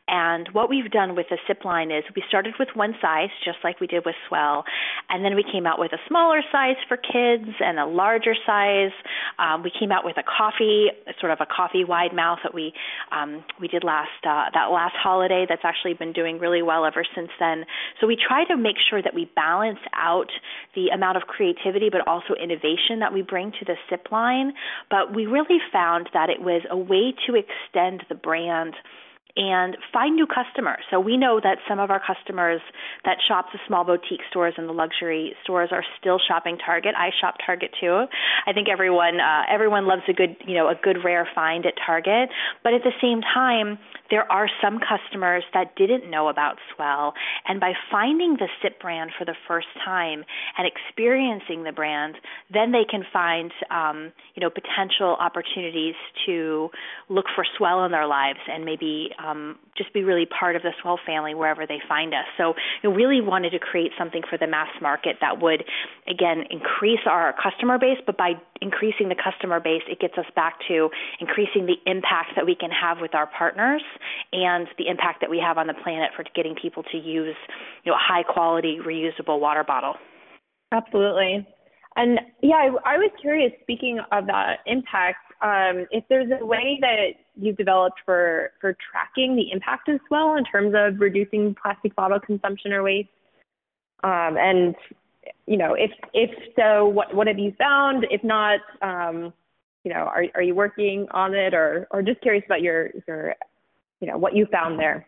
And 0.09 0.49
what 0.53 0.69
we've 0.69 0.91
done 0.91 1.15
with 1.15 1.27
the 1.31 1.39
Sip 1.47 1.65
line 1.65 1.93
is 1.93 2.03
we 2.17 2.25
started 2.29 2.55
with 2.59 2.69
one 2.75 2.95
size, 3.01 3.31
just 3.45 3.59
like 3.63 3.81
we 3.81 3.87
did 3.87 4.05
with 4.05 4.17
S'well, 4.29 4.65
and 5.09 5.25
then 5.25 5.37
we 5.37 5.45
came 5.45 5.65
out 5.65 5.79
with 5.79 5.93
a 5.93 5.99
smaller 6.09 6.43
size 6.51 6.75
for 6.89 6.97
kids 6.97 7.49
and 7.61 7.79
a 7.79 7.87
larger 7.87 8.35
size. 8.45 8.91
Um, 9.39 9.63
we 9.63 9.71
came 9.71 9.93
out 9.93 10.05
with 10.05 10.17
a 10.19 10.25
coffee, 10.25 10.89
sort 11.21 11.31
of 11.31 11.39
a 11.41 11.47
coffee 11.47 11.85
wide 11.85 12.13
mouth 12.15 12.41
that 12.43 12.53
we 12.53 12.73
um, 13.13 13.45
we 13.61 13.69
did 13.69 13.85
last 13.85 14.11
uh, 14.27 14.51
that 14.53 14.67
last 14.73 14.97
holiday. 15.01 15.47
That's 15.49 15.65
actually 15.65 15.95
been 15.95 16.13
doing 16.13 16.41
really 16.41 16.63
well 16.63 16.85
ever 16.85 17.05
since 17.15 17.31
then. 17.39 17.65
So 18.01 18.09
we 18.09 18.17
try 18.17 18.45
to 18.47 18.57
make 18.57 18.77
sure 18.91 19.03
that 19.03 19.15
we 19.15 19.31
balance 19.37 19.81
out 19.95 20.31
the 20.75 20.89
amount 20.89 21.17
of 21.17 21.23
creativity, 21.23 21.91
but 21.91 22.07
also 22.09 22.35
innovation 22.35 22.99
that 23.01 23.13
we 23.13 23.23
bring 23.23 23.53
to 23.53 23.65
the 23.65 23.77
Sip 23.89 24.11
line. 24.11 24.53
But 24.91 25.15
we 25.15 25.27
really 25.27 25.59
found 25.73 26.09
that 26.13 26.29
it 26.29 26.41
was 26.41 26.63
a 26.69 26.77
way 26.77 27.15
to 27.27 27.37
extend 27.37 28.03
the 28.09 28.17
brand 28.17 28.75
and 29.37 29.79
find 29.93 30.15
new 30.15 30.27
customers. 30.27 30.85
So 30.91 31.01
we 31.01 31.17
know 31.17 31.41
that 31.43 31.59
some 31.67 31.79
of 31.79 31.91
our 31.91 32.01
customers 32.01 32.61
that 33.05 33.17
shop 33.27 33.47
the 33.53 33.59
small 33.67 33.85
boutique 33.85 34.21
stores 34.29 34.55
and 34.59 34.69
the 34.69 34.73
luxury 34.73 35.35
stores 35.43 35.71
are 35.73 35.85
still 35.99 36.19
shopping 36.19 36.59
Target. 36.59 36.95
I 36.97 37.11
shop 37.19 37.37
Target 37.45 37.71
too. 37.81 38.05
I 38.47 38.53
think 38.53 38.69
everyone 38.69 39.21
uh, 39.21 39.43
everyone 39.51 39.87
loves 39.87 40.03
a 40.09 40.13
good 40.13 40.37
you 40.47 40.55
know 40.55 40.69
a 40.69 40.75
good 40.75 40.99
rare 41.03 41.27
find 41.35 41.65
at 41.65 41.75
Target, 41.85 42.29
but 42.63 42.75
at 42.75 42.83
the 42.83 42.93
same 43.01 43.23
time 43.23 43.79
there 44.11 44.31
are 44.31 44.49
some 44.61 44.79
customers 44.79 45.45
that 45.55 45.75
didn't 45.77 46.11
know 46.11 46.29
about 46.29 46.57
S'well, 46.77 47.13
and 47.49 47.59
by 47.59 47.73
finding 47.91 48.35
the 48.35 48.49
SIP 48.61 48.81
brand 48.81 49.11
for 49.19 49.25
the 49.25 49.35
first 49.49 49.69
time 49.83 50.25
and 50.59 50.69
experiencing 50.69 51.65
the 51.65 51.73
brand, 51.73 52.17
then 52.53 52.73
they 52.73 52.85
can 52.89 53.03
find 53.11 53.51
um, 53.71 54.13
you 54.35 54.43
know 54.43 54.51
potential 54.51 55.17
opportunities 55.19 55.95
to 56.27 56.69
look 57.09 57.25
for 57.35 57.47
S'well 57.57 57.87
in 57.87 57.93
their 57.93 58.07
lives 58.07 58.41
and 58.47 58.67
maybe 58.67 59.09
um, 59.25 59.59
just 59.77 59.93
be 59.93 60.03
really 60.05 60.27
part 60.27 60.57
of 60.57 60.63
the 60.63 60.73
S'well 60.83 60.99
family 61.07 61.35
wherever 61.35 61.67
they 61.67 61.79
find 61.89 62.13
us. 62.15 62.27
So 62.37 62.55
we 62.83 62.91
really 62.91 63.21
wanted 63.21 63.51
to 63.51 63.59
create 63.59 63.93
something 63.99 64.23
for 64.29 64.39
the 64.39 64.47
mass 64.47 64.69
market 64.81 65.17
that 65.21 65.41
would, 65.41 65.65
again, 66.09 66.45
increase 66.51 67.01
our 67.07 67.35
customer 67.41 67.79
base, 67.79 67.99
but 68.05 68.17
by 68.17 68.33
increasing 68.61 69.09
the 69.09 69.17
customer 69.17 69.61
base, 69.61 69.83
it 69.89 70.01
gets 70.01 70.19
us 70.19 70.27
back 70.35 70.55
to 70.69 70.91
increasing 71.21 71.67
the 71.67 71.77
impact 71.91 72.31
that 72.37 72.47
we 72.47 72.55
can 72.55 72.71
have 72.71 72.99
with 73.01 73.15
our 73.15 73.27
partners 73.27 73.83
and 74.33 74.69
the 74.79 74.89
impact 74.89 75.21
that 75.21 75.31
we 75.31 75.39
have 75.39 75.59
on 75.59 75.67
the 75.67 75.75
planet 75.83 76.11
for 76.17 76.25
getting 76.35 76.55
people 76.55 76.83
to 76.85 76.99
use, 76.99 77.37
you 77.85 77.93
know, 77.93 77.97
a 77.97 78.01
high 78.01 78.23
quality 78.23 78.79
reusable 78.85 79.41
water 79.41 79.65
bottle. 79.65 79.95
Absolutely. 80.73 81.47
And 81.97 82.21
yeah, 82.43 82.57
I, 82.57 82.95
I 82.95 82.97
was 82.97 83.11
curious, 83.21 83.53
speaking 83.63 84.01
of 84.13 84.27
that 84.27 84.61
impact, 84.67 85.19
um, 85.43 85.87
if 85.91 86.05
there's 86.09 86.31
a 86.41 86.45
way 86.45 86.79
that 86.81 87.15
you've 87.37 87.57
developed 87.57 88.01
for, 88.05 88.53
for 88.61 88.77
tracking 88.91 89.35
the 89.35 89.51
impact 89.51 89.89
as 89.89 89.99
well 90.11 90.37
in 90.37 90.45
terms 90.45 90.73
of 90.77 91.01
reducing 91.01 91.55
plastic 91.61 91.95
bottle 91.97 92.21
consumption 92.21 92.73
or 92.73 92.83
waste. 92.85 93.09
Um, 94.05 94.37
and, 94.39 94.75
you 95.47 95.57
know, 95.57 95.75
if, 95.75 95.91
if 96.15 96.31
so, 96.57 96.87
what, 96.87 97.13
what 97.15 97.27
have 97.27 97.39
you 97.39 97.53
found? 97.59 98.07
If 98.11 98.23
not, 98.23 98.61
um, 98.83 99.33
you 99.85 99.93
know, 99.93 100.01
are, 100.01 100.25
are 100.37 100.43
you 100.43 100.55
working 100.55 101.09
on 101.11 101.35
it 101.35 101.55
or, 101.55 101.89
or 101.91 102.03
just 102.03 102.21
curious 102.21 102.45
about 102.47 102.63
your, 102.63 102.91
your, 103.09 103.35
you 104.01 104.07
know, 104.07 104.17
what 104.17 104.37
you 104.37 104.47
found 104.47 104.79
there? 104.79 105.07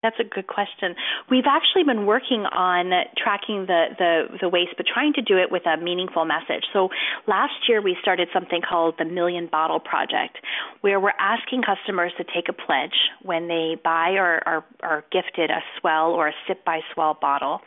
That's 0.00 0.20
a 0.20 0.24
good 0.24 0.46
question. 0.46 0.94
We've 1.28 1.48
actually 1.48 1.82
been 1.82 2.06
working 2.06 2.46
on 2.46 2.92
tracking 3.16 3.66
the, 3.66 3.86
the, 3.98 4.38
the 4.42 4.48
waste, 4.48 4.74
but 4.76 4.86
trying 4.86 5.12
to 5.14 5.22
do 5.22 5.36
it 5.36 5.50
with 5.50 5.66
a 5.66 5.76
meaningful 5.76 6.24
message. 6.24 6.64
So 6.72 6.88
last 7.26 7.68
year 7.68 7.82
we 7.82 7.96
started 8.00 8.28
something 8.32 8.60
called 8.62 8.94
the 8.98 9.04
Million 9.04 9.48
Bottle 9.50 9.80
Project, 9.80 10.38
where 10.82 11.00
we're 11.00 11.18
asking 11.18 11.62
customers 11.62 12.12
to 12.16 12.22
take 12.22 12.48
a 12.48 12.52
pledge 12.52 12.94
when 13.22 13.48
they 13.48 13.76
buy 13.82 14.10
or 14.10 14.40
are, 14.46 14.64
are 14.84 15.04
gifted 15.10 15.50
a 15.50 15.62
S'well 15.74 16.10
or 16.12 16.28
a 16.28 16.32
Sip 16.46 16.64
by 16.64 16.78
S'well 16.94 17.18
bottle, 17.20 17.60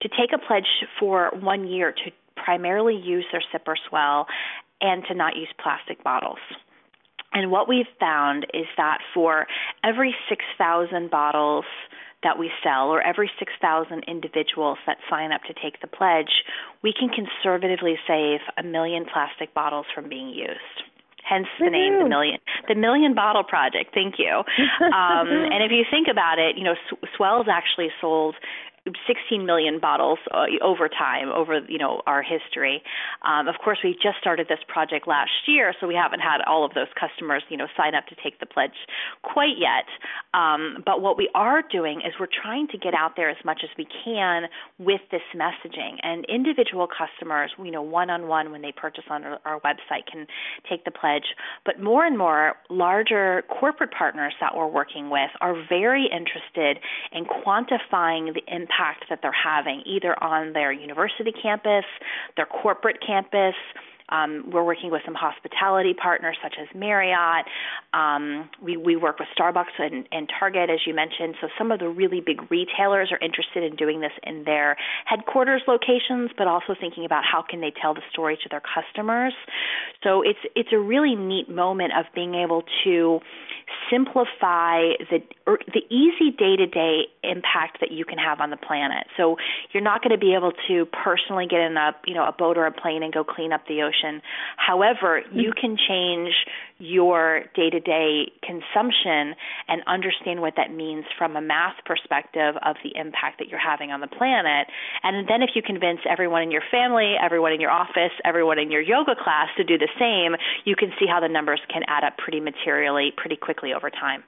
to 0.00 0.08
take 0.08 0.32
a 0.34 0.38
pledge 0.38 0.86
for 0.98 1.30
one 1.40 1.68
year 1.68 1.92
to 1.92 2.10
primarily 2.42 2.96
use 2.96 3.26
their 3.32 3.42
Sip 3.52 3.64
or 3.66 3.76
S'well 3.90 4.24
and 4.80 5.04
to 5.08 5.14
not 5.14 5.36
use 5.36 5.48
plastic 5.62 6.02
bottles. 6.02 6.38
And 7.36 7.50
what 7.50 7.68
we've 7.68 7.84
found 8.00 8.46
is 8.54 8.64
that 8.78 8.98
for 9.12 9.46
every 9.84 10.14
6,000 10.30 11.10
bottles 11.10 11.66
that 12.22 12.38
we 12.38 12.50
sell, 12.64 12.88
or 12.88 13.02
every 13.02 13.30
6,000 13.38 14.04
individuals 14.08 14.78
that 14.86 14.96
sign 15.10 15.32
up 15.32 15.42
to 15.42 15.52
take 15.52 15.82
the 15.82 15.86
pledge, 15.86 16.42
we 16.82 16.94
can 16.98 17.10
conservatively 17.10 17.96
save 18.08 18.40
a 18.56 18.62
million 18.62 19.04
plastic 19.04 19.52
bottles 19.52 19.84
from 19.94 20.08
being 20.08 20.30
used. 20.30 20.76
hence 21.28 21.46
the 21.60 21.68
name 21.68 21.98
the 22.02 22.08
million 22.08 22.38
the 22.68 22.74
million 22.74 23.14
bottle 23.14 23.44
project. 23.44 23.92
Thank 23.92 24.14
you. 24.18 24.42
Um, 24.96 25.28
and 25.28 25.62
if 25.62 25.72
you 25.72 25.84
think 25.90 26.08
about 26.10 26.38
it, 26.38 26.56
you 26.56 26.64
know, 26.64 26.74
S'well's 27.16 27.48
actually 27.50 27.90
sold 28.00 28.34
16 29.06 29.44
million 29.44 29.80
bottles 29.80 30.18
uh, 30.30 30.46
over 30.62 30.88
time, 30.88 31.28
over 31.30 31.60
you 31.68 31.78
know 31.78 32.02
our 32.06 32.22
history. 32.22 32.82
Um, 33.22 33.48
of 33.48 33.56
course, 33.62 33.78
we 33.82 33.92
just 33.94 34.18
started 34.20 34.46
this 34.48 34.60
project 34.68 35.08
last 35.08 35.30
year, 35.46 35.74
so 35.80 35.86
we 35.86 35.94
haven't 35.94 36.20
had 36.20 36.38
all 36.46 36.64
of 36.64 36.74
those 36.74 36.86
customers 36.98 37.42
you 37.48 37.56
know 37.56 37.66
sign 37.76 37.94
up 37.94 38.06
to 38.06 38.14
take 38.22 38.38
the 38.38 38.46
pledge 38.46 38.78
quite 39.22 39.58
yet. 39.58 39.86
Um, 40.34 40.82
but 40.84 41.00
what 41.00 41.16
we 41.16 41.28
are 41.34 41.62
doing 41.62 42.02
is 42.06 42.14
we're 42.20 42.28
trying 42.30 42.68
to 42.68 42.78
get 42.78 42.94
out 42.94 43.16
there 43.16 43.30
as 43.30 43.42
much 43.44 43.60
as 43.64 43.70
we 43.76 43.86
can 44.04 44.44
with 44.78 45.00
this 45.10 45.26
messaging, 45.34 45.98
and 46.02 46.24
individual 46.28 46.86
customers, 46.86 47.50
you 47.58 47.70
know, 47.70 47.82
one 47.82 48.10
on 48.10 48.28
one 48.28 48.52
when 48.52 48.62
they 48.62 48.72
purchase 48.72 49.04
on 49.10 49.24
our, 49.24 49.38
our 49.44 49.60
website 49.60 50.06
can 50.10 50.26
take 50.68 50.84
the 50.84 50.90
pledge. 50.90 51.34
But 51.64 51.80
more 51.80 52.04
and 52.04 52.16
more 52.16 52.54
larger 52.70 53.42
corporate 53.48 53.90
partners 53.90 54.34
that 54.40 54.56
we're 54.56 54.66
working 54.66 55.10
with 55.10 55.30
are 55.40 55.54
very 55.68 56.04
interested 56.06 56.78
in 57.12 57.24
quantifying 57.24 58.34
the 58.34 58.42
impact 58.46 58.75
impact 58.76 59.04
that 59.10 59.20
they're 59.22 59.32
having 59.32 59.82
either 59.86 60.22
on 60.22 60.52
their 60.52 60.72
university 60.72 61.32
campus, 61.32 61.84
their 62.36 62.46
corporate 62.46 62.98
campus, 63.04 63.54
um, 64.08 64.50
we're 64.52 64.64
working 64.64 64.90
with 64.90 65.02
some 65.04 65.14
hospitality 65.14 65.94
partners 65.94 66.36
such 66.42 66.54
as 66.60 66.68
Marriott. 66.74 67.46
Um, 67.92 68.48
we, 68.62 68.76
we 68.76 68.96
work 68.96 69.18
with 69.18 69.28
Starbucks 69.38 69.78
and, 69.78 70.06
and 70.12 70.30
Target, 70.38 70.70
as 70.70 70.80
you 70.86 70.94
mentioned. 70.94 71.34
So 71.40 71.48
some 71.58 71.72
of 71.72 71.80
the 71.80 71.88
really 71.88 72.20
big 72.20 72.50
retailers 72.50 73.10
are 73.10 73.18
interested 73.18 73.64
in 73.64 73.76
doing 73.76 74.00
this 74.00 74.12
in 74.22 74.44
their 74.44 74.76
headquarters 75.04 75.62
locations, 75.66 76.30
but 76.38 76.46
also 76.46 76.74
thinking 76.78 77.04
about 77.04 77.24
how 77.24 77.42
can 77.42 77.60
they 77.60 77.72
tell 77.80 77.94
the 77.94 78.02
story 78.12 78.38
to 78.42 78.48
their 78.48 78.62
customers. 78.62 79.34
So 80.02 80.22
it's 80.22 80.38
it's 80.54 80.70
a 80.72 80.78
really 80.78 81.14
neat 81.14 81.48
moment 81.48 81.92
of 81.98 82.06
being 82.14 82.34
able 82.34 82.62
to 82.84 83.20
simplify 83.90 84.94
the 85.10 85.18
er, 85.48 85.58
the 85.66 85.82
easy 85.90 86.30
day-to-day 86.30 87.06
impact 87.24 87.78
that 87.80 87.90
you 87.90 88.04
can 88.04 88.18
have 88.18 88.40
on 88.40 88.50
the 88.50 88.56
planet. 88.56 89.06
So 89.16 89.36
you're 89.72 89.82
not 89.82 90.02
going 90.02 90.12
to 90.12 90.18
be 90.18 90.34
able 90.34 90.52
to 90.68 90.86
personally 90.86 91.46
get 91.48 91.60
in 91.60 91.76
a 91.76 91.90
you 92.06 92.14
know 92.14 92.24
a 92.26 92.32
boat 92.32 92.56
or 92.56 92.66
a 92.66 92.72
plane 92.72 93.02
and 93.02 93.12
go 93.12 93.24
clean 93.24 93.52
up 93.52 93.66
the 93.66 93.82
ocean 93.82 93.95
emotion. 93.96 94.22
However, 94.56 95.22
mm-hmm. 95.22 95.38
you 95.38 95.52
can 95.58 95.76
change 95.76 96.32
your 96.78 97.44
day 97.54 97.70
to 97.70 97.80
day 97.80 98.32
consumption 98.42 99.34
and 99.68 99.82
understand 99.86 100.40
what 100.40 100.54
that 100.56 100.70
means 100.70 101.04
from 101.16 101.36
a 101.36 101.40
math 101.40 101.76
perspective 101.84 102.54
of 102.64 102.76
the 102.84 102.98
impact 102.98 103.38
that 103.38 103.48
you're 103.48 103.60
having 103.60 103.90
on 103.90 104.00
the 104.00 104.06
planet. 104.06 104.68
And 105.02 105.26
then 105.28 105.42
if 105.42 105.50
you 105.54 105.62
convince 105.62 106.00
everyone 106.08 106.42
in 106.42 106.50
your 106.50 106.64
family, 106.70 107.14
everyone 107.22 107.52
in 107.52 107.60
your 107.60 107.70
office, 107.70 108.12
everyone 108.24 108.58
in 108.58 108.70
your 108.70 108.82
yoga 108.82 109.14
class 109.16 109.48
to 109.56 109.64
do 109.64 109.78
the 109.78 109.88
same, 109.98 110.36
you 110.64 110.76
can 110.76 110.92
see 110.98 111.06
how 111.08 111.20
the 111.20 111.28
numbers 111.28 111.60
can 111.72 111.82
add 111.88 112.04
up 112.04 112.18
pretty 112.18 112.40
materially, 112.40 113.12
pretty 113.16 113.36
quickly 113.36 113.72
over 113.72 113.90
time. 113.90 114.22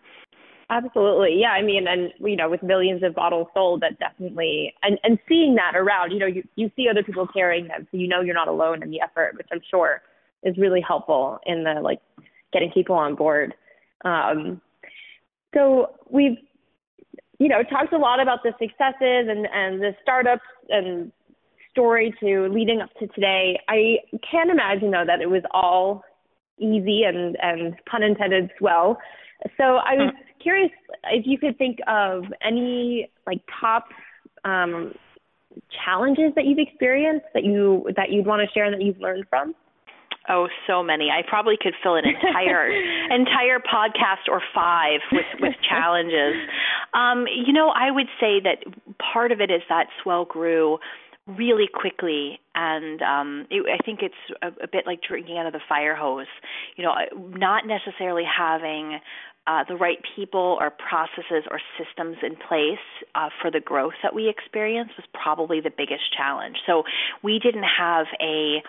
Absolutely. 0.71 1.41
Yeah. 1.41 1.53
I 1.53 1.63
mean, 1.63 1.87
and, 1.89 2.13
you 2.21 2.37
know, 2.37 2.51
with 2.51 2.63
millions 2.63 3.03
of 3.03 3.15
bottles 3.15 3.49
sold, 3.55 3.81
that 3.81 3.99
definitely, 3.99 4.75
and, 4.83 4.99
and 5.03 5.19
seeing 5.27 5.55
that 5.55 5.75
around, 5.75 6.11
you 6.11 6.19
know, 6.19 6.27
you, 6.27 6.43
you 6.57 6.71
see 6.77 6.89
other 6.91 7.03
people 7.03 7.27
carrying 7.27 7.69
them. 7.69 7.87
So 7.91 7.97
you 7.97 8.07
know 8.07 8.21
you're 8.21 8.35
not 8.35 8.49
alone 8.49 8.83
in 8.83 8.91
the 8.91 9.01
effort, 9.01 9.35
which 9.39 9.47
I'm 9.51 9.63
sure 9.71 10.03
is 10.43 10.57
really 10.59 10.83
helpful 10.83 11.39
in 11.47 11.65
the, 11.65 11.81
like, 11.81 12.01
getting 12.53 12.71
people 12.71 12.97
on 12.97 13.15
board. 13.15 13.55
Um, 14.05 14.61
so 15.55 15.93
we've, 16.11 16.37
you 17.39 17.49
know, 17.49 17.63
talked 17.63 17.93
a 17.93 17.99
lot 17.99 18.21
about 18.21 18.43
the 18.43 18.53
successes 18.59 19.29
and, 19.29 19.47
and 19.53 19.81
the 19.81 19.95
startups 20.03 20.43
and 20.69 21.11
story 21.71 22.15
to 22.21 22.49
leading 22.49 22.81
up 22.81 22.91
to 22.99 23.07
today. 23.09 23.59
I 23.69 23.99
can't 24.31 24.51
imagine, 24.51 24.91
though, 24.91 25.05
that 25.07 25.21
it 25.21 25.31
was 25.31 25.43
all 25.53 26.05
easy 26.59 27.05
and, 27.05 27.37
and 27.41 27.75
pun 27.87 28.03
intended 28.03 28.51
swell. 28.59 28.99
So 29.57 29.77
I 29.77 29.95
was 29.95 30.15
curious 30.43 30.71
if 31.05 31.27
you 31.27 31.39
could 31.39 31.57
think 31.59 31.79
of 31.87 32.25
any 32.45 33.11
like 33.27 33.41
top 33.61 33.89
um, 34.45 34.93
challenges 35.85 36.33
that 36.37 36.45
you've 36.45 36.59
experienced 36.59 37.27
that 37.35 37.45
you 37.45 37.87
that 37.97 38.11
you'd 38.11 38.27
want 38.27 38.43
to 38.47 38.53
share 38.53 38.65
and 38.65 38.75
that 38.75 38.83
you've 38.83 39.01
learned 39.01 39.25
from. 39.29 39.55
Oh, 40.31 40.47
so 40.67 40.83
many. 40.83 41.09
I 41.11 41.23
probably 41.27 41.57
could 41.61 41.73
fill 41.83 41.97
an 41.97 42.05
entire 42.05 42.71
entire 43.11 43.59
podcast 43.59 44.29
or 44.29 44.43
five 44.55 45.01
with 45.13 45.25
with 45.41 45.55
challenges. 45.69 46.35
Um, 46.95 47.27
you 47.27 47.53
know, 47.53 47.71
I 47.71 47.91
would 47.91 48.09
say 48.21 48.41
that 48.41 48.65
part 49.13 49.33
of 49.33 49.41
it 49.41 49.51
is 49.51 49.63
that 49.69 49.87
S'well 50.03 50.27
grew 50.29 50.79
really 51.37 51.69
quickly 51.73 52.41
and 52.55 53.03
um 53.03 53.47
it, 53.51 53.65
i 53.69 53.85
think 53.85 54.01
it's 54.03 54.15
a, 54.43 54.49
a 54.65 54.69
bit 54.71 54.87
like 54.87 55.01
drinking 55.07 55.37
out 55.37 55.47
of 55.47 55.53
the 55.53 55.61
fire 55.69 55.95
hose 55.95 56.27
you 56.77 56.85
know 56.85 56.95
not 57.37 57.67
necessarily 57.67 58.25
having 58.25 58.99
uh, 59.49 59.65
the 59.67 59.75
right 59.75 59.99
people 60.15 60.59
or 60.61 60.71
processes 60.71 61.45
or 61.51 61.59
systems 61.79 62.19
in 62.23 62.37
place 62.37 62.85
uh, 63.15 63.31
for 63.41 63.51
the 63.51 63.61
growth 63.61 63.95
that 64.03 64.15
we 64.15 64.29
experienced 64.29 64.93
was 64.99 65.07
probably 65.15 65.59
the 65.59 65.71
biggest 65.75 66.13
challenge. 66.15 66.57
So 66.67 66.83
we 67.23 67.39
didn't 67.39 67.65
have 67.65 68.07
a 68.21 68.63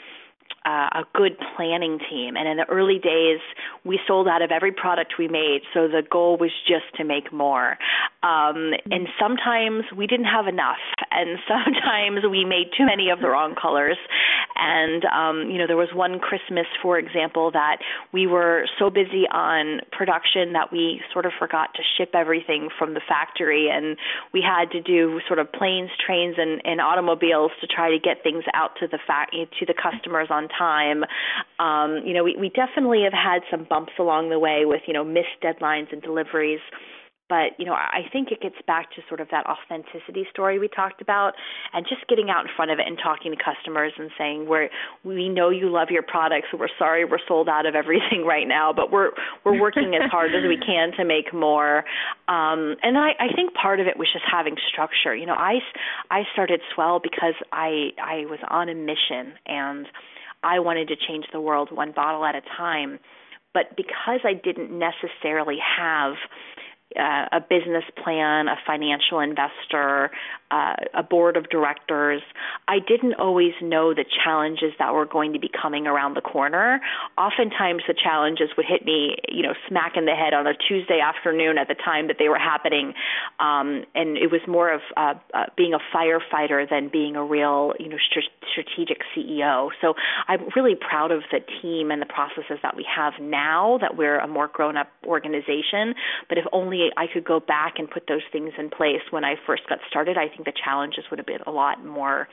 uh, 0.65 1.01
a 1.01 1.03
good 1.13 1.37
planning 1.55 1.99
team. 2.09 2.35
And 2.35 2.47
in 2.47 2.57
the 2.57 2.65
early 2.69 2.99
days, 2.99 3.39
we 3.85 3.99
sold 4.07 4.27
out 4.27 4.41
of 4.41 4.51
every 4.51 4.71
product 4.71 5.13
we 5.17 5.27
made, 5.27 5.61
so 5.73 5.87
the 5.87 6.03
goal 6.09 6.37
was 6.37 6.51
just 6.67 6.85
to 6.97 7.03
make 7.03 7.31
more. 7.31 7.77
Um, 8.21 8.73
and 8.91 9.07
sometimes 9.19 9.85
we 9.95 10.05
didn't 10.05 10.25
have 10.25 10.47
enough, 10.47 10.83
and 11.11 11.39
sometimes 11.47 12.25
we 12.29 12.43
made 12.43 12.71
too 12.77 12.85
many 12.85 13.09
of 13.09 13.21
the 13.21 13.29
wrong 13.29 13.55
colors. 13.55 13.97
And 14.55 15.05
um, 15.05 15.49
you 15.49 15.57
know, 15.57 15.67
there 15.67 15.77
was 15.77 15.89
one 15.93 16.19
Christmas, 16.19 16.67
for 16.81 16.99
example, 16.99 17.51
that 17.51 17.77
we 18.11 18.27
were 18.27 18.67
so 18.77 18.89
busy 18.89 19.23
on 19.31 19.79
production 19.93 20.51
that 20.53 20.71
we 20.71 21.01
sort 21.13 21.25
of 21.25 21.31
forgot 21.39 21.69
to 21.75 21.83
ship 21.97 22.11
everything 22.13 22.67
from 22.77 22.93
the 22.93 23.01
factory, 23.07 23.69
and 23.71 23.95
we 24.33 24.41
had 24.41 24.71
to 24.71 24.81
do 24.81 25.21
sort 25.27 25.39
of 25.39 25.49
planes, 25.53 25.89
trains, 26.05 26.35
and, 26.37 26.61
and 26.65 26.81
automobiles 26.81 27.51
to 27.61 27.67
try 27.67 27.89
to 27.89 27.99
get 27.99 28.21
things 28.21 28.43
out 28.53 28.71
to 28.81 28.87
the 28.87 28.99
fa- 29.07 29.31
to 29.31 29.65
the 29.65 29.73
customers 29.73 30.27
on 30.29 30.49
time. 30.59 31.03
Um, 31.59 32.05
you 32.05 32.13
know, 32.13 32.23
we, 32.23 32.35
we 32.37 32.49
definitely 32.49 33.03
have 33.03 33.13
had 33.13 33.41
some 33.49 33.65
bumps 33.69 33.93
along 33.97 34.29
the 34.29 34.39
way 34.39 34.63
with, 34.65 34.81
you 34.87 34.93
know, 34.93 35.03
missed 35.03 35.39
deadlines 35.41 35.91
and 35.91 36.01
deliveries. 36.01 36.59
But 37.29 37.53
you 37.59 37.65
know 37.65 37.73
i 37.73 38.01
think 38.11 38.31
it 38.31 38.41
gets 38.41 38.55
back 38.65 38.89
to 38.95 39.03
sort 39.07 39.21
of 39.21 39.27
that 39.29 39.45
authenticity 39.45 40.25
story 40.31 40.57
we 40.57 40.67
talked 40.67 40.99
about 40.99 41.33
and 41.73 41.85
just 41.87 42.07
getting 42.09 42.31
out 42.31 42.41
in 42.41 42.49
front 42.55 42.71
of 42.71 42.79
it 42.79 42.87
and 42.87 42.97
talking 42.97 43.31
to 43.31 43.37
customers 43.37 43.93
and 43.97 44.09
saying 44.17 44.47
we're 44.49 44.69
we 45.03 45.29
know 45.29 45.51
you 45.51 45.69
love 45.69 45.89
your 45.91 46.01
products. 46.01 46.47
We're 46.51 46.73
sorry 46.79 47.05
we're 47.05 47.21
sold 47.27 47.47
out 47.47 47.67
of 47.67 47.75
everything 47.75 48.25
right 48.27 48.47
now 48.47 48.73
but 48.73 48.91
we're 48.91 49.11
we're 49.45 49.61
working 49.61 49.93
as 49.93 50.09
hard 50.09 50.33
as 50.33 50.41
we 50.47 50.57
can 50.57 50.91
to 50.97 51.05
make 51.05 51.31
more. 51.31 51.85
Um 52.27 52.75
and 52.81 52.97
i 52.97 53.13
i 53.19 53.29
think 53.35 53.53
part 53.53 53.79
of 53.79 53.85
it 53.85 53.97
was 53.97 54.07
just 54.11 54.25
having 54.25 54.55
structure. 54.67 55.15
You 55.15 55.27
know 55.27 55.37
i 55.37 55.59
i 56.09 56.23
started 56.33 56.61
S'well 56.73 56.99
because 57.01 57.35
i 57.53 57.91
i 58.01 58.25
was 58.25 58.39
on 58.49 58.69
a 58.69 58.75
mission 58.75 59.37
and 59.45 59.85
I 60.43 60.59
wanted 60.59 60.87
to 60.89 60.95
change 60.95 61.25
the 61.31 61.41
world 61.41 61.69
one 61.71 61.91
bottle 61.91 62.25
at 62.25 62.35
a 62.35 62.41
time. 62.57 62.99
But 63.53 63.75
because 63.75 64.21
I 64.23 64.33
didn't 64.33 64.71
necessarily 64.71 65.57
have 65.77 66.13
uh, 66.97 67.25
a 67.31 67.41
business 67.41 67.83
plan, 68.03 68.47
a 68.47 68.55
financial 68.65 69.19
investor, 69.19 70.11
uh, 70.51 70.75
a 70.93 71.03
board 71.03 71.37
of 71.37 71.49
directors. 71.49 72.21
I 72.67 72.79
didn't 72.79 73.15
always 73.15 73.53
know 73.61 73.93
the 73.93 74.05
challenges 74.23 74.73
that 74.79 74.93
were 74.93 75.05
going 75.05 75.33
to 75.33 75.39
be 75.39 75.49
coming 75.49 75.87
around 75.87 76.15
the 76.15 76.21
corner. 76.21 76.81
Oftentimes, 77.17 77.83
the 77.87 77.93
challenges 77.93 78.49
would 78.57 78.65
hit 78.65 78.85
me, 78.85 79.17
you 79.27 79.43
know, 79.43 79.53
smack 79.67 79.93
in 79.95 80.05
the 80.05 80.15
head 80.15 80.33
on 80.33 80.47
a 80.47 80.53
Tuesday 80.53 80.99
afternoon 80.99 81.57
at 81.57 81.67
the 81.67 81.75
time 81.75 82.07
that 82.07 82.17
they 82.19 82.29
were 82.29 82.39
happening, 82.39 82.93
um, 83.39 83.85
and 83.95 84.17
it 84.17 84.31
was 84.31 84.41
more 84.47 84.71
of 84.71 84.81
uh, 84.97 85.13
uh, 85.33 85.45
being 85.55 85.73
a 85.73 85.79
firefighter 85.95 86.67
than 86.69 86.89
being 86.89 87.15
a 87.15 87.23
real, 87.23 87.73
you 87.79 87.89
know, 87.89 87.97
st- 88.09 88.25
strategic 88.51 89.01
CEO. 89.15 89.69
So 89.81 89.93
I'm 90.27 90.49
really 90.55 90.75
proud 90.75 91.11
of 91.11 91.23
the 91.31 91.39
team 91.61 91.91
and 91.91 92.01
the 92.01 92.05
processes 92.05 92.59
that 92.63 92.75
we 92.75 92.85
have 92.95 93.13
now. 93.21 93.77
That 93.79 93.97
we're 93.97 94.19
a 94.19 94.27
more 94.27 94.47
grown-up 94.47 94.87
organization. 95.05 95.93
But 96.27 96.37
if 96.37 96.45
only 96.51 96.89
I 96.97 97.05
could 97.11 97.23
go 97.23 97.39
back 97.39 97.75
and 97.77 97.89
put 97.89 98.07
those 98.07 98.21
things 98.31 98.53
in 98.57 98.69
place 98.69 99.01
when 99.11 99.23
I 99.23 99.35
first 99.45 99.63
got 99.67 99.79
started, 99.89 100.17
I 100.17 100.27
think 100.27 100.38
think 100.39 100.55
the 100.55 100.61
challenges 100.63 101.03
would 101.09 101.19
have 101.19 101.25
been 101.25 101.41
a 101.45 101.51
lot 101.51 101.85
more 101.85 102.27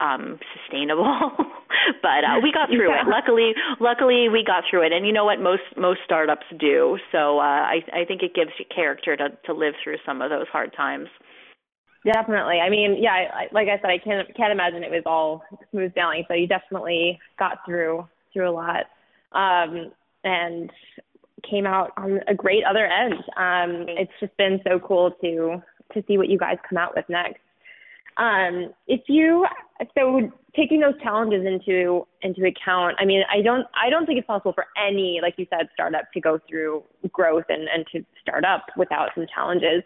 um, 0.00 0.38
sustainable. 0.56 1.04
but 2.02 2.24
uh, 2.24 2.40
we 2.42 2.52
got 2.52 2.68
through 2.68 2.88
yeah. 2.90 3.02
it. 3.02 3.08
Luckily, 3.08 3.52
luckily 3.80 4.28
we 4.28 4.44
got 4.44 4.64
through 4.70 4.86
it. 4.86 4.92
And 4.92 5.06
you 5.06 5.12
know 5.12 5.24
what 5.24 5.40
most 5.40 5.62
most 5.76 6.00
startups 6.04 6.46
do. 6.58 6.98
So 7.10 7.38
uh, 7.38 7.42
I 7.42 7.80
I 7.92 8.04
think 8.06 8.22
it 8.22 8.34
gives 8.34 8.50
you 8.58 8.64
character 8.74 9.16
to 9.16 9.28
to 9.46 9.52
live 9.52 9.74
through 9.82 9.96
some 10.06 10.22
of 10.22 10.30
those 10.30 10.46
hard 10.50 10.72
times. 10.76 11.08
Definitely. 12.04 12.58
I 12.58 12.68
mean, 12.68 12.96
yeah, 13.00 13.12
I, 13.12 13.46
like 13.52 13.68
I 13.68 13.80
said, 13.80 13.90
I 13.90 13.98
can't 13.98 14.26
can't 14.36 14.52
imagine 14.52 14.82
it 14.82 14.90
was 14.90 15.04
all 15.06 15.42
smooth 15.70 15.92
sailing. 15.94 16.24
So 16.26 16.34
you 16.34 16.48
definitely 16.48 17.18
got 17.38 17.58
through 17.64 18.08
through 18.32 18.50
a 18.50 18.50
lot, 18.50 18.86
um, 19.32 19.92
and 20.24 20.70
came 21.48 21.66
out 21.66 21.92
on 21.96 22.20
a 22.28 22.34
great 22.34 22.64
other 22.64 22.86
end. 22.86 23.14
Um, 23.36 23.86
it's 23.88 24.12
just 24.20 24.36
been 24.36 24.60
so 24.64 24.78
cool 24.78 25.10
to 25.20 25.62
to 25.94 26.02
see 26.06 26.18
what 26.18 26.28
you 26.28 26.38
guys 26.38 26.56
come 26.68 26.78
out 26.78 26.94
with 26.94 27.04
next. 27.08 27.40
Um, 28.16 28.72
if 28.86 29.00
you 29.08 29.46
so 29.96 30.30
taking 30.54 30.80
those 30.80 30.94
challenges 31.02 31.46
into 31.46 32.06
into 32.20 32.44
account, 32.46 32.96
I 32.98 33.04
mean, 33.04 33.22
I 33.32 33.40
don't 33.40 33.66
I 33.74 33.88
don't 33.90 34.06
think 34.06 34.18
it's 34.18 34.26
possible 34.26 34.52
for 34.52 34.66
any, 34.76 35.20
like 35.22 35.34
you 35.38 35.46
said, 35.48 35.68
startup 35.72 36.12
to 36.12 36.20
go 36.20 36.38
through 36.48 36.82
growth 37.12 37.44
and 37.48 37.68
and 37.68 37.86
to 37.92 38.04
start 38.20 38.44
up 38.44 38.66
without 38.76 39.10
some 39.14 39.26
challenges. 39.34 39.82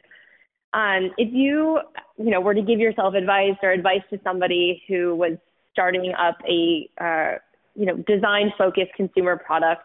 Um, 0.74 1.12
if 1.18 1.32
you 1.32 1.80
you 2.18 2.30
know 2.30 2.40
were 2.40 2.54
to 2.54 2.62
give 2.62 2.80
yourself 2.80 3.14
advice 3.14 3.56
or 3.62 3.70
advice 3.70 4.02
to 4.10 4.18
somebody 4.24 4.82
who 4.88 5.14
was 5.14 5.38
starting 5.72 6.12
up 6.18 6.36
a 6.48 6.88
uh, 7.00 7.38
you 7.76 7.86
know 7.86 7.96
design 8.08 8.52
focused 8.58 8.92
consumer 8.96 9.36
product 9.36 9.82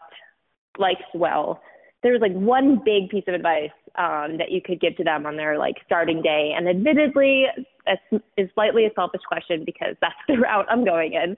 like 0.80 0.98
S'well, 1.14 1.60
there's 2.02 2.22
like 2.22 2.34
one 2.34 2.82
big 2.84 3.10
piece 3.10 3.26
of 3.28 3.36
advice 3.36 3.70
um, 3.96 4.38
that 4.38 4.52
you 4.52 4.62
could 4.62 4.80
give 4.80 4.96
to 4.98 5.04
them 5.04 5.26
on 5.26 5.36
their 5.38 5.58
like 5.58 5.76
starting 5.86 6.22
day. 6.22 6.54
And 6.56 6.68
admittedly, 6.68 7.46
that's 7.86 8.24
is 8.38 8.50
slightly 8.54 8.86
a 8.86 8.94
selfish 8.96 9.22
question 9.28 9.64
because 9.66 9.96
that's 10.02 10.16
the 10.28 10.38
route 10.38 10.66
I'm 10.70 10.86
going 10.86 11.14
in. 11.14 11.38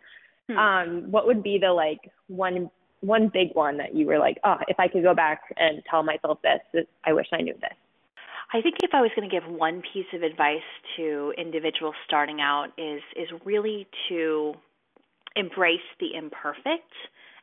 Hmm. 0.49 0.57
Um, 0.57 1.11
what 1.11 1.25
would 1.25 1.41
be 1.43 1.57
the 1.57 1.71
like 1.71 1.99
one 2.27 2.69
one 3.01 3.29
big 3.33 3.49
one 3.53 3.77
that 3.77 3.93
you 3.93 4.05
were 4.05 4.17
like, 4.17 4.37
oh, 4.43 4.57
if 4.67 4.79
I 4.79 4.87
could 4.87 5.03
go 5.03 5.13
back 5.13 5.41
and 5.57 5.81
tell 5.89 6.03
myself 6.03 6.39
this, 6.41 6.85
I 7.05 7.11
wish 7.11 7.27
I 7.33 7.41
knew 7.41 7.53
this. 7.53 7.73
I 8.53 8.61
think 8.61 8.75
if 8.83 8.91
I 8.93 9.01
was 9.01 9.09
going 9.15 9.27
to 9.27 9.33
give 9.33 9.49
one 9.49 9.81
piece 9.93 10.05
of 10.13 10.21
advice 10.21 10.61
to 10.95 11.33
individuals 11.37 11.95
starting 12.05 12.39
out 12.39 12.67
is 12.77 13.01
is 13.15 13.27
really 13.45 13.87
to 14.09 14.53
embrace 15.35 15.79
the 15.99 16.13
imperfect 16.15 16.93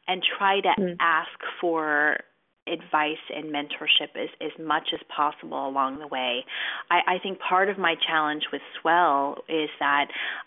and 0.07 0.23
try 0.39 0.61
to 0.61 0.69
mm. 0.79 0.97
ask 1.01 1.31
for 1.61 2.19
advice 2.67 3.23
and 3.35 3.53
mentorship 3.53 4.17
as, 4.17 4.29
as 4.41 4.53
much 4.59 4.89
as 4.93 5.01
possible 5.15 5.69
along 5.69 5.99
the 5.99 6.07
way. 6.07 6.45
I, 6.91 7.17
I 7.17 7.19
think 7.23 7.39
part 7.39 7.69
of 7.69 7.79
my 7.79 7.95
challenge 8.07 8.45
with 8.53 8.63
S'well 8.79 9.39
is 9.49 9.71
that 9.81 10.07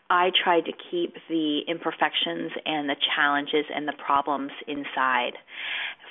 I 0.10 0.32
tried 0.44 0.66
to 0.66 0.72
keep 0.92 1.16
the 1.30 1.62
imperfections 1.68 2.52
and 2.66 2.90
the 2.90 2.96
challenges 3.16 3.66
and 3.74 3.88
the 3.88 3.94
problems 3.94 4.52
inside 4.68 5.34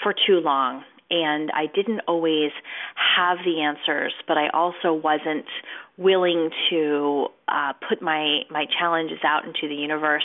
for 0.02 0.12
too 0.12 0.40
long. 0.40 0.84
And 1.10 1.50
I 1.54 1.66
didn't 1.66 2.00
always 2.08 2.52
have 3.16 3.38
the 3.44 3.60
answers, 3.60 4.14
but 4.26 4.38
I 4.38 4.48
also 4.48 4.94
wasn't 4.94 5.44
willing 5.98 6.48
to 6.70 7.26
uh, 7.48 7.74
put 7.86 8.00
my 8.00 8.40
my 8.50 8.64
challenges 8.78 9.18
out 9.22 9.44
into 9.44 9.68
the 9.68 9.74
universe 9.74 10.24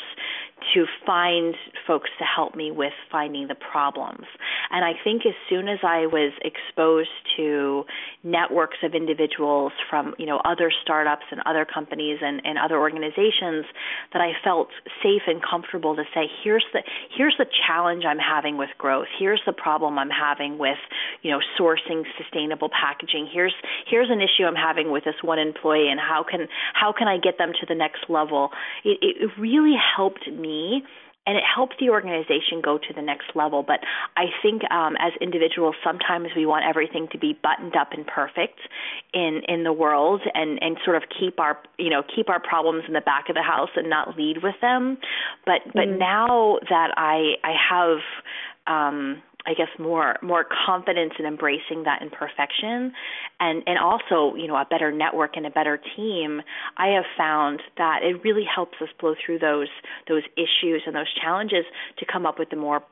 to 0.74 0.86
find 1.06 1.56
folks 1.86 2.10
to 2.20 2.26
help 2.26 2.56
me 2.56 2.72
with 2.72 2.94
finding 3.12 3.48
the 3.48 3.56
problems. 3.56 4.26
And 4.72 4.84
I 4.84 4.94
think 5.04 5.26
as 5.26 5.36
soon 5.50 5.68
as 5.68 5.80
I 5.84 6.08
was 6.08 6.34
exposed 6.44 7.10
to 7.38 7.86
networks 8.24 8.78
of 8.84 8.94
individuals 8.94 9.72
from, 9.90 10.16
you 10.18 10.26
know, 10.26 10.42
other 10.44 10.72
startups 10.82 11.26
and 11.32 11.42
other 11.46 11.66
companies 11.66 12.20
and, 12.22 12.42
and 12.44 12.58
other 12.58 12.78
organizations 12.78 13.66
that 14.14 14.22
I 14.22 14.34
felt 14.44 14.70
safe 15.04 15.22
and 15.28 15.42
comfortable 15.42 15.96
to 15.96 16.04
say, 16.14 16.28
here's 16.44 16.66
the 16.74 16.82
here's 17.16 17.36
the 17.38 17.46
challenge 17.68 18.04
I'm 18.06 18.20
having 18.20 18.58
with 18.58 18.70
growth. 18.78 19.08
Here's 19.20 19.42
the 19.46 19.54
problem 19.54 20.00
I'm 20.00 20.10
having 20.10 20.58
with, 20.58 20.80
you 21.22 21.32
know, 21.32 21.40
sourcing 21.60 22.04
sustainable 22.18 22.70
packaging. 22.70 23.30
Here's 23.32 23.54
here's 23.90 24.10
an 24.10 24.22
issue 24.22 24.46
I'm 24.46 24.56
having 24.56 24.92
with 24.92 25.04
this 25.06 25.22
one 25.22 25.40
employee 25.40 25.90
and 25.90 26.00
how 26.00 26.26
can 26.30 26.48
how 26.74 26.92
can 26.92 27.08
I 27.08 27.18
get 27.18 27.38
them 27.38 27.52
to 27.60 27.66
the 27.68 27.76
next 27.76 28.10
level? 28.10 28.50
It, 28.84 28.98
it 29.02 29.32
really 29.40 29.76
helped 29.96 30.28
me 30.28 30.47
me 30.48 30.84
and 31.28 31.36
it 31.36 31.44
helps 31.44 31.76
the 31.78 31.90
organization 31.90 32.62
go 32.64 32.78
to 32.78 32.94
the 32.96 33.02
next 33.02 33.36
level. 33.36 33.62
But 33.62 33.82
I 34.16 34.28
think 34.42 34.62
um, 34.72 34.96
as 34.98 35.12
individuals, 35.20 35.76
sometimes 35.84 36.30
we 36.36 36.46
want 36.46 36.64
everything 36.66 37.10
to 37.12 37.18
be 37.18 37.38
buttoned 37.44 37.76
up 37.76 37.92
and 37.92 38.08
perfect 38.08 38.60
in 39.14 39.42
in 39.48 39.66
the 39.66 39.74
world, 39.74 40.22
and 40.34 40.58
and 40.64 40.78
sort 40.86 40.96
of 40.96 41.04
keep 41.20 41.38
our 41.40 41.60
you 41.78 41.90
know 41.90 42.02
keep 42.16 42.30
our 42.30 42.40
problems 42.40 42.86
in 42.88 42.94
the 42.94 43.02
back 43.02 43.28
of 43.28 43.36
the 43.36 43.44
house 43.44 43.70
and 43.76 43.90
not 43.90 44.18
lead 44.18 44.42
with 44.42 44.56
them. 44.62 44.98
But 45.46 45.62
but 45.74 45.90
mm. 45.90 46.00
now 46.00 46.60
that 46.70 46.92
I 46.96 47.36
I 47.44 47.54
have 47.70 48.00
um, 48.66 49.22
I 49.48 49.54
guess 49.54 49.70
more 49.80 50.18
more 50.22 50.46
confidence 50.66 51.14
in 51.18 51.26
embracing 51.26 51.84
that 51.84 52.02
imperfection. 52.02 52.92
And 53.40 53.64
and 53.66 53.80
also 53.80 54.36
you 54.36 54.48
know 54.48 54.56
a 54.56 54.68
better 54.70 54.92
network 54.92 55.38
and 55.38 55.46
a 55.46 55.50
better 55.50 55.80
team. 55.96 56.42
I 56.76 56.88
have 56.90 57.06
found 57.18 57.62
that 57.78 58.00
it 58.04 58.22
really 58.24 58.44
helps 58.44 58.76
us 58.82 58.90
blow 59.00 59.16
through 59.26 59.40
those 59.40 59.70
those 60.08 60.24
issues 60.36 60.84
and 60.86 60.96
those 60.96 61.12
challenges 61.22 61.66
to 61.98 62.06
come 62.06 62.26
up 62.26 62.38
with 62.38 62.50
the 62.50 62.58
more 62.58 62.84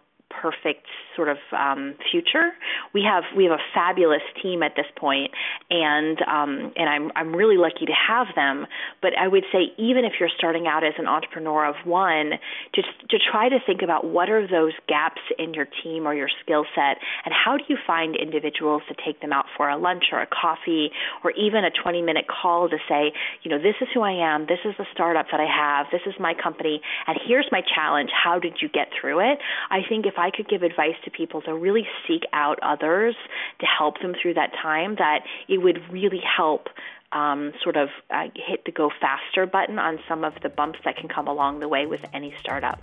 perfect 0.41 0.85
sort 1.15 1.29
of 1.29 1.37
um, 1.51 1.95
future. 2.11 2.51
We 2.93 3.03
have 3.03 3.23
we 3.35 3.45
have 3.45 3.53
a 3.53 3.63
fabulous 3.73 4.21
team 4.41 4.63
at 4.63 4.73
this 4.75 4.85
point, 4.97 5.31
and 5.69 6.17
um, 6.21 6.73
and 6.75 6.89
I'm 6.89 7.11
I'm 7.15 7.35
really 7.35 7.57
lucky 7.57 7.85
to 7.85 7.93
have 7.93 8.27
them. 8.35 8.67
But 9.01 9.17
I 9.17 9.27
would 9.27 9.43
say 9.51 9.71
even 9.77 10.05
if 10.05 10.13
you're 10.19 10.29
starting 10.37 10.67
out 10.67 10.83
as 10.83 10.93
an 10.97 11.07
entrepreneur 11.07 11.65
of 11.65 11.75
one, 11.85 12.31
to 12.73 12.81
to 12.81 13.17
try 13.31 13.49
to 13.49 13.57
think 13.65 13.81
about 13.81 14.05
what 14.05 14.29
are 14.29 14.47
those 14.47 14.73
gaps 14.87 15.21
in 15.37 15.53
your 15.53 15.67
team 15.83 16.07
or 16.07 16.13
your 16.13 16.29
skill 16.43 16.65
set, 16.75 16.97
and 17.25 17.33
how 17.33 17.57
do 17.57 17.63
you 17.67 17.77
find 17.85 18.15
individuals 18.15 18.81
to 18.89 18.95
take 19.05 19.21
them 19.21 19.31
out 19.31 19.45
for 19.55 19.69
a 19.69 19.77
lunch 19.77 20.05
or 20.11 20.21
a 20.21 20.27
coffee 20.27 20.91
or 21.23 21.31
even 21.31 21.63
a 21.63 21.71
20 21.71 22.01
minute 22.01 22.25
call 22.27 22.69
to 22.69 22.77
say, 22.87 23.11
you 23.43 23.51
know, 23.51 23.57
this 23.57 23.75
is 23.81 23.87
who 23.93 24.01
I 24.01 24.11
am, 24.11 24.45
this 24.47 24.59
is 24.65 24.73
the 24.77 24.85
startup 24.93 25.27
that 25.31 25.39
I 25.39 25.47
have, 25.47 25.87
this 25.91 26.01
is 26.05 26.13
my 26.19 26.33
company, 26.33 26.81
and 27.07 27.17
here's 27.27 27.47
my 27.51 27.61
challenge. 27.61 28.09
How 28.11 28.39
did 28.39 28.57
you 28.61 28.69
get 28.69 28.89
through 28.99 29.19
it? 29.19 29.39
I 29.69 29.79
think 29.87 30.05
if 30.05 30.15
I 30.17 30.24
could 30.31 30.47
give 30.47 30.63
advice 30.63 30.95
to 31.03 31.11
people 31.11 31.41
to 31.43 31.53
really 31.53 31.87
seek 32.07 32.23
out 32.33 32.59
others 32.61 33.15
to 33.59 33.65
help 33.65 33.99
them 34.01 34.13
through 34.21 34.35
that 34.35 34.51
time, 34.61 34.95
that 34.95 35.21
it 35.47 35.59
would 35.59 35.79
really 35.91 36.21
help 36.21 36.67
um, 37.11 37.53
sort 37.63 37.77
of 37.77 37.89
uh, 38.11 38.27
hit 38.35 38.65
the 38.65 38.71
go 38.71 38.91
faster 38.99 39.45
button 39.45 39.79
on 39.79 39.99
some 40.07 40.23
of 40.23 40.33
the 40.43 40.49
bumps 40.49 40.79
that 40.85 40.97
can 40.97 41.07
come 41.07 41.27
along 41.27 41.59
the 41.59 41.67
way 41.67 41.85
with 41.85 42.01
any 42.13 42.33
startup. 42.39 42.81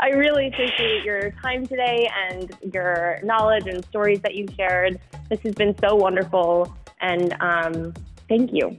I 0.00 0.10
really 0.10 0.48
appreciate 0.48 1.04
your 1.04 1.30
time 1.42 1.66
today 1.66 2.08
and 2.28 2.56
your 2.72 3.20
knowledge 3.22 3.66
and 3.66 3.84
stories 3.86 4.20
that 4.22 4.34
you 4.34 4.46
shared. 4.56 4.98
This 5.28 5.40
has 5.42 5.54
been 5.54 5.76
so 5.78 5.94
wonderful, 5.94 6.74
and 7.00 7.36
um, 7.40 7.94
thank 8.28 8.50
you. 8.52 8.78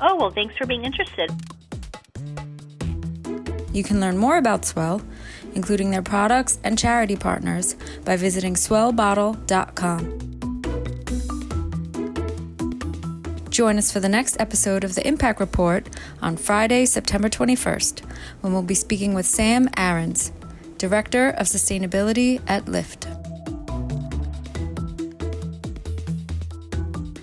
Oh, 0.00 0.16
well, 0.16 0.30
thanks 0.30 0.56
for 0.56 0.66
being 0.66 0.84
interested. 0.84 1.30
You 3.72 3.82
can 3.82 4.00
learn 4.00 4.16
more 4.16 4.38
about 4.38 4.62
S'well 4.62 5.02
including 5.54 5.90
their 5.90 6.02
products 6.02 6.58
and 6.64 6.78
charity 6.78 7.16
partners, 7.16 7.74
by 8.04 8.16
visiting 8.16 8.54
swellbottle.com. 8.54 10.32
Join 13.50 13.76
us 13.76 13.92
for 13.92 14.00
the 14.00 14.08
next 14.08 14.40
episode 14.40 14.82
of 14.82 14.94
the 14.94 15.06
Impact 15.06 15.38
Report 15.38 15.86
on 16.22 16.38
Friday, 16.38 16.86
September 16.86 17.28
21st, 17.28 18.00
when 18.40 18.54
we'll 18.54 18.62
be 18.62 18.74
speaking 18.74 19.12
with 19.12 19.26
Sam 19.26 19.68
Aarons, 19.76 20.32
Director 20.78 21.28
of 21.28 21.46
Sustainability 21.46 22.40
at 22.48 22.64
Lyft. 22.64 23.21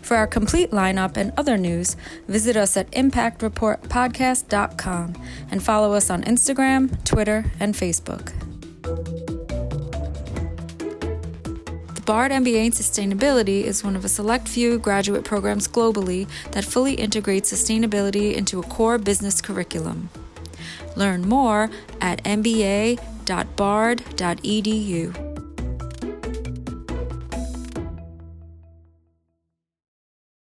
For 0.10 0.18
our 0.18 0.26
complete 0.26 0.72
lineup 0.72 1.18
and 1.18 1.32
other 1.38 1.56
news, 1.56 1.96
visit 2.28 2.58
us 2.58 2.76
at 2.76 2.90
impactreportpodcast.com 2.94 5.14
and 5.52 5.62
follow 5.62 5.94
us 5.94 6.10
on 6.10 6.24
Instagram, 6.24 7.04
Twitter, 7.04 7.46
and 7.60 7.76
Facebook. 7.76 8.34
The 11.94 12.02
Bard 12.08 12.32
MBA 12.32 12.66
in 12.66 12.72
Sustainability 12.72 13.62
is 13.62 13.84
one 13.84 13.96
of 13.96 14.04
a 14.04 14.10
select 14.10 14.48
few 14.48 14.80
graduate 14.80 15.26
programs 15.26 15.68
globally 15.68 16.28
that 16.54 16.66
fully 16.66 16.96
integrates 16.96 17.54
sustainability 17.54 18.34
into 18.34 18.60
a 18.60 18.64
core 18.64 18.98
business 18.98 19.42
curriculum. 19.42 20.10
Learn 20.96 21.30
more 21.30 21.70
at 22.02 22.24
mba.bard.edu. 22.24 22.98